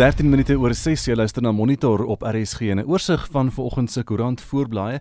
13 0.00 0.30
minute 0.32 0.54
oor 0.56 0.72
6 0.72 1.02
jy 1.10 1.12
luister 1.12 1.44
na 1.44 1.50
Monitor 1.52 2.00
op 2.08 2.22
RSG 2.24 2.70
en 2.72 2.78
'n 2.80 2.88
oorsig 2.88 3.26
van 3.30 3.50
vanoggend 3.52 3.90
se 3.90 4.02
koerant 4.02 4.40
voorblaaie 4.40 5.00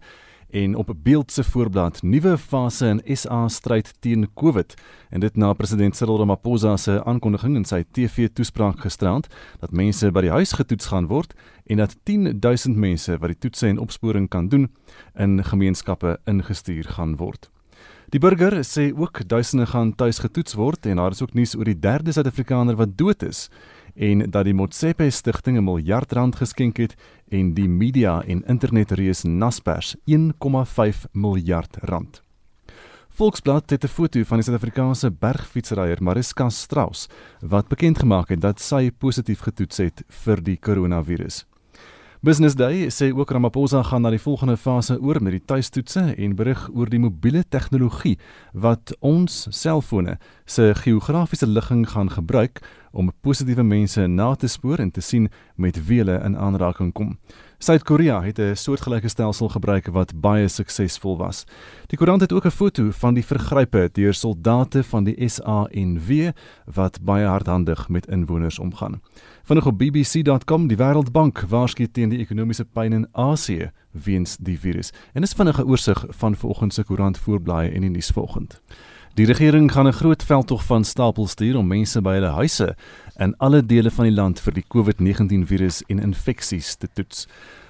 en 0.51 0.75
op 0.75 0.91
beeld 1.03 1.31
se 1.31 1.43
voorblad 1.43 2.01
nuwe 2.03 2.37
fase 2.37 2.87
in 2.87 3.15
SA 3.15 3.47
stryd 3.47 3.93
teen 4.01 4.27
COVID 4.33 4.73
en 5.09 5.19
dit 5.19 5.37
na 5.37 5.53
president 5.53 5.95
Cyril 5.95 6.17
Ramaphosa 6.17 6.77
se 6.77 7.03
aankondiging 7.05 7.55
in 7.55 7.65
sy 7.65 7.85
TV-toespraak 7.91 8.79
gisterand 8.79 9.27
dat 9.59 9.71
mense 9.71 10.11
by 10.11 10.21
die 10.21 10.31
huis 10.31 10.51
getoets 10.51 10.85
gaan 10.87 11.07
word 11.07 11.33
en 11.65 11.77
dat 11.77 11.95
10000 12.03 12.75
mense 12.75 13.17
wat 13.17 13.29
die 13.29 13.39
toetse 13.39 13.67
en 13.67 13.79
opsporing 13.79 14.27
kan 14.29 14.49
doen 14.49 14.67
in 15.15 15.43
gemeenskappe 15.43 16.19
ingestuur 16.25 16.83
gaan 16.83 17.15
word. 17.15 17.49
Die 18.09 18.19
burger 18.19 18.63
sê 18.65 18.89
ook 18.97 19.21
duisende 19.27 19.65
gaan 19.65 19.95
tuis 19.95 20.19
getoets 20.19 20.53
word 20.53 20.85
en 20.85 20.95
daar 20.97 21.11
is 21.11 21.21
ook 21.21 21.33
nuus 21.33 21.55
oor 21.55 21.65
die 21.65 21.79
derde 21.79 22.11
Suid-Afrikaner 22.11 22.75
wat 22.75 22.97
dood 22.97 23.23
is 23.23 23.49
en 23.99 24.29
dat 24.31 24.47
die 24.47 24.55
Motsepe 24.55 25.09
stigting 25.11 25.57
'n 25.57 25.63
miljard 25.63 26.11
rand 26.11 26.35
geskenk 26.35 26.77
het 26.77 26.95
en 27.27 27.53
die 27.53 27.67
media 27.67 28.23
en 28.23 28.43
internetreus 28.47 29.23
Naspers 29.23 29.95
1,5 30.05 31.05
miljard 31.11 31.77
rand. 31.81 32.23
Volksblad 33.09 33.69
het 33.69 33.83
'n 33.83 33.87
foto 33.87 34.23
van 34.23 34.37
die 34.37 34.45
Suid-Afrikaanse 34.45 35.11
bergfietsryer 35.11 36.03
Mariska 36.03 36.49
Strauss 36.49 37.07
wat 37.39 37.67
bekend 37.67 37.99
gemaak 37.99 38.29
het 38.29 38.41
dat 38.41 38.59
sy 38.59 38.91
positief 38.91 39.39
getoets 39.39 39.77
het 39.77 40.03
vir 40.07 40.43
die 40.43 40.57
koronavirus. 40.57 41.45
Business 42.21 42.55
Day 42.55 42.89
sê 42.89 43.13
ook 43.15 43.31
Ramaphosa 43.31 43.83
gaan 43.83 44.01
na 44.01 44.09
die 44.09 44.19
volgende 44.19 44.57
fase 44.57 44.97
oor 44.99 45.21
met 45.23 45.31
die 45.31 45.45
tuistoetse 45.45 46.01
en 46.17 46.33
berig 46.35 46.69
oor 46.75 46.89
die 46.91 46.99
mobiele 46.99 47.45
tegnologie 47.47 48.17
wat 48.51 48.91
ons 48.99 49.47
selfone 49.49 50.17
se 50.45 50.73
geografiese 50.75 51.47
ligging 51.47 51.89
gaan 51.89 52.09
gebruik 52.11 52.59
om 52.91 53.11
positiewe 53.21 53.63
mense 53.63 54.07
na 54.07 54.35
te 54.35 54.47
spoor 54.47 54.79
en 54.79 54.91
te 54.91 55.01
sien 55.01 55.29
met 55.55 55.85
wie 55.87 55.97
hulle 55.97 56.19
in 56.23 56.37
aanraking 56.37 56.93
kom. 56.93 57.17
Suid-Korea 57.59 58.21
het 58.21 58.39
'n 58.39 58.55
soortgelyke 58.55 59.07
stelsel 59.07 59.49
gebruik 59.49 59.87
wat 59.87 60.21
baie 60.21 60.47
suksesvol 60.47 61.17
was. 61.17 61.45
Die 61.87 61.97
koerant 61.97 62.21
het 62.21 62.31
ook 62.31 62.45
'n 62.45 62.51
foto 62.51 62.91
van 62.91 63.13
die 63.13 63.25
vergrype 63.25 63.89
deur 63.91 64.13
soldate 64.13 64.83
van 64.83 65.03
die 65.03 65.29
SANW 65.29 66.31
wat 66.65 67.01
baie 67.01 67.25
hardhandig 67.25 67.89
met 67.89 68.07
inwoners 68.07 68.59
omgaan. 68.59 69.01
Vinnig 69.43 69.65
op 69.65 69.77
bbc.com 69.77 70.67
die 70.67 70.77
Wêreldbank 70.77 71.39
waarsku 71.47 71.87
teen 71.91 72.09
die 72.09 72.19
ekonomiese 72.19 72.65
pyn 72.65 72.93
in 72.93 73.07
Asië 73.11 73.71
weens 73.91 74.37
die 74.37 74.59
virus. 74.59 74.91
En 75.13 75.21
dis 75.21 75.33
vinnige 75.33 75.65
oorsig 75.65 76.05
van 76.09 76.35
vanoggend 76.35 76.73
se 76.73 76.83
koerant 76.83 77.17
voorblaaie 77.17 77.69
en 77.69 77.81
die 77.81 77.89
nuus 77.89 78.09
volgend. 78.09 78.61
Die 79.19 79.27
regering 79.27 79.71
gaan 79.71 79.87
'n 79.87 79.93
groot 79.93 80.23
veldtog 80.23 80.63
van 80.65 80.83
stapel 80.83 81.27
stuur 81.27 81.57
om 81.57 81.67
mense 81.67 82.01
by 82.01 82.13
hulle 82.13 82.27
huise 82.39 82.75
in 83.17 83.37
alle 83.37 83.65
dele 83.65 83.91
van 83.91 84.05
die 84.05 84.13
land 84.13 84.39
vir 84.39 84.53
die 84.53 84.63
COVID-19 84.67 85.45
virus 85.45 85.83
en 85.87 85.99
infeksies 85.99 86.75
te 86.75 86.87
toets. 86.93 87.27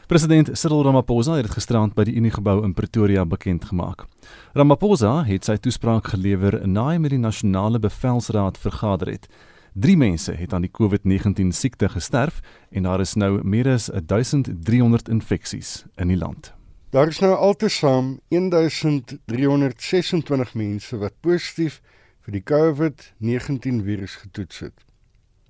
President 0.08 0.50
Cyril 0.54 0.84
Ramaphosa 0.84 1.34
het 1.34 1.46
dit 1.46 1.52
gisterand 1.52 1.94
by 1.96 2.04
die 2.04 2.16
Uniegebou 2.16 2.64
in 2.64 2.74
Pretoria 2.74 3.26
bekend 3.26 3.66
gemaak. 3.66 4.06
Ramaphosa 4.54 5.24
het 5.24 5.46
sy 5.46 5.58
toespraak 5.58 6.08
gelewer 6.08 6.68
na 6.68 6.88
hy 6.90 6.98
met 6.98 7.10
die 7.10 7.20
nasionale 7.20 7.80
bevelsraad 7.80 8.58
vergader 8.58 9.08
het. 9.08 9.28
3 9.74 9.98
mense 9.98 10.34
het 10.34 10.54
aan 10.54 10.62
die 10.62 10.72
COVID-19 10.82 11.50
siekte 11.50 11.90
gesterf 11.90 12.42
en 12.70 12.84
daar 12.84 13.00
is 13.00 13.16
nou 13.16 13.44
meer 13.44 13.68
as 13.74 13.90
1300 14.06 15.10
infeksies 15.10 15.86
in 15.98 16.08
die 16.08 16.18
land. 16.18 16.59
Daar 16.90 17.08
is 17.08 17.20
nou 17.20 17.36
altesaam 17.36 18.20
1326 18.28 20.54
mense 20.54 20.98
wat 20.98 21.14
positief 21.22 21.82
vir 22.26 22.34
die 22.34 22.42
COVID-19 22.42 23.84
virus 23.86 24.16
getoets 24.18 24.60
het. 24.60 24.74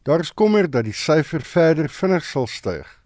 Daar 0.04 0.20
is 0.20 0.34
kommer 0.34 0.70
dat 0.70 0.84
die 0.84 0.94
syfer 0.94 1.42
verder 1.42 1.90
vinnig 1.90 2.26
sal 2.28 2.48
styg. 2.48 3.04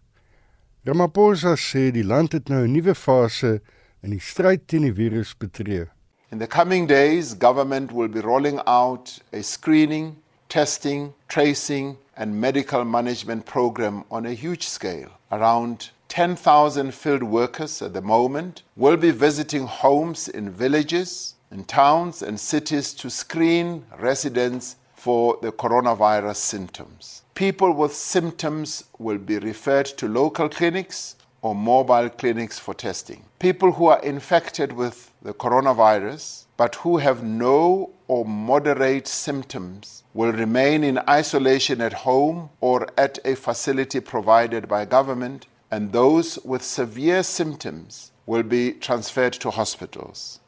Ramaphosa 0.84 1.56
sê 1.62 1.91
die 1.94 2.03
land 2.03 2.31
het 2.34 2.50
nou 2.50 2.66
'n 2.66 2.72
nuwe 2.74 2.96
fase 2.96 3.62
in 4.02 4.09
die 4.09 4.19
stryd 4.19 4.68
teen 4.68 4.81
die 4.81 4.94
virus 4.94 5.38
betree. 5.38 5.85
In 6.31 6.40
the 6.40 6.47
coming 6.47 6.88
days, 6.88 7.35
government 7.38 7.91
will 7.91 8.09
be 8.09 8.22
rolling 8.22 8.59
out 8.66 9.22
a 9.34 9.44
screening, 9.44 10.16
testing, 10.47 11.13
tracing 11.28 11.97
and 12.18 12.40
medical 12.40 12.84
management 12.84 13.46
program 13.46 14.03
on 14.09 14.25
a 14.25 14.34
huge 14.34 14.68
scale 14.68 15.09
around 15.29 15.91
10,000 16.13 16.94
field 16.94 17.24
workers 17.24 17.81
at 17.81 17.94
the 17.94 18.01
moment 18.01 18.62
will 18.75 18.96
be 18.96 19.09
visiting 19.09 19.66
homes 19.66 20.28
in 20.28 20.47
villages, 20.47 21.34
in 21.50 21.63
towns, 21.63 22.22
and 22.22 22.40
cities 22.40 22.94
to 22.94 23.09
screen 23.09 23.84
residents 23.97 24.75
for 24.94 25.40
the 25.41 25.52
coronavirus 25.52 26.35
symptoms. 26.35 27.23
People 27.34 27.73
with 27.73 27.96
symptoms 27.96 28.84
will 29.00 29.18
be 29.18 29.40
referred 29.40 29.88
to 29.88 30.07
local 30.07 30.47
clinics 30.50 31.16
or 31.41 31.56
mobile 31.56 32.09
clinics 32.12 32.59
for 32.59 32.75
testing. 32.75 33.25
People 33.40 33.72
who 33.72 33.88
are 33.88 34.02
infected 34.03 34.72
with 34.72 35.12
the 35.23 35.34
coronavirus 35.34 36.44
but 36.57 36.75
who 36.75 36.97
have 36.97 37.23
no 37.23 37.90
or 38.07 38.23
moderate 38.23 39.07
symptoms 39.07 40.03
will 40.13 40.31
remain 40.31 40.84
in 40.84 41.00
isolation 41.09 41.81
at 41.81 41.94
home 41.94 42.52
or 42.62 42.88
at 43.00 43.18
a 43.25 43.35
facility 43.35 44.00
provided 44.00 44.68
by 44.68 44.85
government 44.85 45.47
and 45.73 45.91
those 45.91 46.38
with 46.45 46.61
severe 46.61 47.23
symptoms 47.23 48.11
will 48.28 48.44
be 48.44 48.73
transferred 48.73 49.34
to 49.34 49.50
hospitals. 49.50 50.39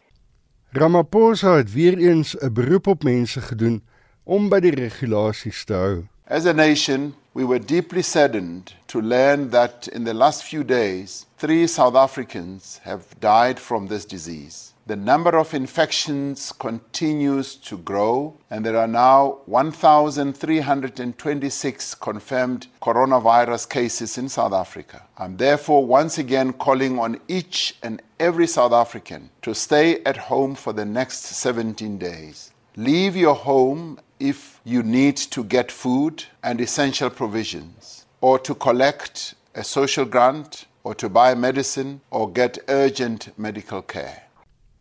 Ramaphosa 0.74 1.56
het 1.56 1.74
weer 1.74 1.98
eens 1.98 2.36
'n 2.36 2.54
beroep 2.54 2.88
op 2.88 3.04
mense 3.04 3.42
gedoen 3.42 3.84
om 4.24 4.50
by 4.50 4.60
die 4.60 4.76
regulasies 4.76 5.64
te 5.64 5.74
hou. 5.74 6.08
As 6.28 6.46
a 6.46 6.54
nation, 6.54 7.16
we 7.32 7.46
were 7.46 7.66
deeply 7.66 8.02
saddened 8.02 8.76
to 8.86 9.02
learn 9.02 9.50
that 9.50 9.88
in 9.88 10.04
the 10.04 10.14
last 10.14 10.44
few 10.44 10.64
days, 10.64 11.26
3 11.38 11.68
South 11.68 11.96
Africans 11.96 12.80
have 12.84 13.04
died 13.20 13.60
from 13.60 13.88
this 13.88 14.06
disease. 14.06 14.75
The 14.88 14.96
number 14.96 15.36
of 15.36 15.56
infections 15.56 16.52
continues 16.52 17.56
to 17.56 17.80
grow, 17.80 18.38
and 18.52 18.64
there 18.64 18.78
are 18.78 18.86
now 18.86 19.40
1,326 19.48 21.96
confirmed 21.96 22.68
coronavirus 22.84 23.68
cases 23.68 24.20
in 24.20 24.30
South 24.30 24.54
Africa. 24.54 25.08
I'm 25.18 25.38
therefore 25.38 25.84
once 25.84 26.20
again 26.20 26.54
calling 26.54 27.00
on 27.00 27.20
each 27.28 27.78
and 27.82 28.00
every 28.20 28.46
South 28.46 28.74
African 28.74 29.32
to 29.42 29.56
stay 29.56 30.04
at 30.04 30.18
home 30.18 30.54
for 30.54 30.72
the 30.72 30.86
next 30.86 31.24
17 31.24 31.98
days. 31.98 32.52
Leave 32.76 33.16
your 33.16 33.34
home 33.34 34.00
if 34.20 34.62
you 34.66 34.84
need 34.84 35.18
to 35.18 35.44
get 35.44 35.72
food 35.72 36.26
and 36.44 36.62
essential 36.62 37.10
provisions, 37.10 38.06
or 38.22 38.38
to 38.38 38.54
collect 38.54 39.34
a 39.56 39.64
social 39.64 40.06
grant, 40.06 40.68
or 40.84 40.94
to 40.94 41.10
buy 41.10 41.34
medicine, 41.34 42.02
or 42.12 42.30
get 42.30 42.60
urgent 42.68 43.36
medical 43.40 43.82
care. 43.82 44.22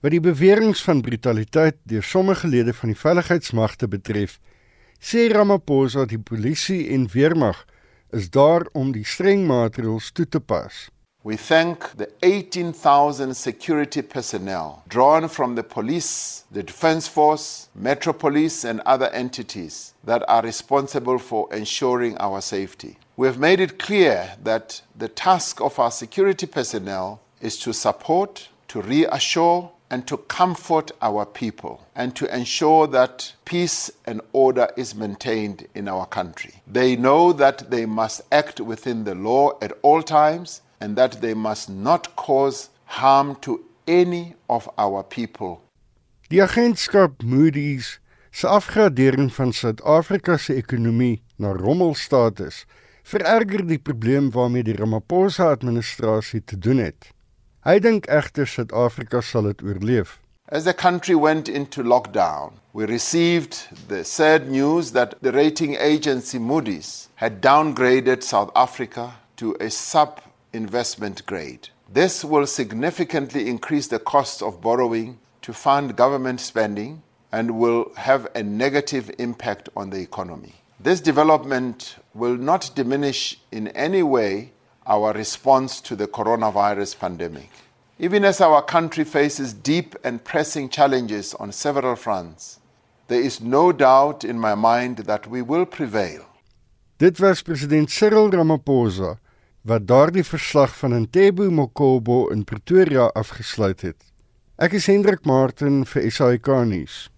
Wat 0.04 0.12
die 0.12 0.20
beweringe 0.20 0.74
van 0.84 0.98
brutaliteit 1.00 1.78
deur 1.88 2.02
sommige 2.04 2.48
lede 2.48 2.74
van 2.76 2.90
die 2.92 2.98
veiligheidsmagte 2.98 3.86
betref, 3.88 4.34
sê 5.00 5.30
Ramaphosa 5.32 6.02
dat 6.02 6.10
die 6.10 6.20
polisie 6.20 6.90
en 6.92 7.06
weermag 7.08 7.62
is 8.12 8.26
daar 8.28 8.66
om 8.76 8.90
die 8.92 9.06
streng 9.08 9.46
maatreëls 9.48 10.10
toe 10.12 10.26
te 10.28 10.42
pas. 10.44 10.90
We 11.24 11.38
thank 11.40 11.88
the 11.96 12.10
18,000 12.20 13.32
security 13.32 14.02
personnel 14.02 14.82
drawn 14.92 15.28
from 15.28 15.54
the 15.54 15.62
police, 15.62 16.44
the 16.52 16.62
defense 16.62 17.08
force, 17.08 17.68
Metro 17.72 18.12
Police, 18.12 18.68
and 18.68 18.84
other 18.84 19.08
entities 19.08 19.94
that 20.04 20.28
are 20.28 20.42
responsible 20.42 21.18
for 21.18 21.48
ensuring 21.50 22.18
our 22.18 22.42
safety. 22.42 22.98
We 23.16 23.26
have 23.26 23.38
made 23.38 23.62
it 23.62 23.78
clear 23.78 24.36
that 24.42 24.82
the 24.98 25.08
task 25.08 25.62
of 25.62 25.78
our 25.78 25.90
security 25.90 26.46
personnel 26.46 27.22
is 27.40 27.58
to 27.60 27.72
support, 27.72 28.50
to 28.68 28.82
reassure, 28.82 29.70
and 29.90 30.06
to 30.06 30.16
comfort 30.16 30.90
our 31.02 31.24
people 31.26 31.86
and 31.94 32.16
to 32.16 32.26
ensure 32.34 32.86
that 32.86 33.32
peace 33.44 33.90
and 34.06 34.20
order 34.32 34.68
is 34.76 34.94
maintained 34.94 35.66
in 35.74 35.88
our 35.88 36.06
country. 36.06 36.54
They 36.66 36.96
know 36.96 37.32
that 37.32 37.70
they 37.70 37.86
must 37.86 38.22
act 38.32 38.60
within 38.60 39.04
the 39.04 39.14
law 39.14 39.58
at 39.60 39.72
all 39.82 40.02
times 40.02 40.62
and 40.80 40.96
that 40.96 41.20
they 41.20 41.34
must 41.34 41.68
not 41.70 42.16
cause 42.16 42.70
harm 42.86 43.36
to 43.42 43.64
any 43.86 44.34
of 44.48 44.68
our 44.78 45.02
people. 45.02 45.60
Die 46.30 46.40
agentskap 46.40 47.22
Moody's 47.22 47.98
se 48.32 48.48
afgradering 48.48 49.30
van 49.32 49.52
Suid-Afrika 49.52 50.38
se 50.38 50.56
ekonomie 50.58 51.22
na 51.38 51.52
rommelstatus 51.52 52.64
vererger 53.04 53.66
die 53.68 53.78
probleem 53.78 54.30
waarmee 54.32 54.64
die 54.64 54.76
Ramaphosa 54.76 55.50
administrasie 55.52 56.40
te 56.44 56.58
doen 56.58 56.80
het. 56.82 57.13
Hy 57.64 57.78
dink 57.78 58.04
egter 58.12 58.44
Suid-Afrika 58.44 59.22
sal 59.24 59.46
dit 59.48 59.62
oorleef. 59.64 60.18
As 60.50 60.66
the 60.66 60.74
country 60.74 61.14
went 61.14 61.48
into 61.48 61.82
lockdown, 61.82 62.52
we 62.74 62.84
received 62.84 63.88
the 63.88 64.04
sad 64.04 64.50
news 64.50 64.92
that 64.92 65.14
the 65.22 65.32
rating 65.32 65.74
agency 65.76 66.38
Moody's 66.38 67.08
had 67.14 67.40
downgraded 67.40 68.22
South 68.22 68.50
Africa 68.54 69.14
to 69.36 69.56
a 69.60 69.70
sub 69.70 70.20
investment 70.52 71.24
grade. 71.24 71.70
This 71.90 72.22
will 72.22 72.46
significantly 72.46 73.48
increase 73.48 73.86
the 73.86 73.98
cost 73.98 74.42
of 74.42 74.60
borrowing 74.60 75.18
to 75.40 75.54
fund 75.54 75.96
government 75.96 76.42
spending 76.42 77.02
and 77.32 77.58
will 77.58 77.92
have 77.96 78.28
a 78.34 78.42
negative 78.42 79.10
impact 79.18 79.70
on 79.74 79.88
the 79.88 80.02
economy. 80.02 80.52
This 80.78 81.00
development 81.00 81.96
will 82.12 82.36
not 82.36 82.72
diminish 82.74 83.40
in 83.50 83.68
any 83.68 84.02
way 84.02 84.52
our 84.86 85.12
response 85.12 85.80
to 85.80 85.96
the 85.96 86.06
coronavirus 86.06 86.98
pandemic. 86.98 87.50
Even 87.98 88.24
as 88.24 88.40
our 88.40 88.62
country 88.62 89.04
faces 89.04 89.54
deep 89.54 89.94
and 90.04 90.24
pressing 90.24 90.68
challenges 90.68 91.34
on 91.34 91.52
several 91.52 91.96
fronts, 91.96 92.58
there 93.08 93.20
is 93.20 93.40
no 93.40 93.72
doubt 93.72 94.24
in 94.24 94.38
my 94.38 94.54
mind 94.54 94.98
that 94.98 95.26
we 95.26 95.42
will 95.42 95.66
prevail. 95.66 96.24
Dit 96.98 97.20
was 97.20 97.42
president 97.42 97.90
Cyril 97.90 98.30
Ramaphosa 98.30 99.18
wat 99.64 99.86
daardie 99.88 100.24
verslag 100.24 100.76
van 100.76 100.92
Ntebo 101.00 101.50
Mokobo 101.50 102.28
in 102.28 102.44
Pretoria 102.44 103.06
afgesluit 103.16 103.80
het. 103.80 104.02
Ek 104.60 104.76
is 104.76 104.86
Hendrik 104.86 105.24
Martin 105.24 105.84
vir 105.88 106.10
SAK 106.12 106.50
nuus. 106.68 107.08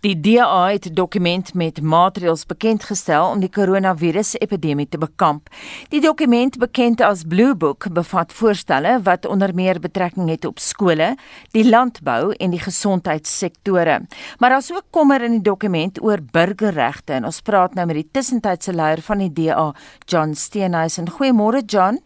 Die 0.00 0.20
DA 0.20 0.68
het 0.68 0.86
'n 0.86 0.94
dokument 0.94 1.54
met 1.54 1.82
maatreëls 1.82 2.46
bekend 2.46 2.84
gestel 2.84 3.30
om 3.30 3.40
die 3.40 3.50
koronavirus-epidemie 3.50 4.88
te 4.88 4.98
bekamp. 4.98 5.48
Die 5.88 6.00
dokument, 6.00 6.58
bekend 6.58 7.00
as 7.00 7.24
Blue 7.28 7.56
Book, 7.56 7.92
bevat 7.92 8.32
voorstelle 8.32 9.00
wat 9.02 9.26
onder 9.26 9.54
meer 9.54 9.80
betrekking 9.80 10.28
het 10.28 10.44
op 10.44 10.58
skole, 10.58 11.16
die 11.50 11.68
landbou 11.68 12.32
en 12.32 12.50
die 12.50 12.60
gesondheidssektore. 12.60 14.00
Maar 14.38 14.50
daar's 14.50 14.72
ook 14.72 14.84
kommer 14.90 15.22
in 15.22 15.30
die 15.30 15.42
dokument 15.42 16.02
oor 16.02 16.18
burgerregte 16.30 17.12
en 17.12 17.24
ons 17.24 17.40
praat 17.40 17.74
nou 17.74 17.86
met 17.86 17.96
die 17.96 18.08
tussentydse 18.10 18.72
leier 18.72 19.02
van 19.02 19.18
die 19.18 19.32
DA, 19.32 19.74
John 20.06 20.34
Steenhuisen. 20.34 21.10
Goeiemôre 21.10 21.64
John. 21.66 21.98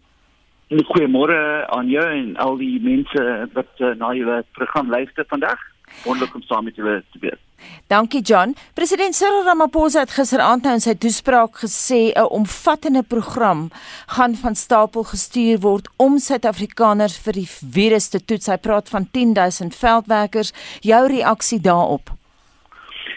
Goeiemôre 0.68 1.66
aan 1.72 1.88
jou 1.88 2.04
en 2.04 2.36
al 2.36 2.58
die 2.60 2.76
mense 2.84 3.22
wat 3.56 3.80
uh, 3.80 3.94
na 3.96 4.12
julle 4.12 4.42
program 4.52 4.90
luister 4.90 5.24
vandag. 5.28 5.58
Wonderlik 6.04 6.34
om 6.34 6.42
saam 6.42 6.64
met 6.64 6.76
julle 6.76 7.02
te 7.12 7.18
wees. 7.18 7.40
Dankie 7.86 8.20
John. 8.22 8.54
President 8.74 9.14
Cyril 9.14 9.44
Ramaphosa 9.44 10.00
het 10.04 10.12
gisteraand 10.14 10.62
nou 10.62 10.74
in 10.76 10.84
sy 10.84 10.94
toespraak 10.94 11.58
gesê 11.64 12.12
'n 12.14 12.28
omvattende 12.40 13.02
program 13.02 13.70
gaan 14.06 14.34
van 14.34 14.54
stapel 14.54 15.04
gestuur 15.04 15.58
word 15.60 15.88
om 15.96 16.18
Suid-Afrikaners 16.18 17.18
vir 17.18 17.32
die 17.32 17.48
virus 17.48 18.08
te 18.08 18.24
toets. 18.24 18.46
Hy 18.46 18.56
praat 18.56 18.88
van 18.88 19.08
10000 19.10 19.74
veldwerkers. 19.74 20.52
Jou 20.80 21.06
reaksie 21.08 21.60
daarop? 21.60 22.10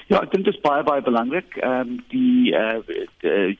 Ja, 0.07 0.21
ek 0.21 0.31
dink 0.31 0.45
dit 0.45 0.53
is 0.53 0.62
baie 0.62 0.83
baie 0.83 1.01
belangrik. 1.01 1.56
Ehm 1.57 1.79
um, 1.79 2.03
die 2.07 2.51
uh, 2.51 2.79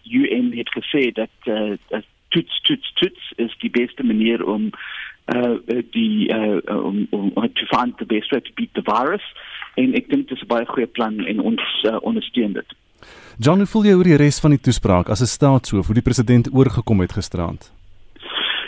die 0.04 0.18
UN 0.20 0.52
het 0.58 0.70
gesê 0.76 1.12
dat 1.12 1.36
uh, 1.46 2.02
toets 2.30 2.62
toets 2.62 2.94
toets 2.94 3.34
is 3.36 3.56
die 3.60 3.70
beste 3.70 4.04
manier 4.04 4.44
om 4.46 4.72
uh, 5.26 5.82
die 5.92 6.30
uh, 6.34 6.60
om 6.86 7.08
om 7.10 7.32
te 7.54 7.66
find 7.66 7.98
the 7.98 8.06
best 8.06 8.32
way 8.32 8.42
to 8.42 8.52
beat 8.56 8.74
the 8.74 8.86
virus 8.86 9.26
en 9.76 9.94
ek 9.94 10.10
dink 10.10 10.28
dit 10.28 10.38
is 10.38 10.44
'n 10.44 10.48
baie 10.48 10.66
goeie 10.66 10.88
plan 10.88 11.20
en 11.26 11.40
ons 11.40 11.84
uh, 11.84 11.98
ondersteun 12.02 12.54
dit. 12.54 12.76
John, 13.38 13.58
hoe 13.58 13.68
voel 13.68 13.86
jy 13.86 13.94
oor 13.94 14.10
die 14.10 14.22
res 14.22 14.40
van 14.40 14.52
die 14.52 14.60
toespraak 14.60 15.10
as 15.10 15.22
'n 15.22 15.36
staatshoof 15.38 15.86
hoe 15.86 15.96
die 15.96 16.10
president 16.10 16.50
oorgekom 16.54 17.00
het 17.00 17.14
gisterand? 17.14 17.72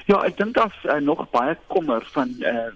Ja, 0.05 0.23
ek 0.23 0.37
dink 0.37 0.53
daar's 0.55 0.83
uh, 0.83 0.99
nog 0.99 1.29
baie 1.31 1.57
kommer 1.67 2.03
van 2.11 2.29
uh, 2.39 2.71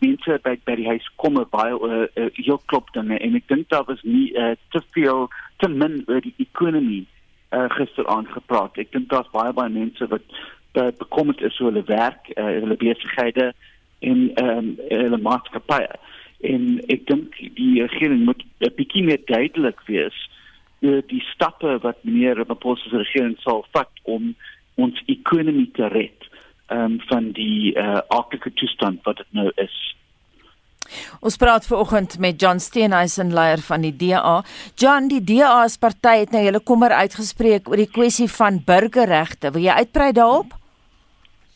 mense 0.00 0.38
by 0.44 0.56
by 0.64 0.76
die 0.78 0.86
huis 0.88 1.06
kommer 1.16 1.46
baie 1.50 1.74
uh, 1.74 2.06
uh, 2.14 2.28
heel 2.34 2.60
klop 2.66 2.92
dan 2.94 3.10
en 3.10 3.34
ek 3.34 3.48
dink 3.48 3.68
daar 3.68 3.84
was 3.88 4.02
nie 4.02 4.30
uh, 4.38 4.54
te 4.70 4.82
veel 4.94 5.28
te 5.58 5.68
min 5.68 6.02
oor 6.06 6.20
die 6.20 6.34
ekonomie 6.38 7.06
uh, 7.50 7.66
gisterand 7.76 8.28
gepraat. 8.28 8.78
Ek 8.78 8.92
dink 8.92 9.10
daar's 9.10 9.30
baie 9.34 9.52
baie 9.52 9.72
mense 9.72 10.06
wat 10.12 10.22
uh, 10.74 10.90
bekommerd 10.98 11.40
is 11.42 11.60
oor 11.60 11.72
hulle 11.72 11.84
werk, 11.86 12.32
uh, 12.36 12.44
hulle 12.60 12.76
besighede 12.76 13.52
en 14.00 14.30
ehm 14.34 14.58
um, 14.58 14.76
hulle 14.88 15.20
maatskappye 15.20 15.98
en 16.40 16.78
ek 16.88 17.04
dink 17.08 17.36
die 17.56 17.82
regering 17.84 18.24
moet 18.24 18.42
'n 18.64 18.72
bietjie 18.76 19.04
meer 19.04 19.20
duidelik 19.28 19.80
wees 19.86 20.16
oor 20.80 21.02
die 21.06 21.22
stappe 21.32 21.78
wat 21.84 22.04
meneer 22.04 22.36
Ramaphosa 22.36 22.88
se 22.88 22.96
regering 22.96 23.36
sal 23.44 23.64
vat 23.72 23.92
om 24.02 24.34
ons 24.76 25.02
ekonomie 25.06 25.70
te 25.76 25.88
red 25.92 26.28
um, 26.68 27.00
van 27.10 27.32
die 27.36 27.76
uh, 27.76 28.00
aardige 28.08 28.52
toestand 28.52 29.04
wat 29.04 29.16
dit 29.16 29.32
nou 29.36 29.50
is. 29.56 29.76
Ons 31.20 31.36
praat 31.36 31.66
vanoggend 31.66 32.18
met 32.18 32.40
John 32.40 32.58
Steenhuisen 32.58 33.34
leier 33.34 33.60
van 33.60 33.84
die 33.84 33.96
DA. 33.96 34.42
John, 34.74 35.08
die 35.08 35.20
DA 35.20 35.68
se 35.68 35.78
party 35.78 36.16
het 36.24 36.32
nou 36.32 36.42
hulle 36.44 36.62
kommer 36.64 36.96
uitgespreek 36.96 37.68
oor 37.68 37.76
die 37.76 37.90
kwessie 37.90 38.30
van 38.30 38.62
burgerregte. 38.64 39.52
Wil 39.52 39.68
jy 39.68 39.76
uitbrei 39.84 40.12
daarop? 40.16 40.56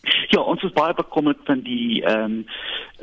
Ja, 0.34 0.40
ons 0.40 0.62
is 0.62 0.72
baie 0.72 0.94
bekommerd 0.94 1.38
van 1.44 1.60
die 1.60 2.02
ehm 2.04 2.24
um, 2.24 2.46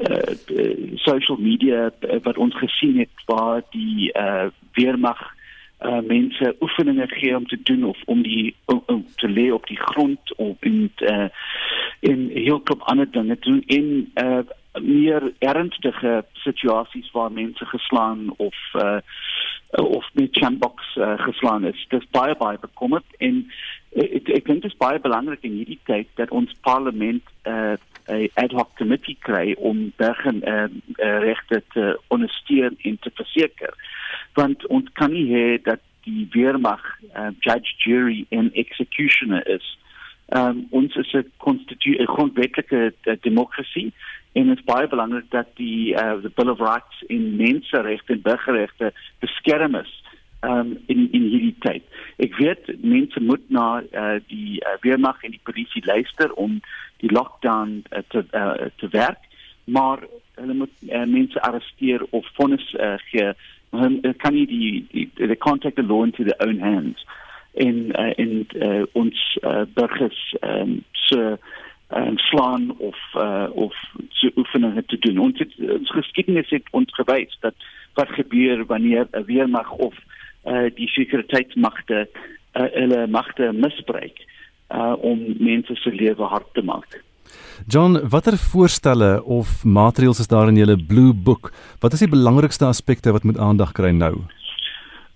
uh, 0.09 0.95
social 0.95 1.37
media 1.37 1.91
uh, 2.01 2.17
wat 2.23 2.37
ons 2.37 2.55
gesien 2.57 2.97
het 2.99 3.25
waar 3.25 3.61
die 3.69 4.11
uh, 4.13 4.47
weermag 4.73 5.21
uh, 5.81 5.99
mense 5.99 6.55
oefeninge 6.61 7.07
gee 7.07 7.35
om 7.35 7.47
te 7.47 7.59
doen 7.63 7.83
of 7.83 7.97
om 8.05 8.21
die 8.21 8.55
om, 8.65 8.83
om 8.85 9.05
te 9.15 9.29
lê 9.29 9.51
op 9.51 9.67
die 9.67 9.79
grond 9.79 10.35
of 10.37 10.55
in 10.59 10.91
uh, 10.97 11.27
in 11.99 12.29
heel 12.33 12.59
klop 12.59 12.81
ander 12.81 13.11
dinge 13.11 13.37
doen 13.39 13.63
in 13.65 14.11
uh, 14.15 14.39
meer 14.79 15.33
ernstige 15.39 16.25
situasies 16.33 17.11
waar 17.11 17.31
mense 17.31 17.65
geslaan 17.65 18.33
of 18.37 18.55
uh, 18.73 18.97
of 19.71 20.05
met 20.13 20.27
chambox 20.31 20.95
uh, 20.95 21.19
geslaan 21.19 21.65
is. 21.65 21.85
Dit 21.89 22.01
is 22.01 22.09
baie 22.11 22.35
baie 22.35 22.57
bekommerd 22.59 23.05
en 23.17 23.45
ek 23.95 24.29
ek 24.29 24.45
dink 24.45 24.61
dit 24.61 24.71
is 24.71 24.77
baie 24.77 24.99
belangrik 24.99 25.43
in 25.47 25.55
hierdie 25.59 25.79
tyd 25.87 26.07
dat 26.19 26.31
ons 26.31 26.51
parlement 26.61 27.23
'n 27.45 27.77
uh, 28.11 28.27
ad 28.33 28.51
hoc 28.51 28.75
committee 28.75 29.17
kry 29.19 29.55
om 29.57 29.93
burger 29.95 30.35
uh, 30.43 30.67
uh, 30.97 31.19
regte 31.23 31.63
te 31.73 31.99
ondersteun 32.07 32.75
en 32.81 32.97
te 32.99 33.11
verseker. 33.13 33.73
Want 34.33 34.67
ons 34.67 34.87
kan 34.93 35.11
nie 35.11 35.27
hê 35.31 35.61
dat 35.63 35.79
die 36.03 36.27
weermag 36.31 36.81
uh, 37.15 37.29
judge, 37.39 37.73
jury 37.77 38.25
en 38.29 38.51
executioner 38.53 39.47
is. 39.47 39.77
Um, 40.29 40.67
ons 40.69 40.95
is 40.95 41.13
'n 41.13 41.31
grondwetlike 42.05 42.93
uh, 43.03 43.15
demokrasie 43.21 43.93
en 44.33 44.47
dit 44.47 44.57
is 44.57 44.67
baie 44.67 44.87
belangrik 44.87 45.27
dat 45.31 45.49
die 45.59 45.93
uh, 45.95 46.15
the 46.23 46.31
bill 46.35 46.49
of 46.49 46.59
rights 46.59 47.03
in 47.07 47.35
menseregte 47.35 48.13
en 48.13 48.21
burgerregte 48.21 48.93
beskerm 49.19 49.75
is 49.75 49.91
um, 50.41 50.77
in 50.85 51.07
in 51.11 51.27
hierdie 51.29 51.55
tyd. 51.59 51.83
Ek 52.17 52.35
weet 52.39 52.69
mense 52.83 53.19
moet 53.19 53.43
na 53.49 53.81
uh, 53.81 54.17
die 54.31 54.59
uh, 54.63 54.77
weermag 54.85 55.23
en 55.23 55.35
die 55.35 55.43
polisie 55.43 55.83
luister 55.85 56.33
om 56.39 56.59
die 57.03 57.11
lockdown 57.11 57.81
uh, 57.91 58.03
te 58.13 58.23
uh, 58.37 58.69
te 58.81 58.89
werk, 58.95 59.23
maar 59.65 60.05
hulle 60.39 60.57
moet 60.63 60.75
uh, 60.89 61.05
mense 61.05 61.41
arresteer 61.41 62.05
of 62.09 62.27
vonnis 62.39 62.65
uh, 62.79 62.95
gee. 63.11 63.33
Hulle 63.75 64.13
kan 64.23 64.35
nie 64.35 64.47
die 64.47 64.85
die 64.91 65.09
they 65.19 65.35
can't 65.35 65.61
take 65.61 65.75
the 65.75 65.87
law 65.87 66.03
into 66.03 66.23
their 66.23 66.39
own 66.47 66.59
hands 66.59 67.05
in 67.53 67.91
uh, 67.99 68.13
in 68.17 68.47
uh, 68.55 68.85
ons 68.93 69.37
uh, 69.43 69.65
burgers 69.75 70.35
um, 70.41 70.83
so 71.07 71.37
en 71.91 72.17
slaan 72.17 72.71
of 72.77 72.97
uh, 73.15 73.47
of 73.51 73.75
so 74.09 74.29
oefeninge 74.35 74.83
te 74.85 74.97
doen. 74.99 75.17
Ons 75.17 75.39
het 75.39 75.53
ons 75.79 75.91
geskiedenis 75.91 76.49
het 76.49 76.67
ons 76.71 76.93
gewys 76.95 77.37
dat 77.39 77.55
wat 77.99 78.09
gebeur 78.15 78.65
wanneer 78.65 79.07
'n 79.11 79.25
weermag 79.25 79.71
of 79.71 79.95
uh, 80.45 80.69
die 80.75 80.87
sekuriteitsmagte 80.87 82.07
uh, 82.07 82.63
hulle 82.73 83.07
magte 83.07 83.51
misbruik 83.53 84.17
uh, 84.71 84.93
om 84.99 85.35
mense 85.39 85.75
se 85.75 85.91
lewe 85.91 86.23
hard 86.23 86.53
te 86.53 86.61
maak. 86.61 87.01
John, 87.67 87.99
watter 88.09 88.37
voorstelle 88.37 89.23
of 89.23 89.63
maatreëls 89.63 90.19
is 90.19 90.27
daar 90.27 90.47
in 90.47 90.55
julle 90.55 90.77
blue 90.87 91.13
book? 91.13 91.53
Wat 91.79 91.93
is 91.93 91.99
die 91.99 92.09
belangrikste 92.09 92.65
aspekte 92.65 93.11
wat 93.11 93.23
moet 93.23 93.37
aandag 93.37 93.71
kry 93.71 93.91
nou? 93.91 94.15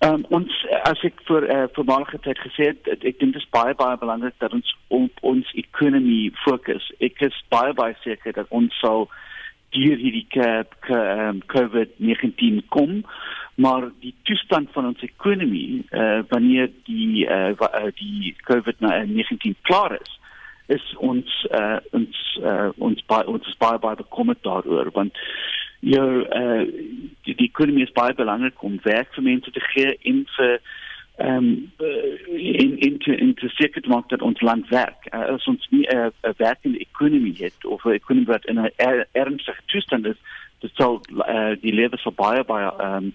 Um, 0.05 0.25
ons 0.35 0.51
as 0.85 0.99
ek 1.07 1.21
vir 1.25 1.45
uh, 1.49 1.65
voormalige 1.73 2.19
tyd 2.25 2.39
gesê 2.43 2.67
het, 2.71 2.89
ek 2.93 3.19
dink 3.21 3.33
dit 3.33 3.41
is 3.41 3.53
baie 3.55 3.73
baie 3.79 3.97
belangrik 3.97 4.35
dat 4.43 4.53
ons 4.53 4.73
op 4.93 5.21
ons 5.25 5.53
ekonomie 5.57 6.33
fokus. 6.43 6.89
Ek 7.01 7.21
is 7.25 7.37
baie 7.53 7.73
baie 7.77 7.95
seker 8.03 8.35
dat 8.35 8.51
ons 8.53 8.75
sal 8.83 9.07
deur 9.75 9.97
hierdie 9.99 10.27
ehm, 10.39 11.41
COVID-19 11.51 12.61
kom, 12.71 13.01
maar 13.59 13.89
die 14.03 14.13
toestand 14.29 14.69
van 14.75 14.91
ons 14.91 15.01
ekonomie 15.03 15.81
uh, 15.91 16.21
wanneer 16.29 16.69
die 16.87 17.25
uh, 17.27 17.89
die 17.97 18.35
COVID-19 18.47 19.57
klaar 19.67 19.97
is, 19.97 20.13
is 20.67 20.85
ons 20.97 21.33
uh, 21.51 21.79
ons 21.97 22.21
uh, 22.43 22.69
ons 22.77 23.03
baie 23.09 23.27
ons 23.31 23.47
is 23.47 23.59
baie 23.61 23.81
baie 23.81 23.99
bekommerd 23.99 24.41
daaroor 24.47 24.89
want 24.95 25.17
jou 25.85 26.07
uh, 26.23 26.63
die, 27.25 27.35
die 27.35 27.49
ekonomie 27.49 27.83
is 27.83 27.93
baie 27.95 28.13
belangrik 28.13 28.63
om 28.63 28.79
werk 28.83 29.13
vir 29.15 29.23
mense 29.23 29.51
te 29.51 29.63
gee 29.73 29.97
en 30.11 30.25
vir 30.37 30.59
ehm 31.17 31.37
um, 31.37 31.71
in 32.35 32.77
in 32.77 32.97
te 32.99 33.15
in 33.15 33.33
te 33.33 33.47
seker 33.49 33.81
te 33.81 33.89
maak 33.89 34.09
dat 34.09 34.21
ons 34.21 34.41
land 34.41 34.67
werk. 34.67 35.07
Uh, 35.13 35.19
as 35.35 35.45
ons 35.47 35.67
nie 35.71 35.85
'n 35.87 36.11
uh, 36.11 36.33
werkende 36.37 36.79
ekonomie 36.79 37.35
het 37.37 37.65
of 37.65 37.85
'n 37.85 37.95
ekonomie 37.95 38.27
wat 38.27 38.45
in 38.45 38.59
'n 38.59 38.69
er, 38.75 39.07
ernstige 39.11 39.61
toestand 39.65 40.05
is, 40.05 40.19
dit 40.59 40.71
sal 40.75 41.01
uh, 41.27 41.55
die 41.61 41.73
lewe 41.73 41.97
so 41.97 42.11
baie 42.11 42.43
baie 42.43 42.67
ehm 42.67 42.95
um, 42.95 43.13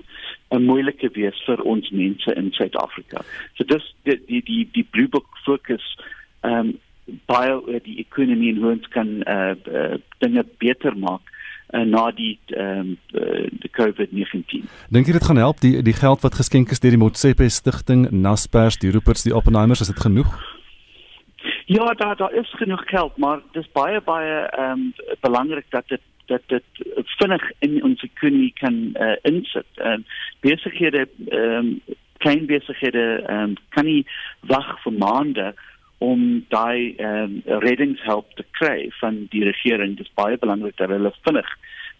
'n 0.51 0.65
moeilike 0.65 1.11
wees 1.13 1.43
vir 1.45 1.61
ons 1.63 1.91
mense 1.91 2.35
in 2.35 2.53
Suid-Afrika. 2.53 3.21
So 3.55 3.65
dis 3.65 3.95
die 4.03 4.21
die 4.27 4.43
die, 4.43 4.69
die 4.73 4.87
Blue 4.91 5.09
Book 5.09 5.37
fokus 5.45 5.99
ehm 6.41 6.55
um, 6.55 6.79
baie 7.27 7.81
die 7.83 7.99
ekonomie 7.99 8.53
en 8.53 8.63
hoe 8.63 8.71
ons 8.71 8.89
kan 8.89 9.09
uh, 9.27 9.55
uh, 9.73 9.95
dinge 10.19 10.45
beter 10.59 10.97
maak 10.97 11.23
uh, 11.73 11.85
na 11.87 12.11
die 12.11 12.39
ehm 12.47 12.79
um, 12.79 12.99
die 13.63 13.71
COVID-19. 13.71 14.69
Dink 14.89 15.07
jy 15.07 15.13
dit 15.13 15.25
gaan 15.25 15.37
help 15.41 15.61
die 15.61 15.83
die 15.83 15.97
geld 15.97 16.23
wat 16.23 16.35
geskenk 16.35 16.71
is 16.71 16.81
deur 16.81 16.97
die 16.97 17.03
Motsepe 17.03 17.49
Stichting, 17.51 18.09
Naspers, 18.11 18.79
die 18.79 18.91
Roepers, 18.91 19.23
die 19.23 19.35
Oppenheimers, 19.37 19.81
is 19.81 19.93
dit 19.93 20.01
genoeg? 20.01 20.33
Ja, 21.67 21.95
daar 21.95 22.17
daar 22.17 22.35
is 22.35 22.51
genoeg 22.59 22.83
geld, 22.87 23.17
maar 23.17 23.41
dis 23.53 23.69
baie 23.73 24.01
baie 24.01 24.47
ehm 24.49 24.71
um, 24.71 24.93
belangrik 25.21 25.67
dat 25.71 25.89
dit 25.89 26.01
dat 26.27 26.43
dit 26.47 26.65
vinnig 27.19 27.51
in 27.59 27.83
ons 27.83 28.03
ekonomie 28.03 28.53
kan 28.61 28.75
uh, 28.95 29.17
insit. 29.23 29.67
Ehm 29.75 29.93
um, 29.93 30.05
besighede 30.41 31.09
ehm 31.29 31.57
um, 31.57 31.81
klein 32.19 32.47
besighede 32.47 33.23
ehm 33.27 33.43
um, 33.43 33.57
kan 33.69 33.85
nie 33.85 34.07
wag 34.41 34.83
vir 34.83 34.93
maande 34.93 35.55
om 36.01 36.45
daai 36.49 36.97
ehm 36.97 37.41
um, 37.45 37.61
reddingshulp 37.65 38.37
te 38.37 38.45
kry 38.57 38.89
van 39.01 39.27
die 39.33 39.45
regering. 39.45 39.97
Dit 39.99 40.09
is 40.09 40.17
baie 40.17 40.39
belangrik 40.41 40.77
dat 40.81 40.89
hulle 40.89 41.13
vinnig 41.27 41.51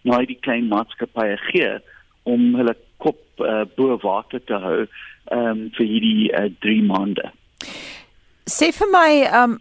na 0.09 0.21
die 0.25 0.39
klein 0.41 0.69
maatskappye 0.71 1.37
gee 1.51 1.73
om 2.29 2.55
hulle 2.57 2.75
kop 3.01 3.21
uh, 3.45 3.63
bo 3.77 3.97
water 4.01 4.41
te 4.45 4.57
hou 4.65 4.79
ehm 4.81 5.49
um, 5.51 5.67
vir 5.77 5.91
hierdie 5.93 6.31
uh, 6.37 6.47
3 6.65 6.79
maande. 6.89 7.29
Sê 8.49 8.71
vir 8.77 8.89
my 8.93 9.09
ehm 9.25 9.43
um, 9.43 9.59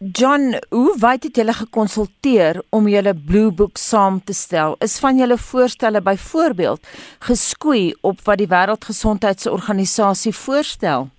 John, 0.00 0.54
hoe 0.72 0.94
wyd 0.96 1.26
het 1.26 1.36
julle 1.36 1.52
gekonsulteer 1.52 2.62
om 2.72 2.86
julle 2.88 3.12
Blue 3.12 3.50
Book 3.52 3.76
saam 3.76 4.22
te 4.24 4.32
stel? 4.32 4.78
Is 4.80 4.94
van 4.98 5.18
julle 5.20 5.36
voorstelle 5.36 6.00
byvoorbeeld 6.00 6.86
geskoei 7.28 7.92
op 8.00 8.22
wat 8.24 8.40
die 8.40 8.48
Wêreldgesondheidsorganisasie 8.48 10.32
voorstel? 10.32 11.10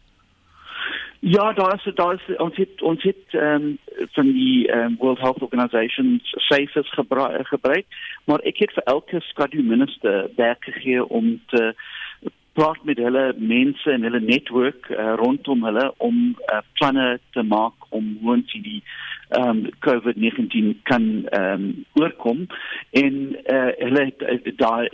Ja, 1.24 1.54
daar 1.54 1.74
is 1.74 1.94
daar 1.96 2.14
is 2.14 2.36
ons 2.36 2.56
het 2.56 2.82
ons 2.82 3.04
het 3.04 3.26
ehm 3.30 3.54
um, 3.54 3.78
van 4.12 4.32
die 4.32 4.72
um, 4.76 4.96
World 4.98 5.20
Health 5.20 5.42
Organization 5.42 6.20
SAFEs 6.24 6.90
gebruik, 6.90 7.48
gebruik, 7.48 7.86
maar 8.26 8.40
ek 8.40 8.58
het 8.58 8.74
vir 8.74 8.84
elke 8.84 9.20
skadu 9.22 9.62
minister 9.64 10.30
werk 10.36 10.64
gegee 10.64 11.06
om 11.06 11.42
te 11.54 11.76
praat 12.54 12.84
met 12.84 12.98
hulle 12.98 13.34
mense 13.38 13.92
en 13.92 14.02
hulle 14.02 14.20
netwerk 14.20 14.90
uh, 14.90 15.14
rondom 15.22 15.64
hulle 15.64 15.94
om 15.98 16.18
uh, 16.50 16.58
planne 16.74 17.20
te 17.32 17.44
maak 17.44 17.86
om 17.90 18.18
hoe 18.22 18.34
ons 18.34 18.52
die 18.52 18.82
um, 19.38 19.68
COVID-19 19.86 20.74
kan 20.90 21.06
um, 21.38 21.86
oorkom 22.02 22.48
en 22.90 23.22
uh, 23.46 23.70
hulle 23.78 24.08
het 24.10 24.50
daai 24.58 24.90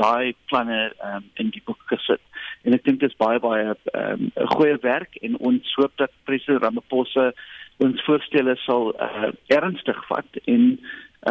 daai 0.00 0.32
planne 0.46 0.80
um, 1.12 1.28
in 1.34 1.52
die 1.52 1.62
boek 1.64 1.84
gesit 1.92 2.24
en 2.62 2.74
ek 2.74 2.84
dink 2.84 3.00
dit 3.00 3.10
is 3.10 3.20
baie 3.20 3.38
baie 3.38 3.64
'n 3.64 3.76
um, 3.94 4.30
goeie 4.56 4.78
werk 4.82 5.16
en 5.22 5.36
ons 5.38 5.74
hoop 5.76 5.92
dat 5.96 6.10
president 6.24 6.62
Ramaphosa 6.62 7.32
ons 7.78 8.04
voorstelle 8.04 8.56
sal 8.56 8.92
uh, 9.00 9.30
ernstig 9.46 9.98
vat 10.08 10.40
en 10.44 10.78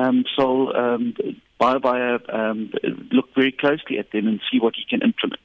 um, 0.01 0.23
sal 0.35 0.75
um, 0.75 1.13
baie 1.57 1.79
baie 1.79 2.19
um, 2.33 2.69
look 3.11 3.29
very 3.35 3.51
closely 3.51 3.99
at 3.99 4.11
them 4.11 4.27
and 4.27 4.41
see 4.49 4.59
what 4.59 4.75
he 4.75 4.85
can 4.89 5.01
implement 5.01 5.41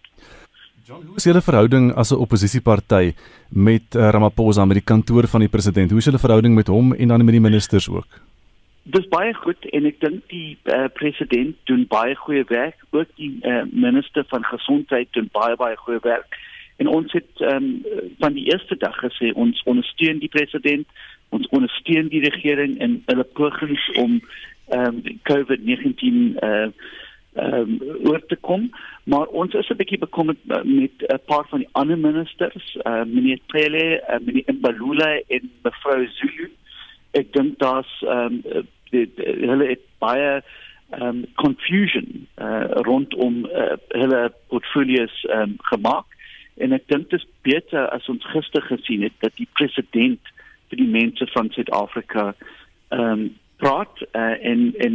John, 0.83 1.03
hoe 1.07 1.17
is 1.17 1.25
julle 1.25 1.41
verhouding 1.41 1.93
as 1.95 2.11
'n 2.11 2.19
oppositieparty 2.19 3.15
met 3.49 3.95
uh, 3.95 4.11
Ramaphosa 4.11 4.65
met 4.65 4.83
die 4.83 4.89
kantoor 4.93 5.27
van 5.27 5.41
die 5.41 5.49
president? 5.49 5.91
Hoe 5.91 5.99
is 5.99 6.05
julle 6.05 6.19
verhouding 6.19 6.55
met 6.55 6.67
hom 6.67 6.93
en 6.93 7.09
dan 7.09 7.25
met 7.25 7.35
die 7.39 7.41
ministers 7.41 7.89
ook? 7.89 8.07
Dis 8.83 9.07
baie 9.09 9.35
goed 9.35 9.67
en 9.71 9.85
ek 9.87 10.01
dink 10.03 10.25
die 10.33 10.57
uh, 10.67 10.89
president 10.99 11.55
doen 11.71 11.85
baie 11.91 12.17
goeie 12.19 12.43
werk, 12.49 12.81
ook 12.91 13.11
die 13.15 13.37
uh, 13.47 13.63
minister 13.71 14.25
van 14.33 14.43
gesondheid 14.45 15.13
doen 15.15 15.29
baie 15.33 15.55
baie 15.57 15.77
goeie 15.85 16.01
werk. 16.03 16.35
En 16.83 16.89
ons 16.91 17.13
het 17.15 17.45
um, 17.47 17.69
van 18.19 18.35
die 18.35 18.49
eerste 18.51 18.75
dag 18.77 18.97
gesê 18.99 19.31
ons 19.39 19.63
ondersteun 19.71 20.19
die 20.19 20.33
president, 20.33 20.89
ons 21.31 21.47
ondersteun 21.55 22.11
die 22.11 22.25
regering 22.25 22.75
in 22.83 22.97
hulle 23.07 23.27
pogings 23.39 23.85
om 24.03 24.19
um, 24.75 24.99
COVID-19 25.31 26.43
uh, 26.43 26.67
ehm 27.33 27.55
um, 27.55 27.77
oor 28.05 28.21
te 28.29 28.37
kom. 28.37 28.67
Maar 29.09 29.31
ons 29.31 29.55
is 29.55 29.71
'n 29.71 29.79
bietjie 29.79 29.99
bekommerd 29.99 30.43
met 30.65 30.97
'n 31.07 31.23
paar 31.31 31.47
van 31.49 31.63
die 31.63 31.69
ander 31.73 31.99
ministers 31.99 32.77
uh, 32.83 33.05
meneer 33.07 33.39
Pele 33.47 34.03
uh, 34.11 34.19
meneer 34.27 34.55
Mbalula 34.59 35.21
en 35.29 35.51
mevrou 35.63 36.09
Zulu 36.19 36.51
ek 37.19 37.33
dink 37.33 37.59
daar's 37.59 37.93
ehm 38.03 38.41
um, 38.45 38.69
hulle 38.93 39.67
het 39.67 39.85
baie 40.05 40.43
ehm 40.93 41.03
um, 41.09 41.25
confusion 41.41 42.27
uh, 42.37 42.65
rondom 42.89 43.45
uh, 43.45 43.77
hulle 43.89 44.33
portfolios 44.49 45.25
ehm 45.29 45.43
um, 45.43 45.55
gemaak. 45.73 46.09
En 46.61 46.73
ek 46.77 46.89
dink 46.93 47.11
dit 47.11 47.21
is 47.21 47.29
beter 47.43 47.89
as 47.97 48.09
ons 48.13 48.25
gister 48.35 48.63
gesien 48.63 49.03
het 49.03 49.17
dat 49.25 49.37
die 49.41 49.49
president 49.57 50.33
vir 50.69 50.81
die 50.83 50.91
mense 50.99 51.27
van 51.37 51.53
Suid-Afrika 51.53 52.33
ehm 52.89 53.09
um, 53.13 53.31
praat 53.63 54.01
uh, 54.19 54.35
en 54.43 54.73
en 54.83 54.95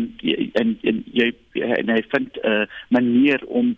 en 0.60 0.78
en 0.82 0.98
jy 1.16 1.32
en 1.64 1.90
hy 1.90 2.02
vind 2.12 2.36
'n 2.36 2.52
uh, 2.52 2.66
manier 2.92 3.40
om 3.48 3.78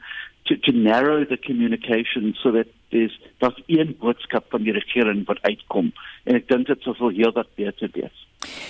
to 0.50 0.58
to 0.66 0.72
narrow 0.74 1.24
the 1.32 1.38
communication 1.38 2.34
so 2.42 2.52
that 2.58 2.68
there's 2.92 3.16
dat 3.38 3.62
een 3.68 3.96
boodskap 4.00 4.50
van 4.50 4.66
die 4.66 4.74
regering 4.74 5.24
wat 5.30 5.42
uitkom 5.46 5.92
en 6.26 6.40
ek 6.40 6.50
dink 6.50 6.68
dit 6.68 6.88
sou 6.88 7.12
heel 7.14 7.34
wat 7.38 7.50
beter 7.60 7.92
wees. 7.94 8.26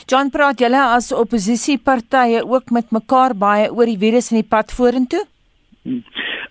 John 0.10 0.32
praat 0.34 0.60
julle 0.60 0.82
as 0.96 1.12
oppositiepartye 1.16 2.44
ook 2.44 2.74
met 2.76 2.92
mekaar 2.92 3.36
baie 3.38 3.70
oor 3.72 3.90
die 3.90 4.00
virus 4.02 4.32
in 4.34 4.42
die 4.42 4.50
pad 4.56 4.74
vorentoe? 4.76 5.24
Hmm. 5.88 6.04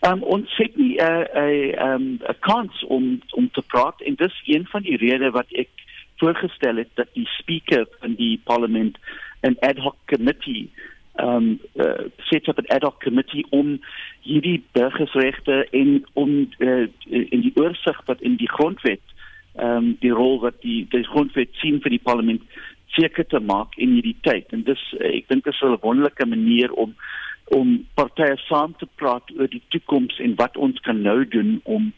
Um, 0.06 0.22
ons 0.22 0.50
het 0.56 0.76
nie 0.78 0.94
'n 0.96 1.26
uh, 1.36 1.74
'n 1.74 1.88
um, 1.88 2.06
'n 2.22 2.38
kans 2.40 2.84
om 2.86 3.20
om 3.34 3.50
te 3.50 3.62
praat 3.62 4.00
en 4.00 4.14
dis 4.14 4.42
een 4.46 4.66
van 4.72 4.82
die 4.82 4.96
redes 4.96 5.34
wat 5.34 5.50
ek 5.52 5.68
voorgestel 6.18 6.76
het 6.76 6.90
dat 6.94 7.08
die 7.14 7.26
speaker 7.38 7.86
van 8.00 8.14
die 8.14 8.40
parlement 8.44 8.98
an 9.42 9.56
ad 9.60 9.78
hoc 9.78 9.96
committee 10.06 10.70
um 11.18 11.60
uh, 11.74 12.08
set 12.30 12.48
up 12.48 12.58
an 12.58 12.70
ad 12.70 12.82
hoc 12.82 13.00
committee 13.02 13.44
om 13.50 13.78
hierdie 14.22 14.62
burgersregte 14.72 15.66
en 15.70 16.04
om 16.12 16.34
uh, 16.58 16.86
in 17.06 17.44
die 17.46 17.54
oorsig 17.56 18.02
wat 18.06 18.20
in 18.20 18.36
die 18.36 18.50
grondwet 18.50 19.14
um 19.58 19.96
die 20.02 20.14
rol 20.14 20.38
wat 20.40 20.60
die 20.62 20.86
die 20.90 21.06
grondwet 21.10 21.54
sien 21.62 21.80
vir 21.82 21.96
die 21.96 22.04
parlement 22.10 22.42
seker 22.94 23.26
te 23.26 23.40
maak 23.40 23.74
in 23.76 23.96
hierdie 23.96 24.16
tyd. 24.22 24.46
En 24.54 24.62
dis 24.66 24.82
uh, 24.98 25.10
ek 25.10 25.28
dink 25.32 25.46
is 25.46 25.62
'n 25.62 25.78
wonderlike 25.82 26.26
manier 26.26 26.72
om 26.72 26.94
om 27.56 27.86
partye 27.96 28.36
saam 28.44 28.74
te 28.78 28.86
praat 29.00 29.30
oor 29.38 29.48
die 29.48 29.62
toekoms 29.72 30.18
en 30.20 30.34
wat 30.36 30.56
ons 30.56 30.80
kan 30.84 31.02
nou 31.02 31.24
doen 31.28 31.60
om 31.64 31.92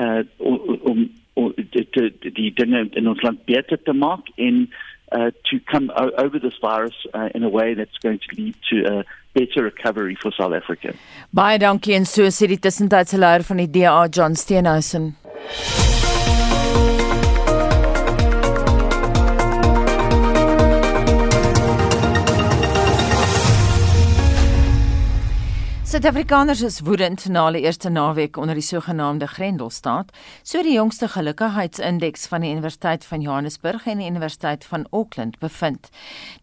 uh 0.00 0.22
om, 0.38 1.08
om 1.34 1.52
die, 1.56 1.86
die, 1.90 2.32
die 2.32 2.52
dinge 2.54 2.88
in 2.92 3.08
ons 3.08 3.22
land 3.22 3.44
beter 3.44 3.80
te 3.82 3.92
maak 3.92 4.28
en 4.36 4.68
uh, 5.12 5.30
to 5.50 5.60
come 5.70 5.90
over 6.18 6.38
this 6.38 6.54
virus 6.60 6.94
uh, 7.14 7.28
in 7.34 7.42
a 7.42 7.48
way 7.48 7.74
that's 7.74 7.98
going 8.02 8.18
to 8.18 8.36
lead 8.36 8.54
to 8.70 8.76
a 8.86 9.04
better 9.34 9.62
recovery 9.62 10.16
for 10.20 10.32
South 10.32 10.54
Africa. 10.54 10.94
Baie 11.30 11.58
dankie 11.58 11.94
en 11.94 12.06
so 12.06 12.30
sê 12.30 12.50
die 12.50 12.58
tussentydse 12.58 13.18
leier 13.18 13.46
van 13.46 13.62
die 13.62 13.70
DA 13.70 14.06
John 14.08 14.34
Steenhuisen. 14.34 15.14
Suid-Afrikaners 25.90 26.60
is 26.62 26.76
woedend 26.86 27.24
na 27.34 27.48
hulle 27.48 27.64
eerste 27.64 27.90
naweek 27.90 28.36
onder 28.38 28.54
die 28.54 28.62
sogenaamde 28.62 29.26
Grendelstaat, 29.26 30.12
so 30.46 30.62
die 30.62 30.76
jongste 30.76 31.08
gelukkigheidsindeks 31.10 32.28
van 32.30 32.44
die 32.44 32.52
Universiteit 32.54 33.02
van 33.08 33.24
Johannesburg 33.24 33.88
en 33.90 33.98
die 33.98 34.06
Universiteit 34.06 34.62
van 34.70 34.84
Auckland 34.94 35.40
bevind. 35.42 35.90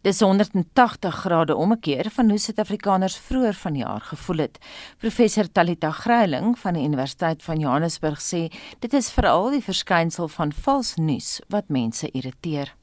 Dis 0.04 0.20
180 0.20 1.22
grade 1.24 1.56
omgekeer 1.56 2.10
van 2.12 2.28
hoe 2.28 2.36
Suid-Afrikaners 2.38 3.16
vroeër 3.30 3.56
vanjaar 3.56 4.04
gevoel 4.10 4.44
het. 4.44 4.60
Professor 5.00 5.48
Talita 5.48 5.94
Greiling 5.96 6.58
van 6.58 6.76
die 6.76 6.84
Universiteit 6.84 7.40
van 7.42 7.64
Johannesburg 7.64 8.20
sê 8.20 8.50
dit 8.84 8.92
is 8.92 9.08
veral 9.16 9.48
die 9.56 9.64
verskynsel 9.64 10.28
van 10.28 10.52
vals 10.52 10.98
nuus 11.00 11.38
wat 11.48 11.72
mense 11.72 12.12
irriteer. 12.12 12.77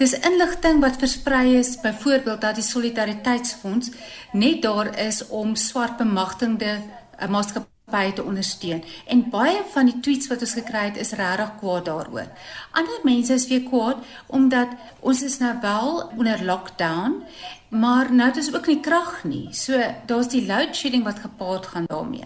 Dis 0.00 0.14
inligting 0.24 0.78
wat 0.80 0.96
versprei 0.96 1.58
is, 1.58 1.74
byvoorbeeld 1.80 2.40
dat 2.40 2.54
die 2.56 2.64
Solidariteitsfonds 2.64 3.90
net 4.32 4.62
daar 4.62 4.98
is 4.98 5.26
om 5.28 5.54
swart 5.54 5.96
bemagtigde 5.96 6.70
eh, 7.18 7.28
maatskappye 7.28 8.12
te 8.12 8.24
ondersteun. 8.24 8.80
En 9.06 9.26
baie 9.30 9.60
van 9.74 9.90
die 9.90 10.00
tweets 10.00 10.30
wat 10.32 10.40
ons 10.40 10.56
gekry 10.56 10.86
het 10.86 10.96
is 10.96 11.12
regtig 11.20 11.52
kwaad 11.60 11.84
daaroor. 11.84 12.30
Ander 12.72 13.04
mense 13.04 13.36
is 13.36 13.44
weer 13.52 13.66
kwaad 13.68 14.00
omdat 14.26 14.72
ons 15.00 15.20
is 15.22 15.38
nou 15.38 15.52
wel 15.60 16.10
onder 16.16 16.44
lockdown, 16.44 17.20
maar 17.68 18.08
nou 18.14 18.30
is 18.38 18.54
ook 18.54 18.72
nie 18.72 18.80
krag 18.80 19.24
nie. 19.24 19.48
So 19.52 19.76
daar's 20.06 20.32
die 20.32 20.46
load 20.46 20.76
shedding 20.76 21.04
wat 21.04 21.20
gepaard 21.26 21.66
gaan 21.66 21.84
daarmee. 21.92 22.24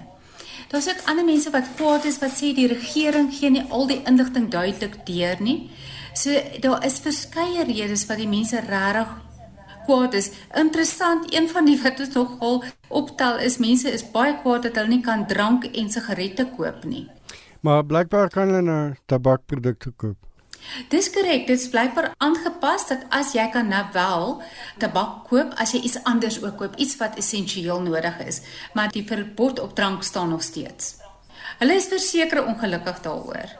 Daar's 0.70 0.88
ook 0.88 1.02
ander 1.10 1.24
mense 1.24 1.50
wat 1.50 1.74
kwaad 1.74 2.04
is 2.04 2.22
wat 2.22 2.38
sê 2.38 2.54
die 2.54 2.70
regering 2.70 3.34
gee 3.34 3.50
nie 3.50 3.66
al 3.68 3.86
die 3.90 4.02
inligting 4.06 4.46
duidelik 4.50 5.02
deur 5.06 5.42
nie. 5.42 5.70
So 6.14 6.30
daar 6.60 6.84
is 6.86 7.00
verskeie 7.02 7.64
redes 7.66 8.06
wat 8.06 8.20
die 8.22 8.30
mense 8.30 8.60
regtig 8.62 9.10
kwaad 9.84 10.14
is. 10.14 10.30
Interessant, 10.54 11.34
een 11.34 11.48
van 11.50 11.66
die 11.68 11.76
wat 11.82 12.00
ons 12.00 12.14
nogal 12.14 12.62
optel 12.88 13.40
is 13.44 13.58
mense 13.58 13.90
is 13.90 14.04
baie 14.14 14.36
kwaad 14.42 14.68
dat 14.68 14.78
hulle 14.80 14.94
nie 14.94 15.02
kan 15.04 15.26
drank 15.26 15.66
en 15.72 15.90
sigarette 15.90 16.46
koop 16.56 16.84
nie. 16.88 17.08
Maar 17.64 17.84
blykbaar 17.84 18.30
kan 18.32 18.52
hulle 18.52 18.62
nou 18.62 18.84
tabakprodukte 19.10 19.90
koop. 19.96 20.20
Dis 20.88 21.10
korrek, 21.12 21.48
dit 21.48 21.58
is 21.58 21.68
blykbaar 21.68 22.12
aangepas 22.24 22.86
dat 22.88 23.02
as 23.12 23.34
jy 23.36 23.44
kan 23.52 23.68
nou 23.68 23.82
wel 23.92 24.38
tabak 24.80 25.26
koop 25.28 25.52
as 25.60 25.74
jy 25.74 25.82
iets 25.84 25.98
anders 26.08 26.38
ook 26.44 26.56
koop, 26.60 26.78
iets 26.80 26.96
wat 27.02 27.18
essensieel 27.20 27.82
nodig 27.84 28.22
is, 28.24 28.40
maar 28.72 28.92
die 28.94 29.04
verbod 29.04 29.60
op 29.60 29.74
drank 29.76 30.06
staan 30.06 30.32
nog 30.32 30.42
steeds. 30.42 30.94
Hulle 31.58 31.76
is 31.76 31.90
verseker 31.90 32.46
ongelukkig 32.46 33.02
daaroor. 33.04 33.52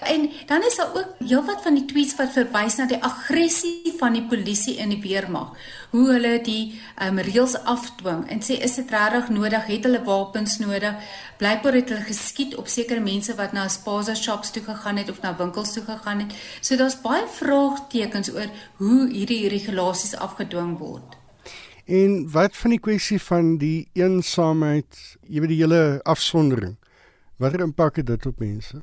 En 0.00 0.30
dan 0.46 0.62
is 0.62 0.76
daar 0.76 0.94
ook 0.94 1.14
heelwat 1.18 1.62
van 1.62 1.74
die 1.74 1.84
tweets 1.84 2.16
wat 2.16 2.32
verwys 2.32 2.76
na 2.76 2.86
die 2.86 3.02
aggressie 3.02 3.94
van 3.98 4.12
die 4.12 4.24
polisie 4.28 4.76
in 4.76 4.92
die 4.92 5.00
weermag. 5.00 5.54
Hoe 5.90 6.10
hulle 6.12 6.40
die 6.44 6.80
um, 7.02 7.18
reëls 7.18 7.56
afdwing 7.64 8.26
en 8.28 8.42
sê 8.44 8.58
is 8.60 8.76
dit 8.76 8.90
regtig 8.90 9.28
nodig? 9.32 9.66
Het 9.66 9.88
hulle 9.88 10.02
wapens 10.04 10.58
nodig? 10.58 10.94
Blykbaar 11.40 11.80
het 11.80 11.92
hulle 11.92 12.04
geskiet 12.04 12.56
op 12.56 12.68
sekere 12.68 13.00
mense 13.00 13.34
wat 13.40 13.52
na 13.56 13.68
spaza 13.72 14.14
shops 14.14 14.52
toe 14.52 14.62
gegaan 14.62 15.00
het 15.00 15.10
of 15.10 15.20
na 15.24 15.36
winkels 15.36 15.72
toe 15.72 15.84
gegaan 15.84 16.26
het. 16.26 16.34
So 16.60 16.76
daar's 16.76 17.00
baie 17.00 17.24
vraagtekens 17.38 18.32
oor 18.34 18.50
hoe 18.76 19.06
hierdie 19.12 19.48
regulasies 19.48 20.16
afgedwing 20.16 20.76
word. 20.78 21.16
En 21.86 22.30
wat 22.30 22.56
van 22.56 22.74
die 22.74 22.82
kwessie 22.82 23.20
van 23.22 23.56
die 23.62 23.86
eensaamheid, 23.94 24.98
jy 25.22 25.40
weet 25.40 25.52
die 25.54 25.60
hele 25.62 26.00
afsondering. 26.02 26.74
Watter 27.38 27.62
impak 27.62 28.00
het 28.00 28.08
dit 28.10 28.26
op 28.26 28.38
mense? 28.42 28.82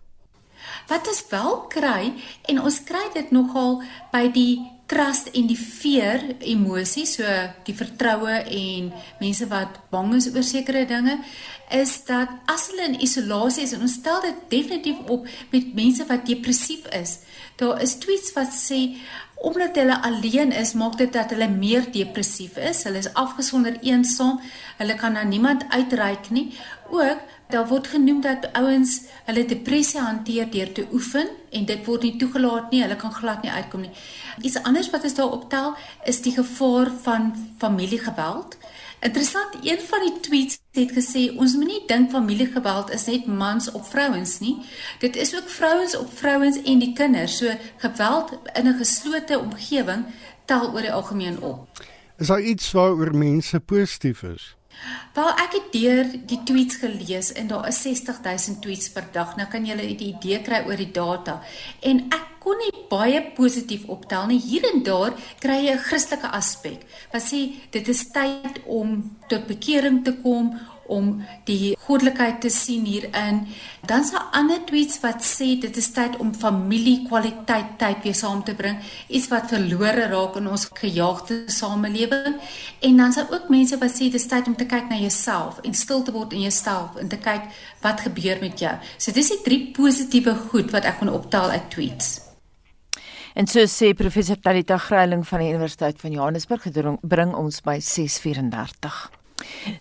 Wat 0.88 1.08
ons 1.08 1.24
wel 1.32 1.58
kry 1.74 2.14
en 2.52 2.62
ons 2.62 2.80
kry 2.88 3.04
dit 3.14 3.32
nogal 3.32 3.82
by 4.14 4.28
die 4.34 4.62
trust 4.94 5.30
en 5.34 5.48
die 5.48 5.58
fear 5.58 6.22
emosie, 6.44 7.06
so 7.08 7.26
die 7.66 7.76
vertroue 7.76 8.36
en 8.44 8.92
mense 9.22 9.48
wat 9.50 9.80
bang 9.94 10.12
is 10.18 10.28
oor 10.34 10.46
sekere 10.46 10.84
dinge, 10.90 11.18
is 11.74 11.96
dat 12.06 12.32
as 12.52 12.68
hulle 12.70 12.92
in 12.92 13.00
isolasie 13.02 13.64
is 13.66 13.74
en 13.74 13.86
ons 13.88 13.98
stel 14.02 14.22
dit 14.26 14.42
definitief 14.52 15.00
op 15.14 15.26
met 15.54 15.72
mense 15.78 16.06
wat 16.10 16.28
depressief 16.28 16.86
is. 16.94 17.22
Daar 17.58 17.82
is 17.82 17.98
tweets 18.04 18.34
wat 18.36 18.54
sê 18.54 18.84
omdat 19.44 19.76
hulle 19.76 19.96
alleen 20.08 20.54
is, 20.56 20.72
maak 20.80 20.96
dit 20.98 21.12
dat 21.12 21.34
hulle 21.36 21.50
meer 21.52 21.84
depressief 21.92 22.56
is. 22.56 22.86
Hulle 22.88 23.02
is 23.04 23.10
afgesonder, 23.20 23.76
eensaam. 23.84 24.38
Hulle 24.78 24.96
kan 24.96 25.18
na 25.18 25.26
niemand 25.28 25.66
uitreik 25.74 26.30
nie. 26.32 26.46
Ook 26.94 27.20
daar 27.54 27.68
word 27.70 27.88
genoem 27.88 28.22
dat 28.22 28.50
ouens 28.58 29.00
hulle 29.28 29.46
depressie 29.46 30.02
hanteer 30.02 30.50
deur 30.52 30.72
te 30.72 30.86
oefen 30.92 31.30
en 31.52 31.66
dit 31.70 31.86
word 31.86 32.06
nie 32.08 32.16
toegelaat 32.18 32.72
nie. 32.74 32.82
Hulle 32.82 32.98
kan 32.98 33.14
glad 33.14 33.44
nie 33.46 33.52
uitkom 33.54 33.86
nie. 33.86 33.92
Iets 34.42 34.58
anders 34.64 34.90
wat 34.94 35.06
ons 35.06 35.18
daar 35.20 35.36
optel 35.38 35.76
is 36.10 36.22
die 36.26 36.34
gevaar 36.34 36.92
van 37.06 37.30
familiegeweld. 37.62 38.58
Interessant, 39.04 39.58
een 39.62 39.82
van 39.84 40.06
die 40.06 40.20
tweets 40.26 40.60
het 40.74 40.94
gesê 40.96 41.26
ons 41.38 41.58
moenie 41.60 41.82
dink 41.88 42.10
familiegeweld 42.12 42.90
is 42.96 43.06
net 43.12 43.26
mans 43.28 43.70
op 43.72 43.86
vrouens 43.86 44.38
nie. 44.40 44.56
Dit 45.04 45.20
is 45.20 45.36
ook 45.36 45.50
vrouens 45.50 45.98
op 45.98 46.10
vrouens 46.18 46.62
en 46.64 46.80
die 46.80 46.94
kinders. 46.98 47.38
So 47.38 47.52
geweld 47.78 48.38
in 48.54 48.68
'n 48.68 48.78
geslote 48.78 49.40
omgewing 49.40 50.06
tel 50.46 50.72
oor 50.74 50.82
die 50.82 50.94
algemeen 50.94 51.42
op. 51.42 51.68
Is 52.18 52.28
daar 52.28 52.42
iets 52.42 52.72
waaroor 52.72 53.16
mense 53.16 53.60
positief 53.60 54.24
is? 54.24 54.56
Wel 55.14 55.30
ek 55.30 55.52
het 55.58 55.72
deur 55.72 56.12
die 56.26 56.40
tweets 56.44 56.76
gelees 56.82 57.32
en 57.38 57.48
daar 57.48 57.68
is 57.68 57.82
60000 57.82 58.62
tweets 58.62 58.90
per 58.90 59.06
dag. 59.12 59.36
Nou 59.36 59.48
kan 59.48 59.66
jy 59.66 59.76
'n 59.76 59.90
idee 59.90 60.42
kry 60.42 60.64
oor 60.68 60.78
die 60.78 60.92
data. 60.92 61.42
En 61.82 62.00
ek 62.10 62.28
kon 62.40 62.58
nie 62.58 62.84
baie 62.90 63.22
positief 63.36 63.86
optel 63.88 64.26
nie. 64.28 64.40
Hier 64.40 64.66
en 64.74 64.84
daar 64.84 65.14
kry 65.40 65.66
jy 65.66 65.74
'n 65.74 65.86
Christelike 65.88 66.28
aspek. 66.28 66.80
Wat 67.12 67.22
sê 67.22 67.54
dit 67.72 67.88
is 67.88 68.12
tyd 68.12 68.60
om 68.66 69.18
tot 69.28 69.48
bekering 69.48 70.04
te 70.04 70.14
kom 70.14 70.60
om 70.94 71.10
die 71.48 71.74
goddelikheid 71.86 72.40
te 72.44 72.52
sien 72.54 72.86
hierin. 72.86 73.44
Dan 73.88 74.06
se 74.08 74.20
ander 74.38 74.62
tweets 74.68 75.00
wat 75.04 75.26
sê 75.26 75.54
dit 75.60 75.78
is 75.78 75.90
tyd 75.96 76.18
om 76.24 76.34
familie 76.38 77.02
kwaliteit 77.08 77.76
tyd 77.82 78.06
weer 78.06 78.18
saam 78.18 78.44
te 78.46 78.56
bring, 78.56 78.80
iets 79.08 79.30
wat 79.34 79.52
verlore 79.52 80.08
raak 80.14 80.38
in 80.40 80.48
ons 80.48 80.68
gejaagde 80.80 81.44
samelewing. 81.52 82.38
En 82.82 82.98
dan 82.98 83.16
se 83.16 83.26
ook 83.30 83.50
mense 83.54 83.80
wat 83.82 83.96
sê 83.96 84.10
dis 84.14 84.28
tyd 84.30 84.48
om 84.48 84.58
te 84.60 84.70
kyk 84.70 84.90
na 84.90 85.00
jouself 85.02 85.60
en 85.64 85.74
stil 85.74 86.04
te 86.04 86.16
word 86.16 86.36
in 86.38 86.46
jouself 86.48 87.00
en 87.02 87.10
te 87.12 87.20
kyk 87.20 87.50
wat 87.84 88.06
gebeur 88.08 88.40
met 88.44 88.60
jou. 88.60 88.76
So 88.98 89.12
dis 89.12 89.34
die 89.36 89.42
drie 89.46 89.64
positiewe 89.76 90.36
goed 90.50 90.72
wat 90.72 90.88
ek 90.88 91.02
kon 91.02 91.12
optel 91.12 91.52
uit 91.56 91.70
tweets. 91.74 92.20
En 93.34 93.48
so 93.50 93.66
sê 93.66 93.96
professor 93.98 94.38
Talita 94.38 94.78
Greiling 94.78 95.26
van 95.26 95.42
die 95.42 95.50
Universiteit 95.50 95.98
van 96.02 96.14
Johannesburg 96.14 96.68
bring 97.02 97.34
ons 97.34 97.62
by 97.66 97.80
634. 97.82 99.23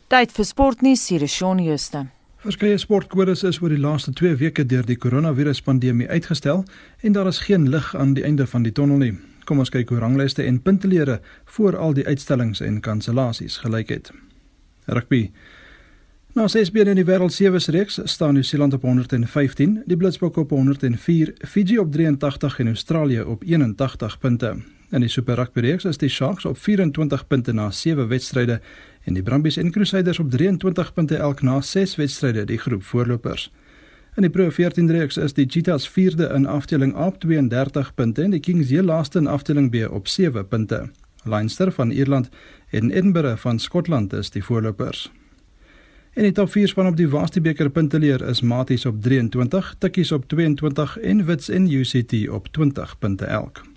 Tyd 0.08 0.32
vir 0.32 0.44
sportnuus 0.44 1.08
hier 1.08 1.22
is 1.22 1.34
Shaun 1.34 1.62
Jooste. 1.64 2.06
Verskeie 2.42 2.78
sportkodes 2.78 3.44
is 3.46 3.60
oor 3.62 3.70
die 3.70 3.78
laaste 3.78 4.10
2 4.18 4.34
weke 4.40 4.64
deur 4.66 4.86
die 4.86 4.96
koronaviruspandemie 4.98 6.08
uitgestel 6.10 6.64
en 7.00 7.14
daar 7.14 7.30
is 7.30 7.38
geen 7.46 7.68
lig 7.70 7.92
aan 7.94 8.16
die 8.18 8.24
einde 8.26 8.46
van 8.46 8.66
die 8.66 8.72
tonnel 8.72 8.98
nie. 8.98 9.12
Kom 9.46 9.62
ons 9.62 9.70
kyk 9.70 9.90
hoe 9.94 10.00
ranglyste 10.02 10.42
en 10.42 10.58
puntelere 10.62 11.20
voor 11.54 11.76
al 11.78 11.94
die 11.94 12.06
uitstellings 12.06 12.60
en 12.60 12.80
kansellasies 12.82 13.60
gelyk 13.62 13.94
het. 13.94 14.10
Rugby. 14.86 15.28
Na 16.34 16.48
6 16.48 16.70
bene 16.72 16.94
in 16.94 16.98
die 16.98 17.06
wêreld 17.06 17.34
sewes 17.34 17.66
reeks 17.68 18.00
staan 18.08 18.34
Nieu-Seeland 18.34 18.74
op 18.74 18.82
115, 18.88 19.82
die 19.86 19.96
Blitsbokke 19.96 20.40
op 20.40 20.50
104, 20.50 21.34
Fiji 21.46 21.78
op 21.78 21.92
83 21.92 22.58
en 22.58 22.74
Australië 22.74 23.20
op 23.22 23.42
81 23.44 24.18
punte. 24.18 24.56
In 24.92 25.00
die 25.00 25.08
Super 25.08 25.38
Rugby 25.40 25.62
reeks 25.64 25.86
is 25.88 25.96
die 25.96 26.10
Sharks 26.12 26.44
op 26.44 26.58
24 26.60 27.22
punte 27.26 27.52
na 27.56 27.70
7 27.72 28.08
wedstryde 28.10 28.58
en 29.08 29.14
die 29.16 29.22
Brumbies 29.24 29.56
en 29.56 29.70
Crusaders 29.72 30.18
op 30.20 30.28
23 30.30 30.92
punte 30.92 31.16
elk 31.16 31.40
na 31.42 31.60
6 31.64 31.96
wedstryde 31.96 32.44
die 32.44 32.58
groep 32.58 32.84
voorlopers. 32.84 33.46
In 34.16 34.26
die 34.26 34.30
Pro 34.30 34.50
14 34.50 34.90
reeks 34.92 35.16
is 35.16 35.32
die 35.32 35.46
Cheetahs 35.48 35.88
4de 35.88 36.28
in 36.36 36.44
afdeling 36.46 36.92
A 36.94 37.06
op 37.06 37.16
32 37.20 37.94
punte 37.94 38.22
en 38.22 38.36
die 38.36 38.40
Kings 38.40 38.68
heel 38.68 38.84
laaste 38.84 39.18
in 39.18 39.32
afdeling 39.32 39.70
B 39.72 39.88
op 39.88 40.08
7 40.08 40.48
punte. 40.48 40.90
Leinster 41.24 41.72
van 41.72 41.90
Ierland 41.90 42.28
en 42.70 42.90
Edinburgh 42.90 43.40
van 43.40 43.58
Skotland 43.58 44.12
is 44.12 44.30
die 44.30 44.44
voorlopers. 44.44 45.10
En 46.12 46.22
die 46.22 46.32
top 46.32 46.52
4 46.52 46.68
span 46.68 46.92
op 46.92 47.00
die 47.00 47.08
Vastie 47.08 47.40
beker 47.40 47.70
punteleer 47.70 48.28
is 48.28 48.44
Maties 48.44 48.84
op 48.86 49.00
23, 49.02 49.74
Tikkies 49.78 50.12
op 50.12 50.28
22 50.28 50.98
en 50.98 51.24
Wits 51.24 51.48
en 51.48 51.70
UCT 51.72 52.28
op 52.28 52.52
20 52.52 52.98
punte 52.98 53.24
elk. 53.24 53.71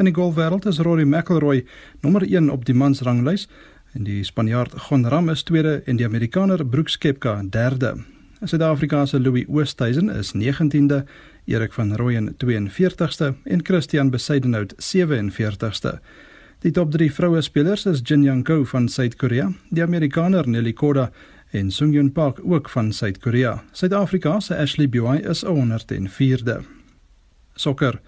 In 0.00 0.08
die 0.08 0.16
golfwêreld 0.16 0.64
is 0.64 0.78
Rory 0.80 1.04
McIlroy 1.04 1.66
nommer 2.00 2.24
1 2.24 2.48
op 2.50 2.64
die 2.64 2.74
mansranglys 2.74 3.48
En 3.92 4.04
die 4.06 4.22
Spanjaard 4.24 4.76
Gon 4.86 5.02
Ram 5.10 5.28
is 5.28 5.42
tweede 5.42 5.80
en 5.90 5.98
die 5.98 6.06
Amerikaner 6.06 6.62
Brooks 6.66 6.94
Koepka 6.98 7.40
derde. 7.42 7.96
Die 8.38 8.48
Suid-Afrikaanse 8.48 9.18
Louis 9.20 9.48
Oosthuizen 9.50 10.08
is 10.14 10.30
19de, 10.32 11.02
Erik 11.50 11.74
van 11.74 11.96
Rooyen 11.98 12.30
42ste 12.38 13.32
en 13.44 13.64
Christian 13.66 14.10
Besaidenout 14.10 14.76
47ste. 14.78 15.98
Die 16.62 16.70
top 16.70 16.92
3 16.94 17.10
vroue 17.12 17.42
spelers 17.42 17.86
is 17.90 18.00
Jin 18.04 18.22
Young 18.22 18.44
Ko 18.46 18.64
van 18.64 18.88
Suid-Korea, 18.88 19.50
die 19.70 19.82
Amerikaner 19.82 20.48
Nelly 20.48 20.72
Korda 20.72 21.10
en 21.50 21.70
Sung 21.70 21.92
Yun 21.94 22.12
Park 22.12 22.38
ook 22.44 22.70
van 22.70 22.92
Suid-Korea. 22.92 23.58
Suid-Afrika 23.72 24.38
se 24.40 24.54
Ashley 24.54 24.88
Buy 24.88 25.18
is 25.18 25.44
104de. 25.44 26.60
Sokker 27.54 27.98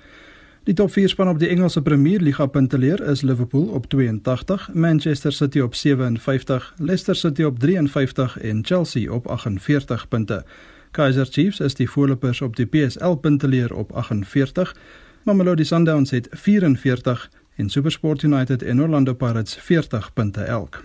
Die 0.62 0.74
top 0.74 0.92
4 0.94 1.08
span 1.08 1.28
op 1.28 1.38
die 1.42 1.48
Engelse 1.50 1.80
Premier 1.82 2.20
Liga 2.22 2.44
punteleer 2.46 3.00
is 3.10 3.22
Liverpool 3.26 3.64
op 3.74 3.86
82, 3.90 4.68
Manchester 4.72 5.32
City 5.32 5.60
op 5.60 5.74
57, 5.74 6.74
Leicester 6.78 7.16
City 7.16 7.42
op 7.42 7.58
53 7.58 8.38
en 8.38 8.64
Chelsea 8.64 9.12
op 9.12 9.26
48 9.26 10.08
punte. 10.08 10.44
Kaizer 10.90 11.26
Chiefs 11.26 11.60
is 11.60 11.74
die 11.74 11.90
voorlopers 11.90 12.40
op 12.40 12.56
die 12.56 12.66
PSL 12.66 13.14
punteleer 13.14 13.74
op 13.74 13.92
48, 13.92 14.76
Mamelodi 15.24 15.64
Sundowns 15.64 16.10
het 16.10 16.28
44 16.30 17.30
en 17.56 17.70
SuperSport 17.70 18.22
United 18.22 18.62
en 18.62 18.82
Orlando 18.82 19.14
Pirates 19.14 19.56
40 19.56 20.12
punte 20.12 20.40
elk. 20.40 20.84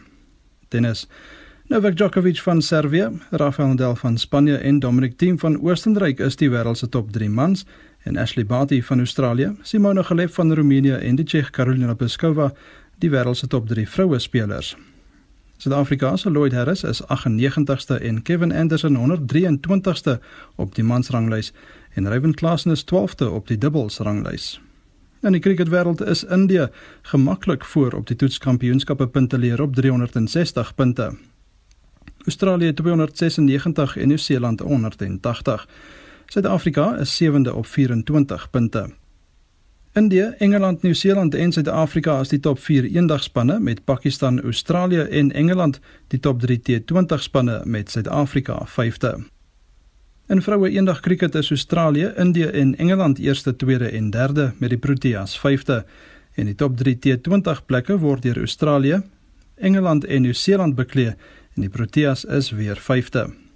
Tennis 0.67 1.07
Novak 1.67 1.95
Djokovic 1.95 2.37
van 2.39 2.61
Servië, 2.61 3.09
Rafael 3.29 3.67
Nadal 3.67 3.95
van 3.95 4.17
Spanje 4.17 4.57
en 4.57 4.79
Dominic 4.79 5.17
Thiem 5.17 5.39
van 5.39 5.61
Oostenryk 5.61 6.19
is 6.19 6.35
die 6.35 6.49
wêreld 6.49 6.77
se 6.77 6.89
top 6.89 7.11
3 7.11 7.29
mans 7.29 7.65
en 8.07 8.17
Ashley 8.17 8.45
Barty 8.45 8.81
van 8.81 8.99
Australië, 8.99 9.51
Simona 9.61 10.01
Halep 10.01 10.33
van 10.33 10.53
Roemenië 10.53 10.91
en 10.91 11.15
die 11.15 11.25
Tsjeeg 11.25 11.49
Karolina 11.49 11.93
Pliskova 11.93 12.53
die 13.03 13.09
wêreld 13.11 13.37
se 13.37 13.47
top 13.47 13.67
3 13.67 13.87
vroue 13.87 14.19
spelers. 14.19 14.75
Suid-Afrika 15.57 16.15
se 16.17 16.29
Lloyd 16.29 16.53
Harris 16.53 16.83
is 16.83 17.01
98ste 17.01 17.99
en 18.01 18.21
Kevin 18.21 18.53
Anderson 18.53 18.97
123ste 18.97 20.19
op 20.55 20.75
die 20.75 20.83
mansranglys 20.83 21.51
en 21.93 22.09
Ryan 22.09 22.33
Klassen 22.33 22.71
is 22.71 22.85
12de 22.85 23.25
op 23.25 23.47
die 23.47 23.57
dubbelsranglys. 23.57 24.59
In 25.21 25.33
die 25.33 25.41
cricketwêreld 25.41 26.01
is 26.05 26.23
Indië 26.23 26.67
gemaklik 27.01 27.65
voor 27.65 27.93
op 27.93 28.07
die 28.07 28.15
toetskampioenskappe 28.15 29.07
punteleer 29.07 29.61
op 29.61 29.75
360 29.75 30.75
punte. 30.75 31.11
Australië 32.25 32.73
296 32.73 33.97
en 33.97 34.07
Nieu-Seeland 34.07 34.59
180. 34.59 35.67
Suid-Afrika 36.27 36.97
is 36.99 37.23
7de 37.23 37.53
op 37.53 37.65
24 37.65 38.49
punte. 38.49 38.89
Indië, 39.93 40.33
Engeland, 40.37 40.81
Nieu-Seeland 40.81 41.35
en 41.35 41.51
Suid-Afrika 41.51 42.19
is 42.19 42.29
die 42.29 42.39
top 42.39 42.59
4 42.59 42.83
eendagspanne 42.83 43.59
met 43.59 43.83
Pakistan, 43.83 44.41
Australië 44.41 44.99
en 44.99 45.31
Engeland 45.31 45.79
die 46.07 46.19
top 46.19 46.39
3 46.39 46.59
T20 46.59 47.21
spanne 47.23 47.61
met 47.65 47.89
Suid-Afrika 47.89 48.67
5de. 48.67 49.13
In 50.27 50.41
vroue 50.41 50.69
eendag 50.69 50.99
krieket 50.99 51.35
is 51.35 51.49
Australië, 51.49 52.11
Indië 52.17 52.43
en 52.43 52.75
Engeland 52.75 53.19
eerste, 53.19 53.55
tweede 53.55 53.89
en 53.89 54.09
derde 54.09 54.53
met 54.57 54.69
die 54.69 54.77
Proteas 54.79 55.39
vyfde. 55.39 55.85
En 56.33 56.45
die 56.45 56.55
top 56.55 56.77
3 56.77 56.97
T20 57.07 57.65
plekke 57.65 57.97
word 57.97 58.21
deur 58.21 58.37
Australië, 58.37 59.01
Engeland 59.55 60.05
en 60.05 60.21
Nieu-Seeland 60.21 60.75
bekleë 60.75 61.15
en 61.55 61.61
die 61.61 61.69
Proteas 61.69 62.25
is 62.25 62.51
weer 62.51 62.75
vyfde. 62.75 63.46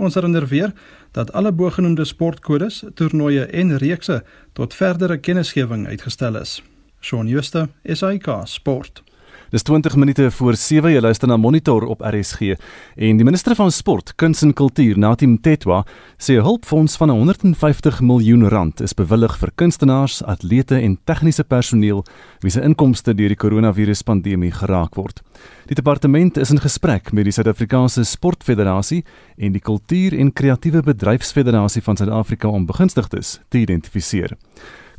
Ons 0.00 0.14
herinner 0.16 0.46
weer 0.48 0.72
dat 1.12 1.32
alle 1.36 1.52
bogenoemde 1.52 2.04
sportkodes, 2.08 2.84
toernooie 2.94 3.44
en 3.44 3.76
reekse 3.76 4.22
tot 4.56 4.74
verdere 4.74 5.18
kennisgewing 5.20 5.86
uitgestel 5.86 6.38
is. 6.40 6.62
Shaun 7.00 7.28
Schuster, 7.28 7.68
SAK 7.84 8.30
Sport. 8.44 9.02
Dis 9.50 9.62
20 9.62 9.96
minute 9.96 10.30
voor 10.30 10.54
7 10.54 10.92
jy 10.92 11.00
luister 11.02 11.26
na 11.26 11.34
Monitor 11.36 11.82
op 11.90 12.04
RSG 12.06 12.52
en 12.94 13.16
die 13.18 13.24
minister 13.26 13.56
van 13.58 13.72
Sport, 13.74 14.12
Kuns 14.14 14.44
en 14.46 14.52
Kultuur, 14.54 14.98
Natim 14.98 15.40
Tetwa, 15.42 15.80
sê 16.22 16.38
'n 16.38 16.44
hulpfonds 16.46 16.96
van 16.96 17.10
150 17.10 18.00
miljoen 18.00 18.48
rand 18.48 18.80
is 18.80 18.94
bewillig 18.94 19.38
vir 19.38 19.50
kunstenaars, 19.54 20.22
atlete 20.22 20.76
en 20.78 20.98
tegniese 21.04 21.44
personeel 21.44 22.04
wie 22.40 22.50
se 22.50 22.60
inkomste 22.60 23.14
deur 23.14 23.28
die 23.28 23.36
koronaviruspandemie 23.36 24.52
geraak 24.52 24.94
word. 24.94 25.20
Die 25.66 25.74
departement 25.74 26.36
is 26.36 26.50
in 26.50 26.60
gesprek 26.60 27.12
met 27.12 27.24
die 27.24 27.32
Suid-Afrikaanse 27.32 28.04
Sportfederasie 28.04 29.04
en 29.36 29.52
die 29.52 29.60
Kultuur 29.60 30.18
en 30.18 30.32
Kreatiewe 30.32 30.82
Bedryfsfederasie 30.82 31.82
van 31.82 31.96
Suid-Afrika 31.96 32.48
om 32.48 32.66
begunstigdes 32.66 33.40
te 33.48 33.58
identifiseer. 33.58 34.36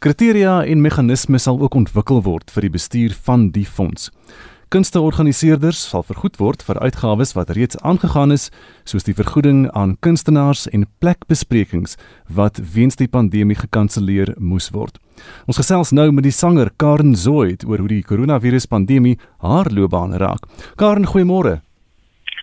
Kriteria 0.02 0.64
en 0.66 0.80
meganismes 0.82 1.44
sal 1.46 1.60
ook 1.62 1.76
ontwikkel 1.78 2.24
word 2.26 2.50
vir 2.50 2.66
die 2.66 2.72
bestuur 2.74 3.14
van 3.28 3.44
die 3.54 3.68
fonds. 3.70 4.08
Kunsteorganiseerders 4.74 5.78
sal 5.92 6.02
vergoed 6.08 6.40
word 6.42 6.66
vir 6.66 6.80
uitgawes 6.82 7.36
wat 7.38 7.54
reeds 7.54 7.78
aangegaan 7.86 8.34
is, 8.34 8.48
soos 8.82 9.06
die 9.06 9.14
vergoeding 9.14 9.68
aan 9.78 9.94
kunstenaars 10.02 10.66
en 10.74 10.88
plekbesprekings 11.06 12.00
wat 12.34 12.58
weens 12.74 12.98
die 12.98 13.12
pandemie 13.14 13.60
gekanselleer 13.62 14.34
moes 14.42 14.72
word. 14.74 14.98
Ons 15.46 15.62
gesels 15.62 15.94
nou 15.94 16.10
met 16.10 16.26
die 16.26 16.34
sanger 16.34 16.74
Karen 16.82 17.14
Zoid 17.14 17.62
oor 17.70 17.86
hoe 17.86 17.94
die 18.00 18.02
koronaviruspandemie 18.02 19.20
haar 19.46 19.70
loopbaan 19.70 20.18
raak. 20.18 20.50
Karen, 20.82 21.06
goeiemôre. 21.06 21.60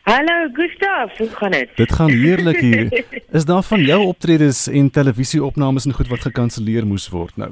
Hallo 0.09 0.49
Gustaf, 0.53 1.19
hoe 1.19 1.29
gaan 1.29 1.51
dit? 1.51 1.77
Dit 1.77 1.93
gaan 1.93 2.11
heerlik 2.11 2.61
hier. 2.61 3.05
Is 3.39 3.45
daar 3.45 3.63
van 3.63 3.81
jou 3.81 4.05
optredes 4.07 4.67
en 4.69 4.91
televisieopnames 4.91 5.85
en 5.85 5.93
goed 5.93 6.09
wat 6.09 6.21
gekanselleer 6.21 6.87
moes 6.87 7.09
word 7.09 7.37
nou? 7.37 7.51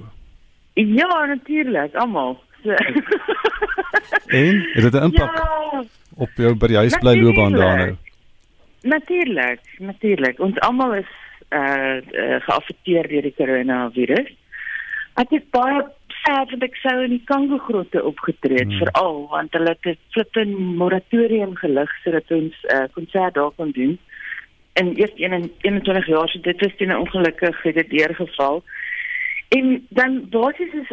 Ja, 0.72 1.24
natuurlik, 1.24 1.94
almal. 1.94 2.40
So. 2.62 2.70
en 4.40 4.62
het 4.72 4.82
dit 4.82 4.94
'n 4.94 5.02
impak 5.02 5.36
ja, 5.36 5.84
op 6.14 6.30
jou 6.34 6.54
by 6.56 6.66
die 6.66 6.76
huis 6.76 6.98
bly 6.98 7.14
loopbaan 7.20 7.52
daar 7.52 7.76
nou? 7.76 7.94
Natuurlik, 8.82 9.60
natuurlik. 9.78 10.40
Ons 10.40 10.58
almal 10.58 10.94
is 10.94 11.12
uh, 11.50 11.60
uh 11.60 12.40
geaffekteer 12.40 13.08
deur 13.08 13.22
die 13.22 13.34
koronavirus. 13.36 14.32
Ek 15.14 15.28
het 15.30 15.50
baie 15.50 15.84
sad 16.26 16.50
dat 16.50 16.64
ek 16.66 16.76
sou 16.82 16.94
in 17.04 17.14
die 17.14 17.24
Kongo 17.28 17.58
grotte 17.68 18.02
opgetree 18.04 18.58
het 18.58 18.72
hmm. 18.72 18.82
veral 18.82 19.26
want 19.30 19.54
hulle 19.54 19.74
het 19.74 19.86
'n 19.86 19.98
flippin 20.14 20.52
moratorium 20.80 21.54
gelig 21.56 21.90
sodat 22.02 22.30
ons 22.30 22.54
'n 22.62 22.74
uh, 22.74 22.86
konsert 22.92 23.34
daar 23.34 23.50
kon 23.56 23.70
doen. 23.70 23.98
En 24.72 24.96
eers 24.98 25.14
21 25.14 26.06
jaar 26.06 26.28
so 26.28 26.40
dit 26.40 26.62
is 26.66 26.74
'n 26.78 26.92
ongelukkig 27.04 27.62
het 27.62 27.74
dit 27.74 27.90
deurgeval. 27.90 28.62
En 29.48 29.86
dan 29.88 30.28
basies 30.28 30.72
is 30.72 30.90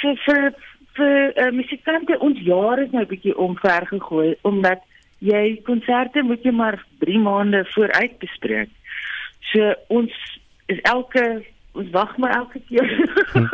vir 0.00 0.16
vir 0.26 0.54
vir 0.94 1.32
uh, 1.36 1.50
musikante 1.50 2.18
ons 2.18 2.38
jare 2.38 2.88
nou 2.92 3.06
bietjie 3.06 3.36
omver 3.36 3.86
gegooi 3.86 4.36
omdat 4.42 4.80
jy 5.18 5.60
konserte 5.64 6.22
moet 6.22 6.42
jy 6.42 6.50
maar 6.50 6.84
3 6.98 7.18
maande 7.18 7.64
vooruit 7.74 8.18
bespreek. 8.18 8.70
So 9.40 9.74
ons 9.88 10.12
is 10.66 10.80
elke 10.80 11.42
ons 11.72 11.90
wag 11.90 12.16
maar 12.16 12.34
elke 12.36 12.60
keer. 12.68 12.88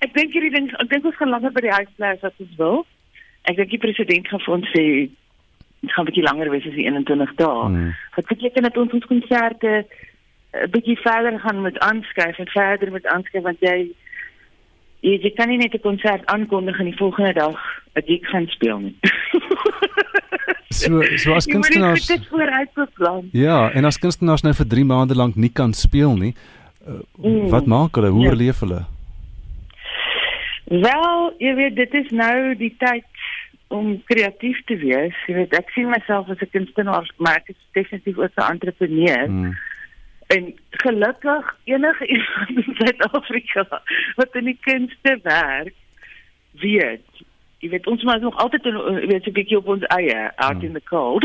Ek 0.00 0.14
dink 0.16 0.32
hierdie 0.32 0.52
ding, 0.54 0.70
ek 0.80 0.88
dink 0.88 1.04
ons 1.04 1.16
gaan 1.16 1.32
langer 1.32 1.52
by 1.52 1.60
die 1.60 1.76
huis 1.76 1.90
bly 1.96 2.14
as 2.14 2.22
wat 2.24 2.38
ons 2.40 2.56
wil. 2.56 2.86
Ek 3.44 3.56
dink 3.56 3.70
die 3.70 3.82
president 3.82 4.28
gaan 4.28 4.40
vir 4.44 4.54
ons 4.54 4.70
sê 4.72 4.84
dit 5.80 5.92
gaan 5.92 6.04
'n 6.04 6.08
bietjie 6.10 6.24
langer 6.24 6.50
wees 6.50 6.66
as 6.66 6.76
die 6.76 6.86
21 6.88 7.34
dae. 7.36 7.64
Hmm. 7.66 7.94
Wat 8.16 8.26
beteken 8.26 8.62
dat 8.62 8.76
ons 8.76 8.92
ons 8.92 9.06
konserte 9.06 9.84
'n 9.84 9.86
uh, 10.56 10.68
bietjie 10.72 10.98
verder 11.00 11.38
gaan 11.40 11.62
met 11.62 11.78
aanskuif 11.78 12.38
en 12.38 12.48
verder 12.48 12.92
met 12.92 13.06
aanskuif 13.06 13.42
want 13.42 13.60
jy 13.60 13.92
jy, 15.00 15.16
jy 15.24 15.32
kan 15.36 15.48
nie 15.48 15.58
net 15.58 15.74
'n 15.74 15.80
konsert 15.80 16.26
aankondig 16.26 16.78
en 16.78 16.84
die 16.84 16.96
volgende 16.96 17.32
dag 17.32 17.58
'n 17.96 18.02
gig 18.06 18.28
gaan 18.28 18.46
speel 18.46 18.78
nie. 18.78 18.96
so 20.80 21.02
so 21.16 21.34
as 21.34 21.46
kunstenaars 21.46 22.06
Ja, 23.32 23.70
en 23.72 23.84
as 23.84 23.98
kunstenaars 23.98 24.42
nou 24.42 24.54
vir 24.54 24.66
3 24.66 24.84
maande 24.84 25.14
lank 25.14 25.36
nie 25.36 25.52
kan 25.52 25.72
speel 25.72 26.16
nie, 26.16 26.34
uh, 26.86 27.50
wat 27.50 27.66
maak 27.66 27.94
hulle? 27.94 28.08
Hoe 28.08 28.24
ja. 28.24 28.34
leef 28.34 28.60
hulle? 28.60 28.84
Wel, 30.70 31.32
jy 31.42 31.54
weet 31.54 31.76
dit 31.76 31.94
is 31.98 32.10
nou 32.14 32.54
die 32.54 32.74
tyd 32.78 33.06
om 33.74 33.88
kreatief 34.06 34.60
te 34.64 34.76
wees. 34.78 35.16
Jy 35.26 35.34
weet 35.34 35.56
ek 35.58 35.72
sien 35.74 35.90
myself 35.90 36.30
as 36.30 36.38
'n 36.46 36.50
kunstenaar, 36.50 37.10
maar 37.18 37.42
ek 37.42 37.50
is 37.54 37.58
definitief 37.72 38.18
ook 38.18 38.36
'n 38.36 38.50
entrepreneur. 38.52 39.26
Hmm. 39.26 39.58
En 40.26 40.54
gelukkig 40.70 41.56
enige 41.64 42.06
iemand 42.14 42.50
in 42.50 42.74
Suid-Afrika 42.78 43.82
wat 44.14 44.34
in 44.34 44.44
die 44.44 44.58
kunste 44.60 45.18
werk, 45.22 45.74
weet 46.52 47.26
Jy 47.60 47.68
weet 47.68 47.86
ons 47.86 48.02
moet 48.02 48.20
nog 48.20 48.36
altyd 48.36 48.62
weet 49.10 49.26
'n 49.26 49.32
bietjie 49.32 49.56
op 49.56 49.66
ons 49.68 49.82
eie 49.82 50.30
out 50.36 50.52
hmm. 50.52 50.64
in 50.64 50.72
the 50.72 50.82
cold. 50.84 51.24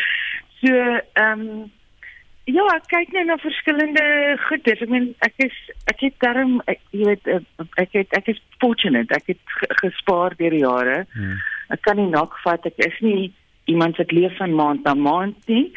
so 0.60 0.72
ehm 1.12 1.40
um, 1.40 1.72
Ja, 2.46 2.62
ek 2.76 2.84
kyk 2.92 3.10
net 3.10 3.26
na 3.26 3.34
verskillende 3.42 4.02
goedes. 4.46 4.82
Ek 4.84 4.90
meen 4.90 5.08
ek 5.26 5.34
is 5.42 5.54
ek 5.90 6.04
het 6.04 6.14
darm 6.22 6.60
ek, 6.70 6.78
jy 6.94 7.08
weet 7.08 7.30
eh, 7.32 7.40
ek 7.82 7.96
het 7.98 8.12
ek 8.14 8.30
is 8.30 8.38
fortunate. 8.62 9.10
Ek 9.10 9.32
het 9.32 9.56
gespaar 9.82 10.36
deur 10.38 10.54
die 10.54 10.62
jare. 10.62 11.00
Hmm. 11.16 11.40
Ek 11.74 11.82
kan 11.82 11.98
nie 11.98 12.06
nog 12.12 12.36
vat 12.44 12.68
ek 12.70 12.78
is 12.86 13.00
nie 13.02 13.32
iemand 13.66 13.98
wat 13.98 14.14
leef 14.14 14.36
van 14.38 14.54
maand 14.54 14.86
na 14.86 14.94
maand 14.94 15.50
nie. 15.50 15.72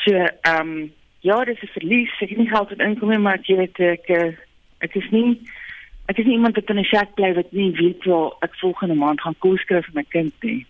So 0.00 0.16
ehm 0.16 0.72
um, 0.72 0.72
ja, 1.20 1.44
dis 1.44 1.60
'n 1.60 1.74
verlies. 1.76 2.16
Ek 2.24 2.32
het 2.32 2.38
nie 2.38 2.48
geld 2.48 2.72
wat 2.72 2.86
inkom 2.88 3.12
nie, 3.12 3.20
maar 3.20 3.44
jy 3.44 3.56
weet 3.60 3.78
ek 3.78 4.08
eh, 4.08 4.32
ek 4.80 4.96
is 4.96 5.10
nie 5.12 5.36
ek 6.08 6.18
is 6.18 6.24
nie 6.24 6.40
iemand 6.40 6.56
wat 6.56 6.70
in 6.72 6.80
'n 6.80 6.88
shack 6.88 7.14
bly 7.20 7.34
wat 7.34 7.52
nie 7.52 7.72
weet 7.76 8.04
waar 8.08 8.32
ek 8.40 8.56
volgende 8.64 8.94
maand 8.94 9.20
gaan 9.20 9.36
kos 9.44 9.64
kry 9.64 9.82
vir 9.84 9.94
my 9.94 10.06
kind 10.08 10.32
nie. 10.40 10.64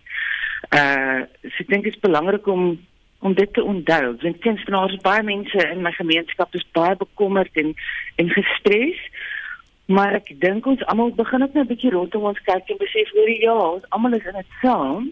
Uh, 0.75 1.23
so 1.47 1.63
ek 1.63 1.71
dink 1.71 1.83
dit 1.83 1.95
is 1.95 2.03
belangrik 2.03 2.47
om 2.47 2.75
om 3.19 3.33
dit 3.33 3.53
te 3.53 3.63
onthou. 3.63 4.15
Want 4.21 4.39
kunstenaars, 4.39 4.95
baie 5.03 5.23
mense 5.23 5.69
in 5.71 5.81
my 5.81 5.91
gemeenskap 5.91 6.55
is 6.55 6.67
baie 6.71 6.95
bekommerd 6.95 7.51
en 7.53 7.73
en 8.15 8.29
gestres. 8.29 8.99
Maar 9.85 10.19
ek 10.19 10.35
dink 10.39 10.65
ons 10.69 10.85
almal 10.85 11.11
begin 11.17 11.43
ook 11.43 11.53
nou 11.53 11.63
'n 11.63 11.71
bietjie 11.71 11.91
rondom 11.91 12.29
ons 12.31 12.41
kyk 12.45 12.69
en 12.69 12.77
besef 12.77 13.09
hoor 13.11 13.29
ja, 13.29 13.55
ons 13.55 13.89
almal 13.89 14.13
is 14.13 14.25
in 14.25 14.37
dit 14.37 14.53
saam. 14.61 15.11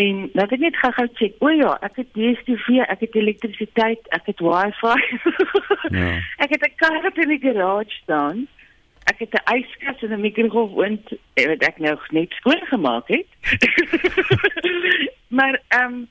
En 0.00 0.30
nou 0.32 0.46
ek 0.46 0.58
net 0.58 0.76
gou-gou 0.76 1.08
check. 1.14 1.34
O 1.44 1.50
ja, 1.52 1.74
ek 1.84 1.96
het 2.00 2.12
DStv, 2.16 2.80
ek 2.86 3.00
het 3.04 3.14
elektrisiteit, 3.14 4.08
ek 4.16 4.30
het 4.32 4.40
wifi. 4.40 4.96
ja. 5.98 6.12
Ek 6.38 6.54
het 6.54 6.64
'n 6.64 6.74
kar 6.76 7.04
op 7.06 7.18
in 7.18 7.28
die 7.28 7.42
garage 7.42 7.92
staan. 8.02 8.46
Ek 9.04 9.18
het 9.18 9.34
'n 9.34 9.58
yskas 9.58 10.02
en 10.02 10.12
'n 10.16 10.20
mikrogolfoond 10.20 11.04
wat 11.34 11.62
ek 11.68 11.78
nou 11.78 11.98
net 12.10 12.32
skoon 12.32 12.64
gemaak 12.72 13.08
het. 13.08 13.28
maar 15.38 15.60
ehm 15.68 15.92
um, 15.92 16.08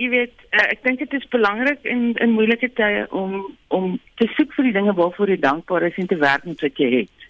jy 0.00 0.08
weet 0.08 0.36
uh, 0.56 0.66
ek 0.72 0.82
dink 0.86 1.02
dit 1.02 1.14
is 1.18 1.28
belangrik 1.32 1.84
in 1.84 2.12
in 2.24 2.36
moeilike 2.36 2.70
tye 2.78 3.06
om 3.22 3.40
om 3.68 3.96
te 4.20 4.28
soek 4.36 4.52
vir 4.56 4.70
die 4.70 4.76
dinge 4.78 4.94
waarvoor 4.96 5.32
jy 5.32 5.40
dankbaar 5.42 5.88
is 5.90 5.98
en 6.00 6.08
te 6.10 6.20
werk 6.20 6.46
met 6.48 6.64
wat 6.64 6.80
jy 6.80 6.90
het. 7.00 7.26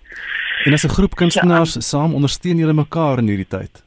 En 0.66 0.76
as 0.76 0.86
'n 0.86 0.96
groep 0.96 1.14
kunstenaars 1.22 1.74
ja, 1.74 1.80
saam 1.80 2.14
ondersteun 2.14 2.62
julle 2.62 2.76
mekaar 2.76 3.18
in 3.18 3.30
hierdie 3.32 3.52
tyd. 3.58 3.82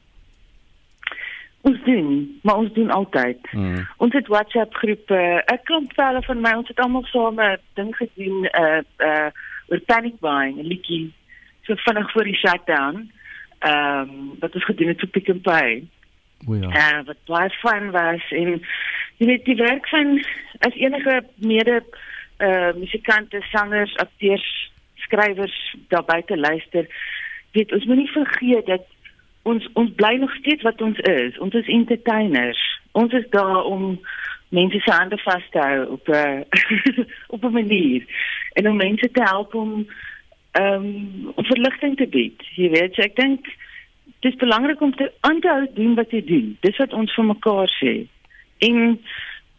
Ons 1.64 1.80
doen, 1.86 2.40
maar 2.44 2.58
ons 2.60 2.74
doen 2.74 2.90
altyd. 2.92 3.40
Hmm. 3.52 3.88
Ons 3.98 4.14
het 4.14 4.28
WhatsApp 4.28 4.76
groepe, 4.76 5.44
'n 5.48 5.64
klomp 5.64 5.94
velle 5.96 6.22
van 6.22 6.42
my, 6.42 6.52
ons 6.52 6.68
het 6.68 6.80
almal 6.80 7.06
saam 7.06 7.40
'n 7.40 7.58
ding 7.74 7.96
gedoen 7.96 8.48
uh 8.64 8.82
uh 9.00 9.30
oor 9.68 9.80
panic 9.86 10.20
buying, 10.20 10.58
'n 10.58 10.68
liedjie 10.68 11.14
so 11.62 11.76
vinnig 11.76 12.12
voor 12.12 12.24
die 12.24 12.36
shutdown. 12.36 13.12
Ehm 13.60 14.10
um, 14.10 14.36
wat 14.40 14.54
ons 14.54 14.66
gedoen 14.66 14.88
het 14.88 15.04
op 15.04 15.12
Pick 15.12 15.28
n 15.28 15.42
Pay. 15.42 15.88
O 16.48 16.56
ja. 16.56 16.70
Uh, 16.70 17.06
wat 17.06 17.22
baie 17.26 17.50
fun 17.50 17.92
was 17.92 18.32
en 18.32 18.62
jy 19.18 19.28
weet 19.30 19.46
die 19.46 19.56
werk 19.56 19.88
van 19.90 20.18
as 20.60 20.76
enige 20.76 21.24
mede 21.36 21.84
uh 22.44 22.74
musikante, 22.76 23.42
sangers, 23.52 23.96
akteurs, 24.02 24.72
skrywers 24.96 25.76
daar 25.88 26.04
buite 26.06 26.38
luister, 26.38 26.88
weet 27.52 27.72
ons 27.72 27.86
moenie 27.86 28.12
vergeet 28.12 28.66
dat 28.66 28.86
ons 29.44 29.70
ons 29.74 29.92
bly 29.96 30.16
nog 30.20 30.36
steeds 30.36 30.64
wat 30.64 30.82
ons 30.82 31.00
is. 31.00 31.38
Ons 31.38 31.54
is 31.54 31.68
entertainers. 31.68 32.62
Ons 32.92 33.14
is 33.14 33.26
daar 33.30 33.64
om 33.64 34.00
mense 34.54 34.80
se 34.80 34.92
hande 34.92 35.18
vas 35.18 35.46
te 35.52 35.60
hou 35.60 35.88
op 35.98 36.08
'n 36.08 36.46
op 37.36 37.44
'n 37.44 37.52
manier 37.52 38.04
en 38.54 38.70
om 38.70 38.76
mense 38.76 39.12
te 39.12 39.24
help 39.24 39.54
om 39.54 39.88
ehm 40.52 40.74
um, 40.74 41.34
verligting 41.36 41.98
te 41.98 42.08
bied. 42.08 42.42
Jy 42.56 42.70
weet, 42.70 42.96
so 42.96 43.02
ek 43.02 43.16
dink 43.16 43.48
dis 44.24 44.36
belangrik 44.42 44.82
om 44.82 44.96
te 44.96 45.12
aanhou 45.28 45.68
doen 45.76 45.96
wat 46.00 46.12
jy 46.16 46.24
doen. 46.26 46.50
Dis 46.64 46.78
wat 46.82 46.94
ons 46.96 47.14
vir 47.16 47.26
mekaar 47.28 47.72
sê. 47.80 47.94
En 48.68 48.78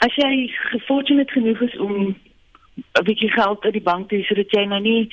as 0.06 0.16
jy 0.16 0.48
gefortunate 0.72 1.32
genoeg 1.36 1.60
is 1.68 1.76
om 1.78 2.14
'n 2.74 3.04
bietjie 3.04 3.30
geld 3.30 3.64
uit 3.64 3.72
die 3.72 3.88
bank 3.90 4.08
te 4.08 4.16
hê 4.16 4.22
sodat 4.24 4.50
jy 4.50 4.64
nou 4.64 4.80
nie 4.80 5.08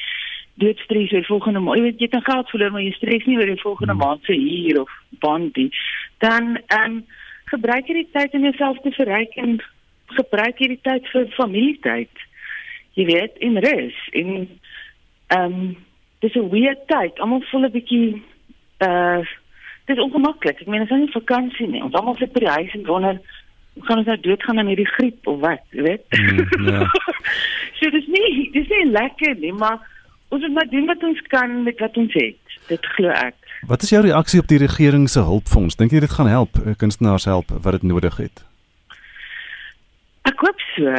doodstres 0.54 1.12
oor 1.12 1.26
volgende 1.26 1.60
maand. 1.60 1.78
Jy 1.78 1.84
weet 1.84 2.00
jy 2.00 2.08
kan 2.08 2.24
geld 2.24 2.50
verloor, 2.50 2.72
maar 2.72 2.82
jy 2.82 2.94
stres 2.96 3.26
nie 3.26 3.38
oor 3.38 3.52
die 3.52 3.62
volgende 3.62 3.94
hmm. 3.94 4.02
maand 4.02 4.24
se 4.24 4.34
huur 4.34 4.82
of 4.82 4.92
bondie. 5.20 5.70
Dan 6.18 6.58
ehm 6.68 6.92
um, 6.92 7.06
gebruik 7.52 7.88
jy 7.88 7.94
die 7.94 8.10
tyd 8.12 8.34
om 8.34 8.44
jouself 8.48 8.78
te 8.82 8.92
verryk 8.96 9.36
en 9.36 9.60
gebruik 10.06 10.60
jy 10.60 10.68
die 10.68 10.84
tyd 10.88 11.08
vir 11.12 11.28
familietyd. 11.36 12.26
Jy 12.96 13.06
weet, 13.06 13.38
in 13.38 13.58
rus 13.58 13.98
en 14.12 14.30
ehm 15.28 15.44
um, 15.44 15.78
dis 16.20 16.36
'n 16.36 16.50
weird 16.50 16.88
tyd. 16.88 17.20
Almal 17.20 17.44
voel 17.52 17.66
'n 17.66 17.72
bietjie 17.72 18.22
uh 18.80 19.26
dit 19.90 19.96
is 19.98 20.04
ongemaklik. 20.04 20.62
Ek 20.62 20.68
meen, 20.68 20.86
dit 20.86 20.92
is 20.92 21.04
nie 21.06 21.14
vakansie 21.16 21.68
nie. 21.68 21.84
Ons 21.84 21.96
almal 21.98 22.18
sit 22.20 22.34
by 22.36 22.44
die 22.46 22.56
huis 22.58 22.76
en 22.78 22.86
wonder 22.90 23.22
gaan 23.88 24.02
ons 24.02 24.10
nou 24.10 24.18
doodgaan 24.20 24.60
aan 24.60 24.70
hierdie 24.72 24.90
griep 24.98 25.28
of 25.32 25.40
wat, 25.40 25.64
jy 25.72 25.86
weet. 25.86 26.04
Mm, 26.20 26.68
ja. 26.68 26.88
so 27.80 27.92
dis 27.94 28.08
nie 28.12 28.50
dis 28.56 28.68
nie 28.68 28.84
lekker 28.92 29.38
nie, 29.40 29.54
maar 29.56 29.80
ons 30.32 30.44
moet 30.44 30.58
maar 30.58 30.70
doen 30.72 30.90
wat 30.90 31.04
ons 31.08 31.22
kan 31.32 31.62
met 31.64 31.80
wat 31.80 31.98
ons 31.98 32.14
het. 32.20 32.58
Dit 32.68 32.86
glo 32.96 33.14
ek. 33.16 33.38
Wat 33.70 33.84
is 33.86 33.94
jou 33.94 34.02
reaksie 34.04 34.42
op 34.42 34.50
die 34.50 34.60
regering 34.62 35.08
se 35.10 35.24
hulpfonds? 35.26 35.78
Dink 35.80 35.94
jy 35.94 36.02
dit 36.04 36.14
gaan 36.14 36.30
help 36.32 36.58
eh, 36.66 36.76
kunstenaars 36.78 37.28
help 37.30 37.52
wat 37.54 37.78
dit 37.78 37.88
nodig 37.88 38.18
het? 38.18 38.44
Ek 40.30 40.44
hoop 40.44 40.66
so. 40.76 40.96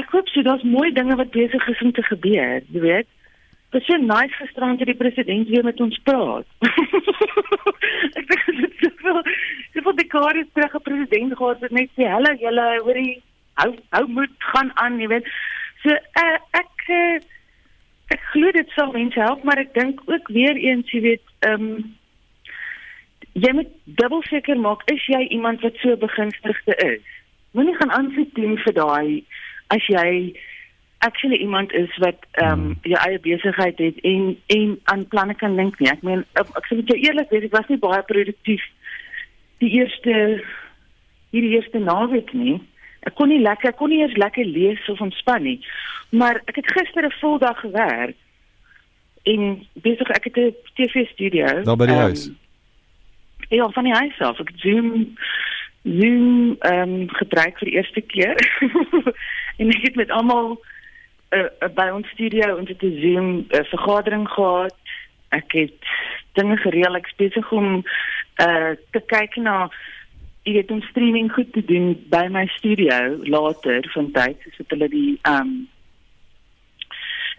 Ek 0.00 0.12
hoop 0.12 0.28
so 0.32 0.44
daar's 0.46 0.64
mooi 0.66 0.90
dinge 0.94 1.16
wat 1.18 1.32
besig 1.34 1.68
is 1.72 1.82
om 1.84 1.92
te 1.92 2.04
gebeur, 2.06 2.62
jy 2.72 2.82
weet. 2.82 3.10
Dit 3.76 3.88
is 3.88 4.00
nice 4.00 4.32
gisterand 4.40 4.78
dat 4.78 4.88
die 4.88 4.96
president 4.96 5.48
weer 5.48 5.64
met 5.64 5.80
ons 5.84 5.98
praat. 6.08 6.46
ek 8.18 8.30
dink 8.30 8.46
dit 8.60 8.84
is 8.88 8.94
so 9.02 9.92
die 9.98 10.06
kar 10.08 10.36
is 10.40 10.48
terug 10.56 10.76
'n 10.78 10.86
president 10.86 11.36
gehad 11.36 11.60
wat 11.60 11.74
net 11.78 11.90
sê 11.92 12.08
hallo 12.08 12.32
julle 12.40 12.64
hoorie 12.86 13.22
hou 13.60 13.74
hou 13.96 14.06
moet 14.08 14.32
gaan 14.38 14.70
aan, 14.74 14.96
jy 15.00 15.08
weet. 15.12 15.28
So 15.82 15.92
uh, 16.22 16.38
ek 16.62 16.88
uh, 16.88 17.20
ek 18.16 18.24
glo 18.32 18.54
dit 18.56 18.72
sal 18.78 18.96
mense 18.96 19.20
help, 19.20 19.44
maar 19.44 19.60
ek 19.60 19.74
dink 19.74 20.00
ook 20.06 20.28
weer 20.38 20.56
eens, 20.56 20.90
jy 20.90 21.00
weet, 21.10 21.24
ehm 21.44 21.68
um, 21.68 21.94
jy 23.44 23.52
moet 23.52 23.72
dubbel 24.00 24.22
seker 24.32 24.56
maak 24.56 24.88
is 24.92 25.04
jy 25.12 25.26
iemand 25.36 25.60
wat 25.60 25.76
so 25.84 25.96
begunstigde 25.96 26.76
is. 26.88 27.04
Moenie 27.52 27.76
gaan 27.76 27.92
aansit 27.92 28.32
teen 28.34 28.56
vir 28.64 28.80
daai 28.80 29.24
as 29.76 29.84
jy 29.92 30.32
actually 30.98 31.36
iemand 31.36 31.72
is 31.72 31.96
wat 31.96 32.16
ehm 32.30 32.52
um, 32.52 32.78
jou 32.82 33.00
eie 33.08 33.20
besigheid 33.20 33.78
het 33.78 34.00
en 34.00 34.36
en 34.46 34.78
aan 34.84 35.08
planne 35.08 35.34
kan 35.34 35.56
dink 35.56 35.78
nie. 35.78 35.90
Ek 35.90 36.02
meen 36.02 36.24
ek 36.32 36.66
sê 36.68 36.80
jy 36.80 37.00
eerlik 37.08 37.30
wees, 37.30 37.44
ek 37.44 37.56
was 37.56 37.68
nie 37.68 37.78
baie 37.78 38.02
produktief 38.02 38.62
die 39.58 39.70
eerste 39.78 40.42
hierdie 41.30 41.54
eerste 41.56 41.78
naweek 41.78 42.32
nie. 42.32 42.60
Ek 43.06 43.14
kon 43.14 43.28
nie 43.28 43.42
lekker, 43.42 43.70
ek 43.70 43.78
kon 43.80 43.92
nie 43.92 44.02
eens 44.02 44.16
lekker 44.16 44.44
lees 44.44 44.88
of 44.88 45.00
ontspan 45.00 45.42
nie. 45.42 45.58
Maar 46.10 46.40
ek 46.46 46.62
het 46.62 46.72
gister 46.72 47.06
'n 47.06 47.18
voldag 47.20 47.60
gewerk 47.60 48.16
en 49.24 49.66
besig 49.74 50.10
ek 50.10 50.24
het 50.24 50.36
'n 50.36 50.54
TV 50.74 51.06
studio. 51.12 51.62
Daar 51.62 51.76
by 51.76 51.86
die 51.86 51.94
um, 51.94 52.00
huis. 52.00 52.30
Ja, 53.48 53.68
van 53.70 53.84
die 53.84 53.94
huis 53.94 54.18
af. 54.18 54.40
Ek 54.40 54.50
Zoom 54.56 55.16
Zoom 55.82 56.56
ehm 56.60 56.82
um, 56.82 57.08
gebruik 57.08 57.58
vir 57.58 57.68
die 57.68 57.76
eerste 57.76 58.00
keer. 58.00 58.36
en 59.60 59.68
ek 59.68 59.82
het 59.82 59.94
met 59.94 60.10
almal 60.10 60.58
uh, 61.36 61.48
uh, 61.60 61.68
by 61.74 61.88
ons 61.92 62.08
studio 62.14 62.56
ons 62.56 62.68
het 62.68 62.82
'n 62.82 62.98
Zoom 63.00 63.28
uh, 63.48 63.64
vergadering 63.72 64.28
gehad. 64.28 64.76
Ek 65.28 65.52
het 65.52 65.80
dinge 66.32 66.56
gereël. 66.56 66.96
Ek 66.96 67.12
besig 67.16 67.52
om 67.52 67.84
uh 68.36 68.72
te 68.92 69.00
kyk 69.06 69.36
na 69.36 69.70
jy 70.44 70.52
weet 70.52 70.70
om 70.70 70.82
streaming 70.82 71.32
goed 71.32 71.52
te 71.52 71.64
doen 71.64 71.94
by 72.08 72.26
my 72.30 72.46
studio 72.46 73.16
later 73.24 73.88
van 73.94 74.10
tyd 74.12 74.36
soos 74.56 74.68
hulle 74.68 74.88
die 74.88 75.18
um 75.22 75.68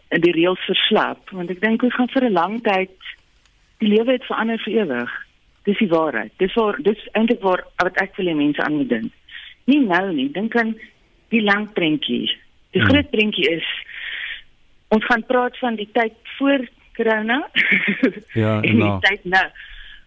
die 0.09 0.31
reels 0.31 0.63
verslap. 0.65 1.29
Want 1.29 1.49
ek 1.49 1.61
dink 1.61 1.83
ons 1.83 1.93
gaan 1.93 2.09
vir 2.09 2.25
'n 2.29 2.33
lang 2.33 2.61
tyd 2.63 2.97
die 3.77 3.93
lewe 3.93 4.11
het 4.11 4.25
verander 4.25 4.59
vir 4.65 4.73
ewig. 4.73 5.11
Dis 5.63 5.77
die 5.77 5.89
waarheid. 5.89 6.31
Dis 6.37 6.53
voor 6.53 6.77
dis 6.81 7.07
eintlik 7.11 7.41
waar 7.41 7.63
wat 7.77 7.97
ek 8.01 8.15
wil 8.15 8.25
hê 8.25 8.35
mense 8.35 8.61
aan 8.61 8.77
moet 8.77 8.89
dink. 8.89 9.11
Nie 9.65 9.79
nou 9.79 10.13
nie. 10.13 10.31
Dink 10.31 10.55
aan 10.55 10.75
die 11.29 11.41
lang 11.41 11.73
prentjie 11.73 12.31
die 12.77 12.83
hmm. 12.83 12.91
groot 12.91 13.09
prentjie 13.13 13.49
is 13.57 13.69
ons 14.95 15.05
gaan 15.09 15.25
praat 15.25 15.57
van 15.59 15.75
die 15.75 15.89
tyd 15.97 16.15
voor 16.37 16.61
corona 16.95 17.41
ja 18.33 18.59
en 18.69 18.85
die 18.85 18.93
tyd 19.09 19.25
nou 19.37 19.47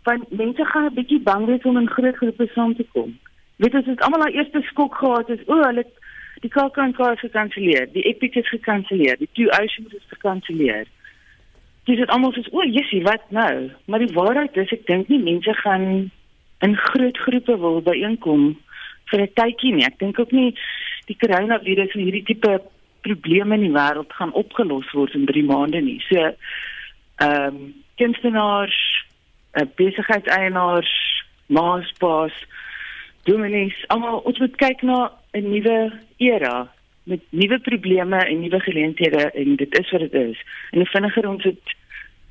want 0.02 0.30
mense 0.30 0.64
gaan 0.64 0.85
'n 0.85 0.94
bietjie 0.94 1.20
bang 1.20 1.46
wees 1.46 1.62
om 1.62 1.76
in 1.76 1.90
groot 1.90 2.16
groepe 2.16 2.46
saam 2.54 2.74
te 2.76 2.87
kom. 2.92 3.18
Weet 3.56 3.74
as 3.74 3.85
dit 3.85 4.00
almal 4.00 4.22
al 4.24 4.33
eerste 4.33 4.61
skok 4.61 4.94
gehad 4.94 5.28
het, 5.28 5.42
o, 5.48 5.54
hulle 5.62 5.85
die 6.40 6.50
Kalkan-kaart 6.50 7.18
gekanselleer, 7.18 7.92
die 7.92 8.02
Epic 8.02 8.37
is 8.37 8.48
gekanselleer, 8.48 9.16
die 9.18 9.28
Two 9.33 9.48
Oceans 9.48 9.92
is 9.92 10.06
gekanselleer. 10.09 10.87
Dis 11.85 11.96
dit 11.96 12.09
almal 12.09 12.33
soos, 12.33 12.48
o, 12.50 12.64
jessie, 12.64 13.02
wat 13.02 13.20
nou? 13.28 13.70
Maar 13.85 13.98
die 13.98 14.14
waarheid 14.14 14.56
is 14.56 14.72
ek 14.72 14.87
dink 14.87 15.09
nie 15.09 15.20
mense 15.20 15.54
gaan 15.54 16.11
in 16.61 16.76
groot 16.76 17.18
groepe 17.18 17.59
wil 17.59 17.80
byeenkom 17.83 18.56
vir 19.11 19.20
'n 19.20 19.33
tydjie 19.35 19.74
nie. 19.74 19.85
Ek 19.85 19.98
dink 19.98 20.18
ook 20.18 20.33
nie 20.33 20.56
die 21.11 21.18
koronavirus 21.20 21.94
en 21.96 22.07
hierdie 22.07 22.27
tipe 22.29 22.61
probleme 23.07 23.57
in 23.59 23.66
die 23.68 23.75
wêreld 23.75 24.12
gaan 24.18 24.35
opgelos 24.38 24.90
word 24.96 25.14
in 25.18 25.27
3 25.29 25.44
maande 25.51 25.83
nie. 25.85 26.01
So 26.09 26.31
ehm 27.20 27.46
um, 27.46 27.62
kunstenaars 28.01 28.77
uh, 29.61 29.66
besigheidseienaars, 29.77 30.92
maaspaas, 31.53 32.37
dominees, 33.29 33.77
almal 33.92 34.23
ons 34.25 34.38
moet 34.40 34.57
kyk 34.57 34.83
na 34.88 35.11
'n 35.37 35.51
nuwe 35.53 35.92
era 36.16 36.70
met 37.05 37.20
nuwe 37.31 37.59
probleme 37.59 38.16
en 38.16 38.40
nuwe 38.40 38.61
geleenthede 38.61 39.31
en 39.31 39.57
dit 39.57 39.79
is 39.79 39.90
wat 39.90 40.01
dit 40.01 40.14
is. 40.14 40.38
En 40.70 40.79
hoe 40.79 40.87
vinniger 40.87 41.29
ons 41.29 41.42
dit 41.42 41.77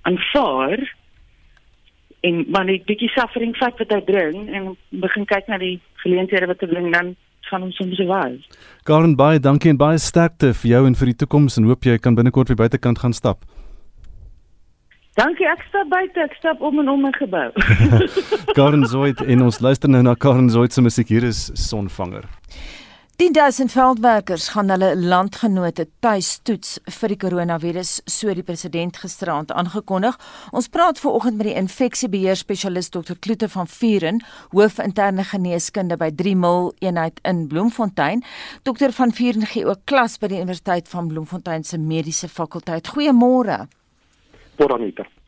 aanvaar 0.02 0.96
en 2.20 2.46
maar 2.50 2.66
net 2.66 2.86
bietjie 2.86 3.10
suffering 3.10 3.58
vat 3.58 3.78
wat 3.78 3.94
hy 3.94 4.02
bring 4.02 4.50
en 4.56 4.76
begin 4.90 5.26
kyk 5.26 5.48
na 5.48 5.58
die 5.58 5.80
geleenthede 6.04 6.50
wat 6.52 6.62
hy 6.62 6.68
bring 6.68 6.92
dan 6.94 7.16
gaan 7.50 7.64
ons 7.64 7.76
soms 7.76 7.98
wel. 7.98 8.38
Garen 8.84 9.16
baie 9.16 9.40
dankie 9.40 9.72
en 9.72 9.78
baie 9.78 9.98
sterkte 9.98 10.54
vir 10.54 10.72
jou 10.72 10.84
en 10.88 10.96
vir 10.96 11.12
die 11.12 11.20
toekoms 11.24 11.58
en 11.58 11.70
hoop 11.70 11.84
jy 11.84 11.98
kan 11.98 12.16
binnekort 12.16 12.48
weer 12.52 12.60
buitekant 12.60 13.00
gaan 13.00 13.14
stap. 13.14 13.46
Dankie, 15.20 15.48
ek 15.52 15.64
stap 15.68 15.90
buite, 15.92 16.22
ek 16.24 16.36
stap 16.40 16.62
om 16.64 16.80
en 16.80 16.90
om 16.94 17.02
my 17.04 17.12
gebou. 17.18 17.50
Karen 18.58 18.86
Zoid 18.88 19.20
en 19.26 19.42
ons 19.50 19.60
luister 19.60 19.92
nou 19.92 20.04
na 20.06 20.14
Karen 20.16 20.48
Zoid 20.54 20.76
se 20.76 20.84
musiek 20.86 21.10
hier 21.12 21.26
is 21.28 21.50
Sonvanger. 21.60 22.30
Die 23.20 23.34
duisend 23.36 23.74
veldwerkers 23.76 24.46
gaan 24.54 24.70
hulle 24.72 24.94
landgenote 24.96 25.84
tuis 26.00 26.38
toets 26.48 26.78
vir 27.02 27.12
die 27.12 27.18
koronavirus, 27.20 27.98
so 28.08 28.32
die 28.32 28.46
president 28.48 28.96
gisteraand 29.02 29.52
aangekondig. 29.52 30.16
Ons 30.56 30.70
praat 30.72 31.02
veraloggend 31.04 31.36
met 31.42 31.50
die 31.50 31.58
infeksiebeheer 31.60 32.40
spesialis 32.40 32.88
Dr. 32.96 33.20
Kloete 33.20 33.52
van 33.52 33.68
Vuren, 33.68 34.24
hoof 34.56 34.80
interne 34.80 35.28
geneeskunde 35.28 36.00
by 36.00 36.14
3 36.16 36.38
Mil 36.40 36.72
eenheid 36.80 37.20
in 37.28 37.44
Bloemfontein. 37.52 38.24
Dr. 38.64 38.96
van 38.96 39.12
Vuren 39.12 39.44
gee 39.52 39.68
ook 39.68 39.84
klas 39.84 40.16
by 40.16 40.32
die 40.32 40.40
Universiteit 40.40 40.88
van 40.88 41.12
Bloemfontein 41.12 41.68
se 41.68 41.76
mediese 41.78 42.32
fakulteit. 42.32 42.88
Goeiemôre 42.96 43.66
parameter. 44.56 45.19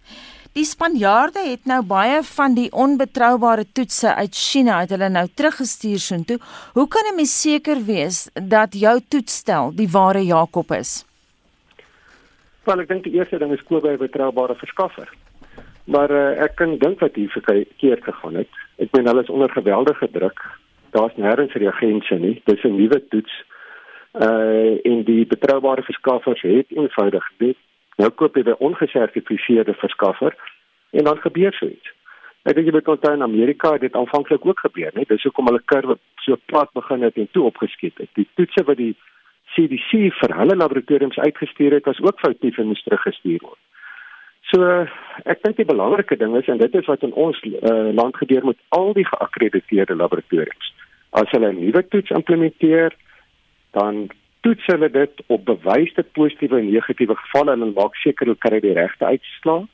Die 0.52 0.66
Spanjaarde 0.68 1.40
het 1.48 1.64
nou 1.64 1.78
baie 1.88 2.18
van 2.28 2.56
die 2.58 2.68
onbetroubare 2.76 3.64
toetse 3.72 4.12
uit 4.16 4.36
China 4.36 4.82
uit 4.84 4.90
hulle 4.92 5.08
nou 5.08 5.24
teruggestuur 5.40 6.02
soontoe. 6.04 6.38
Hoe 6.76 6.88
kan 6.88 7.08
'n 7.08 7.16
mens 7.16 7.42
seker 7.42 7.80
wees 7.86 8.30
dat 8.34 8.74
jou 8.74 9.00
toetsstel 9.08 9.72
die 9.76 9.88
ware 9.88 10.26
Jakob 10.26 10.72
is? 10.72 11.06
Wel, 12.64 12.80
ek 12.80 12.88
dink 12.88 13.04
die 13.04 13.14
eerste 13.14 13.38
ding 13.38 13.54
is 13.54 13.64
koop 13.64 13.82
by 13.82 13.94
'n 13.96 13.98
betroubare 13.98 14.56
verskaffer. 14.56 15.08
Maar 15.86 16.12
uh, 16.12 16.44
ek 16.44 16.56
kan 16.56 16.78
dink 16.78 17.00
wat 17.00 17.16
hier 17.16 17.30
verkeerd 17.30 18.04
gegaan 18.04 18.36
het. 18.36 18.52
Ek 18.78 18.92
meen 18.92 19.08
hulle 19.08 19.22
is 19.22 19.30
onder 19.30 19.50
geweldige 19.50 20.12
druk. 20.12 20.40
Daar's 20.92 21.16
nêrens 21.16 21.54
reagense 21.54 22.16
nie. 22.16 22.42
Dis 22.46 22.64
'n 22.64 22.76
nuwe 22.76 23.08
toets. 23.08 23.44
Uh 24.12 24.84
en 24.84 25.04
die 25.04 25.26
betroubare 25.26 25.82
verskaffers 25.84 26.42
het 26.42 26.68
eenvoudig 26.70 27.24
net 27.38 27.58
Nou 28.02 28.10
koop 28.18 28.38
jy 28.38 28.46
by 28.48 28.58
ongesertifiseerde 28.66 29.76
verskaffer 29.78 30.34
en 30.98 31.06
dan 31.06 31.20
gebeur 31.22 31.54
so 31.54 31.70
iets. 31.70 31.94
Ek 32.50 32.58
dink 32.58 32.72
jy 32.72 32.74
moet 32.74 32.88
onthou 32.90 33.14
in 33.14 33.26
Amerika 33.26 33.76
het 33.76 33.84
dit 33.86 33.98
aanvanklik 33.98 34.46
ook 34.48 34.64
gebeur, 34.66 34.90
net 34.98 35.12
dis 35.14 35.26
hoekom 35.28 35.52
hulle 35.52 35.62
kurwe 35.70 35.98
so 36.26 36.38
plat 36.50 36.72
begin 36.78 37.06
het 37.06 37.20
en 37.22 37.30
toe 37.36 37.46
opgeskiet 37.52 38.00
het. 38.02 38.10
Die 38.18 38.26
toetse 38.40 38.64
wat 38.66 38.80
die 38.80 38.96
CDC 39.54 40.08
vir 40.18 40.34
hulle 40.40 40.56
laboratoriums 40.58 41.20
uitgestuur 41.20 41.76
het, 41.78 41.86
was 41.86 42.02
ook 42.02 42.24
foutief 42.24 42.58
en 42.58 42.72
moes 42.72 42.82
teruggestuur 42.88 43.44
word. 43.44 43.60
So 44.50 44.66
ek 45.30 45.44
dink 45.46 45.60
die 45.60 45.70
belangrike 45.70 46.18
ding 46.18 46.34
is 46.40 46.50
en 46.50 46.58
dit 46.60 46.74
is 46.76 46.90
wat 46.90 47.06
in 47.06 47.14
ons 47.14 47.38
uh, 47.46 47.92
land 47.94 48.18
gebeur 48.18 48.48
met 48.50 48.60
al 48.78 48.96
die 48.98 49.06
geakkrediteerde 49.06 49.96
laboratoriums. 50.00 50.74
As 51.12 51.30
hulle 51.36 51.52
'n 51.52 51.62
nuwe 51.62 51.86
toets 51.94 52.10
implementeer, 52.10 52.96
dan 53.78 54.10
toets 54.42 54.66
hulle 54.66 54.90
dit 54.90 55.24
op 55.28 55.46
bewyse 55.46 56.04
positiewe 56.18 56.60
en 56.60 56.72
negatiewe 56.72 57.16
gevalle 57.16 57.54
en 57.54 57.74
maak 57.74 57.96
seker 58.02 58.26
hulle 58.26 58.44
kry 58.46 58.60
die 58.60 58.74
regte 58.78 59.06
uitslae. 59.06 59.68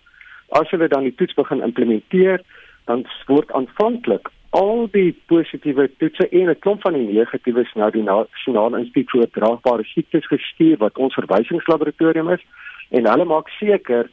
As 0.59 0.69
hulle 0.71 0.87
dan 0.87 1.03
die 1.07 1.15
toets 1.15 1.35
begin 1.35 1.63
implementeer, 1.63 2.43
dan 2.87 3.05
word 3.27 3.51
aanvanklik 3.51 4.31
al 4.55 4.87
die 4.91 5.11
positiewe 5.27 5.89
toetse 5.99 6.29
en 6.29 6.49
'n 6.49 6.59
klomp 6.59 6.81
van 6.81 6.93
die 6.93 7.07
negatiewes 7.13 7.71
na 7.75 7.89
die 7.89 8.03
Nasionale 8.03 8.79
Instituut 8.79 9.09
vir 9.11 9.27
Draagbare 9.31 9.83
Siektes 9.83 10.27
gestuur 10.27 10.77
wat 10.77 10.97
ons 10.97 11.13
verwysingslaboratorium 11.13 12.29
is 12.29 12.43
en 12.89 13.05
hulle 13.05 13.25
maak 13.25 13.49
seker 13.59 14.09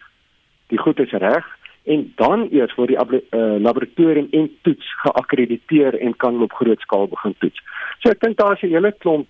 die 0.68 0.78
goed 0.78 0.98
is 1.00 1.10
reg 1.10 1.46
en 1.84 2.12
dan 2.16 2.48
eers 2.50 2.74
word 2.74 2.88
die 2.88 2.98
uh, 2.98 3.60
laboratorium 3.60 4.28
en 4.32 4.50
toets 4.62 4.86
geakkrediteer 5.02 6.00
en 6.00 6.16
kan 6.16 6.42
op 6.42 6.52
groot 6.52 6.80
skaal 6.80 7.08
begin 7.08 7.34
toets. 7.38 7.60
So 8.00 8.10
ek 8.10 8.20
dink 8.20 8.36
daar's 8.36 8.62
'n 8.62 8.74
hele 8.74 8.92
klomp 8.92 9.28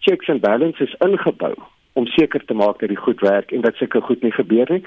checks 0.00 0.28
and 0.28 0.40
balances 0.40 0.94
ingebou 0.98 1.54
om 1.92 2.06
seker 2.06 2.44
te 2.44 2.54
maak 2.54 2.80
dat 2.80 2.88
die 2.88 3.00
goed 3.00 3.20
werk 3.20 3.52
en 3.52 3.60
dat 3.66 3.76
sulke 3.80 4.00
goed 4.00 4.22
nie 4.22 4.32
gebeur 4.32 4.70
nie. 4.70 4.84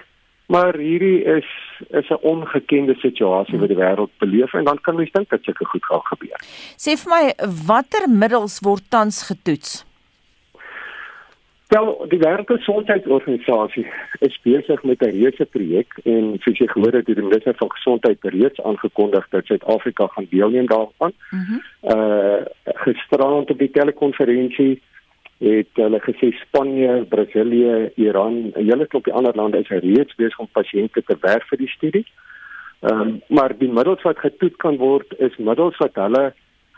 Maar 0.51 0.75
hierdie 0.77 1.23
is 1.23 1.49
is 1.89 2.09
'n 2.09 2.19
ongekende 2.21 2.95
situasie 2.95 3.59
wat 3.59 3.67
die 3.67 3.77
wêreld 3.77 4.11
beleef 4.17 4.53
en 4.53 4.63
dan 4.63 4.81
kan 4.81 4.95
mens 4.95 5.11
dink 5.11 5.29
dat 5.29 5.43
sulke 5.43 5.65
goed 5.65 5.85
gaan 5.85 6.03
gebeur. 6.03 6.39
Sê 6.77 6.97
vir 7.01 7.09
my 7.15 7.25
watter 7.67 8.09
middels 8.09 8.59
word 8.59 8.83
tans 8.89 9.23
getoets? 9.23 9.85
Wel, 11.73 12.05
die 12.09 12.19
Wêreldgesondheidsorganisasie 12.19 13.87
is 14.19 14.39
besig 14.43 14.83
met 14.83 15.01
'n 15.01 15.09
reuse 15.09 15.45
projek 15.45 15.89
en 16.03 16.37
soos 16.39 16.57
jy 16.57 16.67
gehoor 16.67 16.93
het, 16.93 17.07
het 17.07 17.15
die 17.15 17.25
minister 17.25 17.55
van 17.55 17.71
gesondheid 17.71 18.17
reeds 18.21 18.61
aangekondig 18.61 19.27
dat 19.29 19.45
Suid-Afrika 19.45 20.07
gaan 20.07 20.27
deelneem 20.29 20.67
daaraan. 20.67 21.13
Mm 21.29 21.61
uh 21.93 22.41
gisterand 22.63 23.49
op 23.49 23.57
die 23.57 23.71
telekonferensie 23.71 24.81
het 25.37 25.69
hulle 25.79 25.99
gesê 25.99 26.31
Spanje, 26.39 27.03
Brasilië, 27.09 27.91
Iran, 27.95 28.51
hele 28.55 28.87
klopie 28.87 29.13
ander 29.13 29.35
lande 29.35 29.59
is 29.59 29.71
reeds 29.71 30.15
besig 30.15 30.39
om 30.39 30.49
pasiënte 30.51 31.01
te 31.01 31.17
werf 31.21 31.47
vir 31.49 31.63
die 31.63 31.71
studie. 31.71 32.05
Ehm 32.83 33.01
um, 33.01 33.21
maar 33.27 33.55
die 33.57 33.71
middels 33.71 34.01
wat 34.03 34.19
getoets 34.19 34.59
kan 34.59 34.77
word 34.77 35.13
is 35.17 35.37
middels 35.37 35.77
wat 35.79 35.95
hulle 35.95 36.33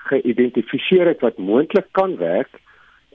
geïdentifiseer 0.10 1.08
het 1.08 1.22
wat 1.26 1.38
moontlik 1.38 1.88
kan 1.92 2.18
werk 2.18 2.62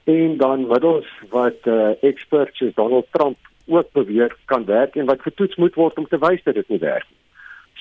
en 0.03 0.37
dan 0.37 0.67
middels 0.67 1.07
wat 1.29 1.67
uh, 1.67 1.93
experts 2.01 2.57
soos 2.57 2.75
Donald 2.75 3.07
Trump 3.11 3.37
ook 3.67 3.91
beweer 3.91 4.35
kan 4.45 4.65
werk 4.65 4.95
en 4.95 5.05
wat 5.05 5.21
getoets 5.21 5.55
moet 5.55 5.75
word 5.75 5.97
om 5.97 6.07
te 6.07 6.19
wys 6.19 6.43
dat 6.43 6.59
dit 6.59 6.67
nie 6.67 6.79
werk 6.83 7.07
nie. 7.09 7.19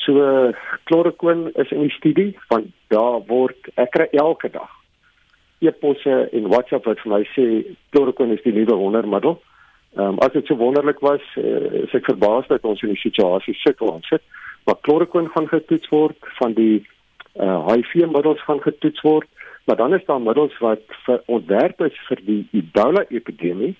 So 0.05 0.53
chloroquine 0.85 1.51
is 1.55 1.70
in 1.70 1.83
die 1.88 1.96
studie 1.96 2.37
van 2.49 2.70
daar 2.88 3.20
word 3.27 3.73
ek 3.75 3.90
kry 3.96 4.07
elke 4.12 4.51
dag 4.51 4.80
e-posse 5.61 6.29
en 6.33 6.49
WhatsApp 6.49 6.87
wat 6.88 7.01
vir 7.05 7.12
my 7.12 7.23
sê 7.35 7.46
chloroquine 7.92 8.37
is 8.38 8.44
die 8.44 8.55
nuwe 8.57 8.77
wondermiddel. 8.81 9.38
Ehm 9.96 10.14
um, 10.14 10.18
as 10.25 10.33
dit 10.33 10.46
so 10.46 10.57
wonderlik 10.57 11.01
was, 11.05 11.25
uh, 11.37 11.83
is 11.85 11.94
ek 11.96 12.07
verbaas 12.09 12.46
dat 12.49 12.64
ons 12.64 12.83
in 12.87 12.94
die 12.94 13.03
situasie 13.03 13.57
sit 13.59 13.79
waar 13.83 13.99
ons 13.99 14.09
sit. 14.09 14.23
Maar 14.64 14.81
chloroquine 14.87 15.33
gaan 15.35 15.49
getoets 15.51 15.88
word 15.90 16.31
van 16.38 16.55
die 16.55 16.81
uh, 16.81 17.44
eh, 17.44 17.61
HIV-middels 17.70 18.42
gaan 18.44 18.61
getoets 18.61 19.01
word, 19.07 19.29
maar 19.64 19.77
dan 19.77 19.94
is 19.94 20.05
daar 20.07 20.20
middels 20.20 20.57
wat 20.59 20.83
vir 21.07 21.23
ontwerp 21.27 21.81
is 21.87 21.96
vir 22.09 22.23
die 22.27 22.42
Ebola 22.53 23.05
epidemie 23.09 23.75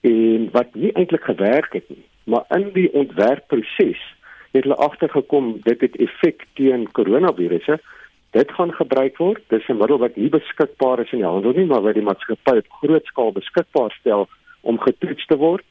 en 0.00 0.48
wat 0.52 0.74
nie 0.74 0.92
eintlik 0.92 1.24
gewerk 1.24 1.72
het 1.72 1.88
nie. 1.88 2.04
Maar 2.24 2.44
in 2.58 2.70
die 2.74 2.88
ontwerpproses 2.92 4.02
het 4.52 4.64
hulle 4.64 4.78
agtergekom 4.88 5.60
dit 5.64 5.80
het 5.80 5.96
effek 5.96 6.46
teen 6.58 6.86
koronavirusse 6.98 7.78
dit 8.36 8.50
gaan 8.52 8.72
gebruik 8.72 9.16
word. 9.16 9.42
Dis 9.48 9.68
'n 9.68 9.80
middel 9.80 9.98
wat 9.98 10.16
nie 10.16 10.28
beskikbaar 10.28 11.00
is 11.00 11.12
in 11.12 11.22
die 11.22 11.32
handel 11.32 11.52
nie, 11.56 11.66
maar 11.66 11.82
wat 11.82 11.94
die 11.94 12.08
maatskappy 12.08 12.56
op 12.58 12.70
groot 12.80 13.04
skaal 13.04 13.32
beskikbaar 13.32 13.92
stel 14.00 14.28
om 14.60 14.78
getoets 14.78 15.26
te 15.26 15.36
word. 15.36 15.64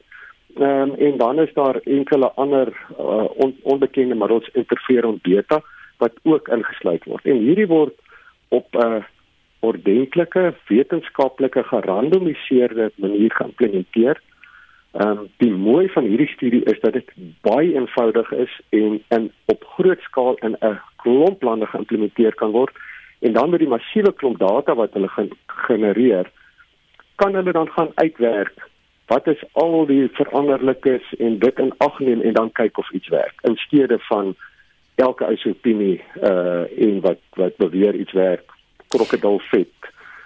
Ehm 0.56 0.90
um, 0.90 0.94
en 1.06 1.18
dan 1.18 1.40
is 1.40 1.52
daar 1.54 1.76
enkele 1.84 2.30
ander 2.42 2.68
uh, 2.98 3.28
on, 3.44 3.54
onbekende 3.62 4.14
middels 4.14 4.48
interferon 4.52 5.18
beta 5.22 5.60
wat 5.98 6.12
ook 6.22 6.48
ingesluit 6.48 7.04
word. 7.04 7.24
En 7.24 7.38
hierdie 7.38 7.66
word 7.66 7.94
op 8.48 8.66
'n 8.74 8.86
uh, 8.86 9.02
ordentlike 9.60 10.54
wetenskaplike 10.68 11.62
gerandomiseerde 11.62 12.90
manier 12.94 13.32
geïmplementeer. 13.32 14.20
Ehm 14.96 15.08
um, 15.08 15.28
die 15.36 15.52
mooi 15.52 15.88
van 15.88 16.04
hierdie 16.04 16.28
studie 16.32 16.62
is 16.64 16.80
dat 16.80 16.92
dit 16.92 17.10
baie 17.40 17.74
eenvoudig 17.74 18.30
is 18.32 18.60
en 18.68 19.02
in 19.08 19.32
op 19.44 19.64
groot 19.76 20.00
skaal 20.00 20.34
in 20.34 20.56
'n 20.60 20.80
klomp 20.96 21.42
lande 21.42 21.66
geïmplementeer 21.66 22.34
kan 22.34 22.50
word. 22.50 22.74
En 23.18 23.32
dan 23.32 23.50
met 23.50 23.58
die 23.58 23.68
massiewe 23.68 24.12
klomp 24.12 24.38
data 24.38 24.74
wat 24.74 24.92
hulle 24.92 25.08
gaan 25.08 25.28
genereer 25.46 26.30
kan 27.16 27.34
hulle 27.34 27.52
dan 27.52 27.68
gaan 27.68 27.90
uitwerk 27.94 28.68
wat 29.06 29.26
is 29.26 29.44
al 29.52 29.86
die 29.86 30.08
veranderlikes 30.12 31.14
en 31.18 31.38
dit 31.38 31.58
in 31.58 31.72
ag 31.78 31.98
neem 31.98 32.20
en 32.20 32.32
dan 32.32 32.52
kyk 32.52 32.78
of 32.78 32.90
iets 32.90 33.08
werk 33.08 33.34
in 33.42 33.56
steede 33.56 33.98
van 33.98 34.34
elke 34.94 35.38
opinie 35.44 36.02
uh 36.22 36.64
en 36.86 37.00
wat 37.00 37.20
wat 37.34 37.56
beweer 37.56 37.94
iets 37.94 38.12
werk. 38.12 38.50
Krokodilvet 38.88 39.68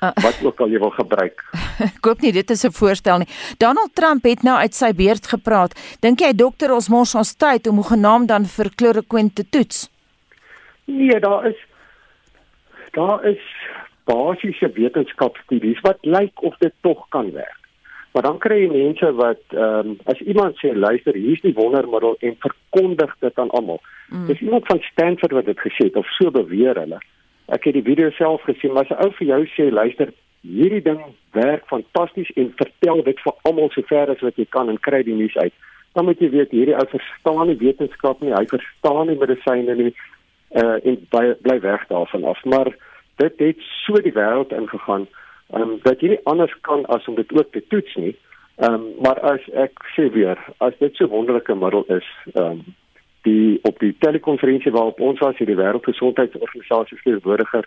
uh, 0.00 0.10
wat 0.14 0.40
ook 0.44 0.60
al 0.60 0.68
jy 0.68 0.78
wil 0.78 0.90
gebruik. 0.90 1.44
Ek 1.88 2.04
hoop 2.04 2.20
nie 2.20 2.32
dit 2.32 2.50
is 2.50 2.64
'n 2.64 2.72
voorstel 2.72 3.18
nie. 3.18 3.30
Donald 3.58 3.94
Trump 3.94 4.24
het 4.24 4.42
nou 4.42 4.56
uit 4.56 4.74
sy 4.74 4.92
beerd 4.92 5.26
gepraat. 5.26 5.72
Dink 6.00 6.20
jy 6.20 6.32
dokter 6.32 6.72
ons 6.72 6.88
mors 6.88 7.14
ons 7.14 7.34
tyd 7.34 7.66
om 7.66 7.82
genaamd 7.82 8.28
dan 8.28 8.44
vir 8.44 8.70
chloroquine 8.76 9.32
te 9.32 9.44
toets? 9.48 9.88
Nee, 10.84 11.20
daar 11.20 11.46
is 11.46 11.56
daar 12.92 13.24
is 13.24 13.42
basiese 14.04 14.70
wetenskapstudies 14.74 15.80
wat 15.80 15.98
lyk 16.02 16.42
of 16.42 16.56
dit 16.58 16.72
tog 16.80 17.08
kan 17.08 17.30
werk. 17.32 17.58
Maar 18.12 18.22
dan 18.22 18.38
kry 18.42 18.56
jy 18.64 18.70
mense 18.72 19.12
wat 19.14 19.42
ehm 19.54 19.90
um, 19.90 19.98
as 20.10 20.18
iemand 20.20 20.58
sê 20.58 20.74
luister, 20.74 21.14
hier's 21.14 21.42
die 21.46 21.54
wondermiddel 21.54 22.16
en 22.20 22.34
verkondig 22.42 23.14
dit 23.20 23.38
aan 23.38 23.50
almal. 23.50 23.80
Mm. 24.08 24.26
Dis 24.26 24.40
iemand 24.40 24.66
van 24.66 24.82
Stanford 24.82 25.32
wat 25.32 25.46
dit 25.46 25.60
gesê 25.60 25.86
het 25.86 25.96
of 25.96 26.10
so 26.18 26.30
beweer 26.30 26.74
hulle. 26.74 26.98
Ek 27.46 27.64
het 27.64 27.74
die 27.74 27.86
video 27.86 28.10
self 28.10 28.42
gesien, 28.42 28.72
maar 28.72 28.82
as 28.82 28.90
'n 28.90 29.02
ou 29.04 29.12
vir 29.18 29.26
jou 29.26 29.46
sê, 29.54 29.70
luister, 29.70 30.12
hierdie 30.40 30.82
ding 30.82 31.00
werk 31.36 31.66
fantasties 31.68 32.30
en 32.40 32.52
vertel 32.56 33.02
dit 33.04 33.18
vir 33.24 33.34
almal 33.48 33.70
sover 33.74 34.12
as 34.12 34.22
wat 34.24 34.38
jy 34.40 34.46
kan 34.48 34.72
en 34.72 34.80
kry 34.80 35.02
die 35.04 35.16
nuus 35.16 35.36
uit. 35.36 35.52
Dan 35.92 36.06
moet 36.06 36.20
jy 36.22 36.30
weet 36.32 36.54
hierdie 36.54 36.76
ou 36.78 36.86
verstaan 36.88 37.50
nie 37.50 37.58
wetenskap 37.60 38.22
nie, 38.22 38.32
hy 38.32 38.46
verstaan 38.50 39.10
nie 39.10 39.18
medisyne 39.20 39.76
nie 39.76 39.92
uh 40.50 40.78
en 40.82 40.96
bly, 41.12 41.34
bly 41.46 41.60
weg 41.62 41.86
daarvan 41.90 42.24
af. 42.24 42.40
Maar 42.44 42.72
dit 43.22 43.44
het 43.44 43.60
so 43.84 44.00
die 44.02 44.14
wêreld 44.16 44.54
ingegaan, 44.56 45.06
um 45.54 45.78
dat 45.84 46.00
jy 46.00 46.14
nie 46.14 46.24
anders 46.30 46.54
kan 46.66 46.86
as 46.94 47.06
om 47.10 47.18
dit 47.18 47.32
ook 47.36 47.52
te 47.52 47.62
toets 47.68 47.94
nie. 47.96 48.16
Um 48.56 48.90
maar 49.04 49.20
as 49.34 49.44
ek 49.54 49.84
sê 49.94 50.08
weer, 50.14 50.38
as 50.58 50.74
dit 50.80 50.96
so 50.96 51.10
wonderlike 51.12 51.54
middel 51.54 51.84
is, 51.88 52.08
um 52.34 52.64
die 53.28 53.60
op 53.68 53.78
die 53.78 53.92
telekonferensie 54.00 54.72
waarop 54.72 55.00
ons 55.00 55.20
was, 55.20 55.36
het 55.38 55.48
die 55.50 55.58
Wêreldgesondheidsorganisasie 55.58 56.96
se 56.96 57.02
verantwoordiger 57.04 57.66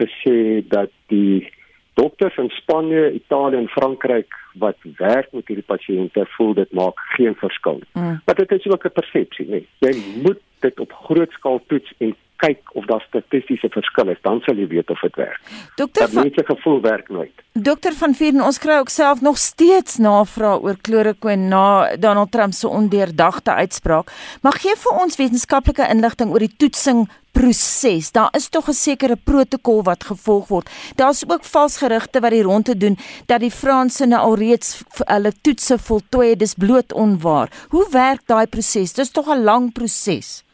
gesê 0.00 0.64
dat 0.68 0.90
die 1.12 1.46
dokters 1.94 2.36
in 2.36 2.48
Spanje, 2.48 3.12
Italië 3.12 3.56
en 3.56 3.68
Frankryk 3.68 4.34
wat 4.54 4.76
werk 4.96 5.32
met 5.32 5.46
hierdie 5.46 5.66
pasiënte 5.66 6.26
voel 6.36 6.54
dit 6.54 6.72
maak 6.72 6.98
geen 7.16 7.34
verskil. 7.34 7.80
Mm. 7.92 8.20
Maar 8.24 8.34
dit 8.34 8.52
is 8.52 8.66
ook 8.66 8.84
'n 8.84 8.92
persepsie, 8.92 9.48
nee. 9.48 9.68
Jy 9.78 9.94
moet 10.22 10.40
dit 10.60 10.80
op 10.80 10.92
groot 10.92 11.30
skaal 11.30 11.60
toets 11.66 11.92
en 11.98 12.16
kyk 12.42 12.74
of 12.78 12.86
daar 12.90 13.04
statistiese 13.06 13.70
verskille 13.72 14.16
is, 14.16 14.20
dan 14.26 14.40
sal 14.46 14.58
jy 14.58 14.66
weet 14.72 14.90
of 14.90 15.00
dit 15.06 15.16
werk. 15.20 15.40
Dokter 15.78 16.08
van 16.10 16.26
mense 16.26 16.44
gevoel 16.50 16.80
werk 16.82 17.08
nooit. 17.14 17.44
Dokter 17.52 17.94
van 18.00 18.14
Vieren, 18.18 18.42
ons 18.42 18.58
kry 18.58 18.78
ook 18.80 18.92
self 18.92 19.20
nog 19.20 19.38
steeds 19.38 19.98
navrae 20.02 20.58
oor 20.64 20.78
chloroquine 20.82 21.50
na 21.52 21.64
Donald 22.00 22.32
Trump 22.32 22.56
se 22.56 22.68
ondeurdagte 22.68 23.54
uitspraak. 23.62 24.12
Mag 24.42 24.60
gee 24.64 24.76
vir 24.84 25.02
ons 25.04 25.18
wetenskaplike 25.20 25.88
inligting 25.94 26.32
oor 26.32 26.46
die 26.46 26.54
toetsing 26.56 27.06
proses. 27.32 28.10
Daar 28.12 28.32
is 28.36 28.48
tog 28.48 28.68
'n 28.68 28.72
sekere 28.72 29.16
protokol 29.16 29.82
wat 29.82 30.04
gevolg 30.04 30.48
word. 30.48 30.70
Daar's 30.96 31.24
ook 31.28 31.44
vals 31.44 31.76
gerugte 31.76 32.20
wat 32.20 32.30
die 32.30 32.42
ronde 32.42 32.76
doen 32.76 32.96
dat 33.26 33.40
die 33.40 33.50
Franse 33.50 34.06
nou 34.06 34.20
alreeds 34.20 34.82
hulle 35.06 35.32
toetse 35.40 35.78
voltooi, 35.78 36.36
dis 36.36 36.54
bloot 36.54 36.92
onwaar. 36.92 37.48
Hoe 37.68 37.86
werk 37.90 38.20
daai 38.26 38.46
proses? 38.46 38.92
Dis 38.92 39.10
tog 39.10 39.28
'n 39.28 39.44
lang 39.44 39.72
proses. 39.72 40.44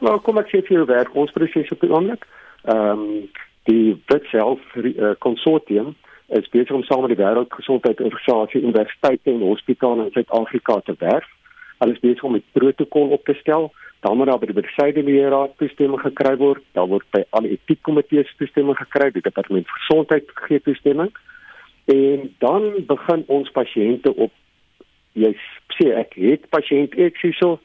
Nou 0.00 0.18
kom 0.20 0.38
ek 0.38 0.50
sê 0.52 0.62
vir 0.66 0.78
jou 0.78 0.86
werk 0.86 1.14
ons 1.16 1.32
proses 1.32 1.70
op 1.72 1.80
die 1.80 1.92
oomblik. 1.92 2.26
Ehm 2.64 3.04
um, 3.06 3.28
die 3.66 3.96
Witself 4.06 4.60
konsortium 5.18 5.88
uh, 5.88 5.94
is 6.38 6.48
besig 6.48 6.70
om 6.70 6.84
saam 6.86 7.00
met 7.02 7.10
die 7.14 7.18
Wêreldgesondheidsorganisasie 7.18 8.62
universiteite 8.62 9.30
en 9.30 9.42
hospitale 9.42 10.04
in 10.04 10.12
Suid-Afrika 10.14 10.80
te 10.86 10.94
werk. 10.98 11.26
Hulle 11.78 11.92
is 11.92 12.00
besig 12.00 12.22
om 12.22 12.36
'n 12.36 12.44
protokol 12.52 13.08
op 13.08 13.24
te 13.24 13.34
stel. 13.34 13.72
Dan 14.00 14.16
moet 14.16 14.26
daar 14.26 14.38
by 14.38 14.46
die 14.46 14.60
bestuurderraad 14.62 15.56
toestemming 15.56 16.00
gekry 16.00 16.36
word. 16.36 16.62
Daar 16.72 16.86
word 16.86 17.06
by 17.10 17.24
alle 17.30 17.48
etiekkomitees 17.48 18.34
toestemming 18.36 18.76
gekry. 18.76 19.10
Die 19.10 19.22
departement 19.22 19.68
gesondheid 19.68 20.24
gee 20.34 20.60
toestemming. 20.60 21.10
En 21.84 22.34
dan 22.38 22.72
begin 22.86 23.24
ons 23.26 23.50
pasiënte 23.50 24.14
op 24.14 24.32
jy 25.12 25.36
sê 25.78 25.92
ek 25.96 26.14
het 26.14 26.48
pasiënt 26.50 26.94
X 26.94 27.20
hierso 27.20 27.58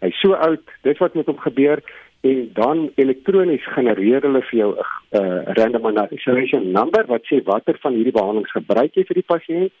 Hy's 0.00 0.20
so 0.20 0.34
oud, 0.34 0.62
dit 0.82 0.98
wat 0.98 1.14
met 1.14 1.26
hom 1.26 1.38
gebeur 1.38 1.82
en 2.20 2.50
dan 2.52 2.90
elektronies 2.94 3.66
genereer 3.76 4.22
hulle 4.22 4.42
vir 4.42 4.58
jou 4.58 4.70
'n 4.74 4.80
uh, 5.20 5.54
randomization 5.58 6.72
number 6.72 7.06
wat 7.06 7.26
sê 7.30 7.42
watter 7.44 7.76
van 7.80 7.94
hierdie 7.94 8.12
behandelings 8.12 8.52
gebruik 8.52 8.94
jy 8.94 9.04
vir 9.04 9.14
die 9.14 9.30
pasiënt. 9.32 9.72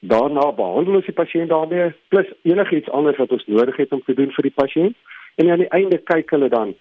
Daarna 0.00 0.52
behandel 0.52 0.94
ons 0.94 1.06
die 1.06 1.20
pasiënt 1.22 1.48
daarmee 1.48 1.94
plus 2.08 2.26
enigiets 2.42 2.90
anders 2.90 3.16
wat 3.16 3.32
ons 3.32 3.46
nodig 3.46 3.76
het 3.76 3.92
om 3.92 4.02
te 4.02 4.14
doen 4.14 4.30
vir 4.30 4.42
die 4.42 4.58
pasiënt 4.62 4.96
en 5.36 5.50
aan 5.50 5.64
die 5.64 5.74
einde 5.78 5.98
kyk 5.98 6.30
hulle 6.30 6.48
dan 6.48 6.74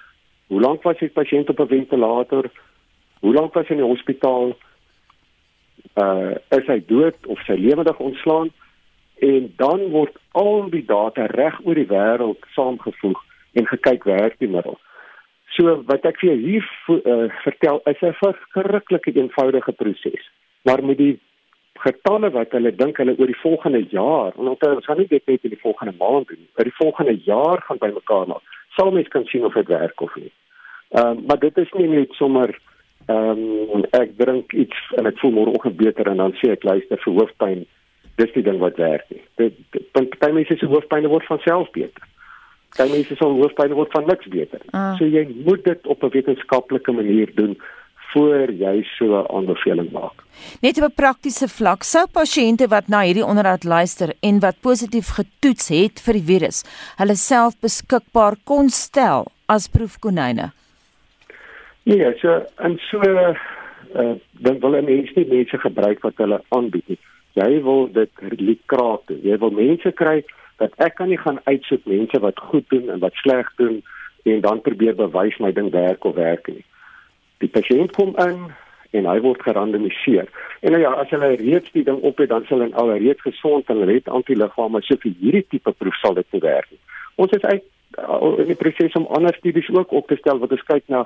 Hoe 0.53 0.61
lank 0.61 0.84
was 0.84 0.99
die 0.99 1.09
pasiënt 1.09 1.49
op 1.49 1.59
'n 1.59 1.68
ventilator? 1.68 2.45
Hoe 3.20 3.34
lank 3.34 3.53
was 3.53 3.68
hy 3.68 3.72
in 3.72 3.82
die 3.82 3.91
hospitaal? 3.93 4.55
Uh 5.95 6.32
is 6.49 6.66
hy 6.68 6.84
dood 6.86 7.16
of 7.26 7.39
sy 7.45 7.53
lewendig 7.53 7.97
ontslaan? 7.99 8.51
En 9.20 9.53
dan 9.57 9.89
word 9.89 10.18
al 10.32 10.70
die 10.70 10.86
data 10.86 11.26
reg 11.26 11.59
oor 11.66 11.76
die 11.76 11.89
wêreld 11.89 12.45
saamgevoeg 12.55 13.20
en 13.53 13.68
gekyk 13.68 14.03
werk 14.03 14.39
die 14.39 14.49
middel. 14.49 14.80
So 15.53 15.76
wat 15.89 16.05
ek 16.09 16.18
vir 16.22 16.32
jou 16.32 16.39
hier 16.41 16.66
uh, 16.97 17.30
vertel 17.43 17.82
is 17.86 18.01
'n 18.01 18.16
verskriklike 18.22 19.14
eenvoudige 19.14 19.72
proses. 19.72 20.26
Maar 20.64 20.84
met 20.84 20.97
die 20.97 21.20
getalle 21.86 22.30
wat 22.32 22.51
hulle 22.51 22.72
dink 22.76 22.97
hulle 22.97 23.16
oor 23.18 23.30
die 23.30 23.41
volgende 23.41 23.84
jaar, 23.89 24.34
en 24.38 24.47
onthou 24.53 24.76
ons 24.76 24.86
gaan 24.86 24.97
nie 24.97 25.09
dit 25.09 25.26
net 25.28 25.43
in 25.43 25.53
die 25.53 25.61
volgende 25.61 25.93
maand 25.99 26.28
doen, 26.28 26.47
maar 26.55 26.70
die 26.70 26.80
volgende 26.80 27.16
jaar 27.26 27.61
gaan 27.68 27.82
bymekaar 27.82 28.28
maak. 28.28 28.41
Sal 28.78 28.91
mens 28.91 29.07
kan 29.07 29.26
sien 29.26 29.45
of 29.45 29.53
dit 29.53 29.68
werk 29.68 30.01
of 30.01 30.16
nie. 30.16 30.32
Ehm 30.93 31.18
um, 31.18 31.24
maar 31.28 31.39
dit 31.39 31.57
is 31.57 31.72
nie 31.78 31.88
net 31.88 32.14
sommer 32.14 32.57
ehm 33.07 33.45
um, 33.74 33.86
ek 33.91 34.18
drink 34.18 34.53
iets 34.53 34.80
en 34.97 35.05
ek 35.05 35.20
voel 35.20 35.32
môre 35.32 35.72
beter 35.72 36.07
en 36.07 36.18
dan 36.18 36.36
sê 36.41 36.51
ek 36.53 36.64
luister 36.64 37.01
vir 37.05 37.14
hoofpyn. 37.20 37.66
Dis 38.16 38.34
die 38.34 38.43
ding 38.45 38.59
wat 38.61 38.78
werk 38.78 39.05
nie. 39.09 39.22
Dit 39.41 39.53
party 39.91 40.32
mense 40.32 40.57
se 40.57 40.70
hoofpyn 40.70 41.07
word 41.07 41.26
van 41.26 41.39
self 41.45 41.72
beter. 41.72 42.09
Party 42.76 42.91
mense 42.91 43.16
se 43.16 43.26
hoofpyn 43.26 43.74
word 43.74 43.91
van 43.91 44.05
niks 44.09 44.28
beter. 44.34 44.61
Ah. 44.72 44.93
So 44.97 45.05
jy 45.05 45.26
moet 45.45 45.64
dit 45.64 45.88
op 45.88 46.03
'n 46.03 46.14
wetenskaplike 46.14 46.91
manier 46.91 47.32
doen 47.36 47.57
voor 48.14 48.51
jy 48.51 48.84
so 48.97 49.05
'n 49.05 49.28
aanbeveling 49.36 49.91
maak. 49.91 50.18
Net 50.61 50.78
op 50.78 50.89
'n 50.89 50.95
praktiese 50.95 51.47
vlak, 51.47 51.84
sou 51.84 52.05
pasiënte 52.07 52.68
wat 52.68 52.88
na 52.88 53.01
hierdie 53.01 53.26
onderhoud 53.26 53.64
luister 53.64 54.14
en 54.20 54.39
wat 54.39 54.61
positief 54.61 55.07
getoets 55.07 55.68
het 55.68 56.01
vir 56.05 56.14
die 56.14 56.28
virus, 56.32 56.64
hulle 56.97 57.16
self 57.16 57.53
beskikbaar 57.59 58.36
kon 58.43 58.70
stel 58.70 59.26
as 59.45 59.68
proefkonyne. 59.68 60.51
Nee, 61.84 62.14
so 62.20 62.45
en 62.57 62.80
so 62.89 62.99
uh 62.99 64.16
dan 64.32 64.59
wil 64.59 64.82
mense 64.82 65.11
nie 65.16 65.28
mense 65.28 65.57
gebruik 65.57 66.01
wat 66.01 66.18
hulle 66.18 66.41
aanbied 66.49 66.88
nie. 66.88 66.97
Jy 67.34 67.62
wil 67.66 67.88
dit 67.92 68.12
likraat 68.40 69.08
doen. 69.10 69.22
Jy 69.24 69.38
wil 69.42 69.52
mense 69.52 69.92
kry 69.92 70.22
dat 70.62 70.76
ek 70.78 71.00
kan 71.00 71.10
nie 71.10 71.18
gaan 71.18 71.42
uitsoek 71.44 71.86
mense 71.90 72.20
wat 72.22 72.40
goed 72.52 72.68
doen 72.70 72.90
en 72.94 73.00
wat 73.02 73.18
sleg 73.24 73.50
doen 73.58 73.82
en 74.24 74.42
dan 74.42 74.62
probeer 74.62 74.96
bewys 74.96 75.40
my 75.42 75.52
ding 75.52 75.72
werk 75.74 76.06
of 76.06 76.16
werk 76.16 76.48
nie 76.48 76.64
die 77.44 77.52
pasiënt 77.52 77.96
kom 77.98 78.16
in 78.24 78.52
en 78.94 79.08
hy 79.10 79.16
word 79.26 79.42
gerandomiseer. 79.42 80.28
En 80.62 80.76
nou 80.76 80.82
ja, 80.84 80.92
as 81.02 81.10
hulle 81.14 81.32
reeds 81.40 81.72
die 81.74 81.86
ding 81.88 82.00
op 82.06 82.20
het, 82.22 82.30
dan 82.30 82.46
sal 82.46 82.62
hulle 82.62 82.78
al 82.78 82.94
reeds 83.02 83.26
gesond 83.26 83.70
en 83.72 83.82
hulle 83.82 83.98
het 83.98 84.12
antiliggame, 84.20 84.84
so 84.86 85.00
vir 85.02 85.16
hierdie 85.22 85.46
tipe 85.50 85.74
proef 85.80 85.98
sal 86.02 86.18
dit 86.20 86.38
werk. 86.44 86.70
Ons 87.22 87.34
is 87.38 87.48
uit 87.50 87.66
in 87.98 88.50
die 88.50 88.58
proses 88.58 88.94
om 88.98 89.10
ander 89.14 89.34
studies 89.38 89.70
ook 89.74 89.92
op 89.94 90.08
te 90.10 90.18
stel 90.22 90.40
wat 90.42 90.54
ons 90.54 90.66
kyk 90.70 90.86
na 90.94 91.04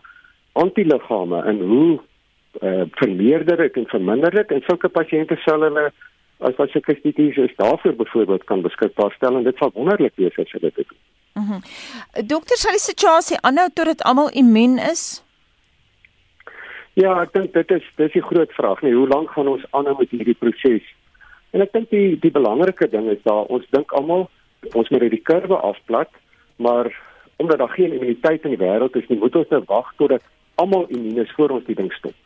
antiliggame 0.60 1.42
en 1.52 1.64
hoe 1.72 1.90
uh, 1.98 2.86
vermeerder 3.00 3.60
dit 3.66 3.80
en 3.82 3.90
verminder 3.92 4.36
dit 4.40 4.54
en 4.56 4.64
sulke 4.68 4.92
pasiënte 4.92 5.36
sal 5.44 5.66
hulle 5.68 5.90
as 6.40 6.56
wat 6.56 6.70
se 6.70 6.80
kwesties 6.80 7.38
is 7.38 7.56
daarvoor 7.56 7.96
byvoorbeeld 7.96 8.44
kan 8.44 8.62
beskikbaar 8.62 9.14
stel 9.16 9.38
en 9.38 9.44
dit 9.44 9.58
sal 9.58 9.72
wonderlik 9.74 10.14
wees 10.16 10.38
as 10.38 10.52
hulle 10.52 10.72
dit 10.76 10.88
doen. 10.88 11.00
Mhm. 11.34 11.54
Mm 11.54 12.28
Dokter, 12.28 12.58
sal 12.58 12.72
die 12.72 12.82
situasie 12.82 13.38
aanhou 13.42 13.70
tot 13.74 13.86
dit 13.86 14.04
almal 14.04 14.30
immuun 14.30 14.78
is? 14.78 15.24
Ja, 16.98 17.20
ek 17.22 17.34
dink 17.34 17.54
dit 17.54 17.72
is 17.72 17.90
dis 17.96 18.14
die 18.14 18.26
groot 18.26 18.54
vraag, 18.58 18.82
nee, 18.82 18.94
hoe 18.94 19.08
lank 19.08 19.30
gaan 19.36 19.48
ons 19.48 19.66
aanhou 19.78 19.94
met 20.00 20.10
hierdie 20.10 20.38
proses? 20.38 20.86
En 21.54 21.62
ek 21.62 21.74
dink 21.74 21.92
die 21.94 22.18
die 22.22 22.34
belangrike 22.34 22.90
ding 22.90 23.10
is 23.14 23.22
daar 23.26 23.46
ons 23.54 23.66
dink 23.76 23.94
almal 23.98 24.26
ons 24.74 24.90
moet 24.90 25.06
die 25.14 25.22
kurwe 25.22 25.60
afplat, 25.62 26.10
maar 26.58 26.90
omdat 27.38 27.62
daar 27.62 27.76
geen 27.76 27.94
immuniteit 27.94 28.46
in 28.46 28.56
die 28.56 28.64
wêreld 28.64 28.98
is 28.98 29.06
nie, 29.10 29.20
moet 29.22 29.36
ons 29.38 29.54
nou 29.54 29.62
wag 29.70 29.94
totdat 30.02 30.26
almal 30.58 30.88
immuun 30.90 31.22
is 31.22 31.34
voor 31.38 31.54
ons 31.60 31.68
die 31.70 31.78
ding 31.78 31.92
stop. 31.94 32.18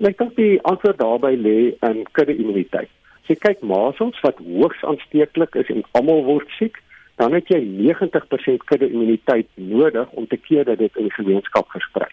En 0.00 0.08
ek 0.08 0.16
dink 0.20 0.32
die 0.40 0.56
antwoord 0.64 0.98
daarby 1.00 1.34
lê 1.36 1.58
in 1.84 2.02
kudde 2.16 2.36
immuniteit. 2.36 2.88
As 3.26 3.34
jy 3.34 3.38
kyk 3.42 3.62
masels 3.66 4.20
wat 4.22 4.38
hoogs 4.38 4.84
aansteeklik 4.86 5.58
is 5.58 5.66
en 5.74 5.82
almal 5.98 6.22
word 6.24 6.46
siek, 6.60 6.78
dan 7.18 7.34
het 7.34 7.50
jy 7.50 7.58
90% 7.58 8.62
kudde 8.70 8.86
immuniteit 8.86 9.50
nodig 9.58 10.14
om 10.14 10.30
te 10.30 10.38
keer 10.38 10.62
dat 10.68 10.78
dit 10.78 10.94
in 10.96 11.10
die 11.10 11.18
gemeenskap 11.18 11.66
versprei 11.74 12.12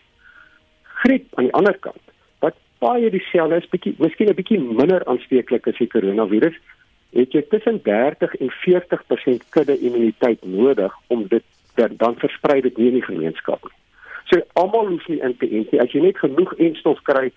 griep 1.03 1.28
aan 1.36 1.49
die 1.49 1.57
ander 1.59 1.78
kant 1.86 2.14
wat 2.43 2.55
baie 2.84 3.09
dieselfde 3.11 3.59
is 3.61 3.70
bietjie 3.72 3.95
miskien 3.99 4.30
'n 4.32 4.39
bietjie 4.39 4.59
minder 4.59 5.03
aansteeklik 5.11 5.68
as 5.68 5.80
die 5.82 5.91
koronavirus 5.95 6.57
het 7.20 7.36
jy 7.36 7.43
tussen 7.51 7.80
30 7.84 8.36
en 8.43 8.51
40% 8.66 9.43
kudde 9.55 9.78
immuniteit 9.80 10.45
nodig 10.45 10.93
om 11.07 11.28
dit 11.28 11.43
dan 11.76 12.16
versprei 12.24 12.61
dit 12.61 12.78
nie 12.78 12.88
in 12.88 12.99
die 12.99 13.09
gemeenskap 13.09 13.61
nie. 13.64 13.80
So 14.30 14.41
almal 14.53 14.88
hoef 14.88 15.07
nie 15.07 15.20
in 15.22 15.38
te 15.38 15.49
ent 15.49 15.72
nie. 15.72 15.82
As 15.82 15.91
jy 15.91 16.01
net 16.01 16.18
genoeg 16.18 16.53
enstof 16.57 17.01
kry 17.01 17.32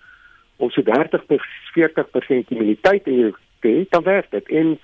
om 0.57 0.69
so 0.69 0.81
30 0.81 1.25
tot 1.29 1.41
40% 1.73 2.53
immuniteit 2.53 3.07
in 3.07 3.19
jou 3.19 3.31
te 3.59 3.71
hê, 3.73 3.85
dan 3.89 4.03
werk 4.03 4.31
dit. 4.31 4.49
En 4.49 4.77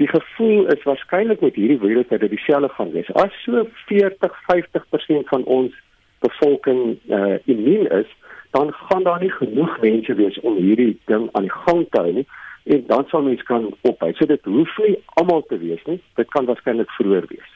die 0.00 0.08
gevoel 0.08 0.66
is 0.72 0.82
waarskynlik 0.88 1.40
met 1.40 1.54
hierdie 1.54 1.78
virus 1.78 2.08
dat 2.08 2.20
dit 2.20 2.30
dieselfde 2.30 2.68
gaan 2.68 2.92
wees. 2.92 3.12
As 3.12 3.34
so 3.44 3.66
40, 3.86 4.38
50% 4.52 5.30
van 5.32 5.44
ons 5.44 5.74
bevolking 6.18 6.98
uh, 7.08 7.38
immuun 7.44 7.88
is, 7.90 8.08
dan 8.50 8.72
gaan 8.72 9.02
daar 9.02 9.20
nie 9.20 9.32
genoeg 9.32 9.80
mense 9.80 10.14
wees 10.14 10.40
om 10.40 10.56
hierdie 10.56 11.00
ding 11.10 11.28
aan 11.32 11.48
die 11.48 11.58
gang 11.64 11.86
te 11.90 12.00
hou 12.00 12.12
nie 12.12 12.26
en 12.64 12.84
dan 12.86 13.04
sal 13.10 13.24
mense 13.26 13.44
kan 13.44 13.70
ophou. 13.80 14.12
So 14.14 14.26
dit 14.26 14.44
hoef 14.44 14.76
nie 14.84 14.96
almal 15.20 15.42
te 15.48 15.58
wees 15.58 15.82
nie. 15.88 15.98
Dit 16.18 16.30
kan 16.30 16.46
waarskynlik 16.46 16.90
vroeër 16.98 17.26
wees. 17.30 17.50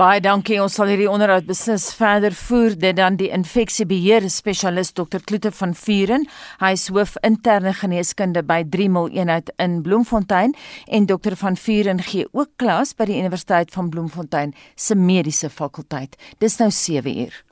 Baie 0.00 0.20
dankie. 0.24 0.56
Ons 0.62 0.76
sal 0.78 0.88
hierdie 0.92 1.10
onderhoud 1.10 1.46
beslis 1.48 1.90
verder 1.98 2.34
voer 2.36 2.76
dit 2.78 2.96
dan 2.96 3.18
die 3.20 3.28
infeksiebeheer 3.34 4.28
spesialis 4.32 4.92
Dr. 4.96 5.20
Kloete 5.24 5.52
van 5.52 5.74
Vuren. 5.76 6.26
Hy 6.62 6.72
is 6.78 6.88
hoof 6.92 7.18
interne 7.26 7.74
geneeskunde 7.76 8.44
by 8.48 8.62
Dremel 8.64 9.12
eenheid 9.12 9.52
in 9.62 9.80
Bloemfontein 9.84 10.56
en 10.88 11.06
Dr. 11.06 11.36
van 11.44 11.60
Vuren 11.60 12.02
gee 12.08 12.26
ook 12.32 12.56
klas 12.56 12.96
by 12.96 13.10
die 13.10 13.20
Universiteit 13.20 13.72
van 13.76 13.92
Bloemfontein 13.92 14.56
se 14.76 14.96
mediese 14.96 15.50
fakulteit. 15.50 16.16
Dis 16.40 16.58
nou 16.62 16.70
7 16.70 17.18
uur. 17.26 17.42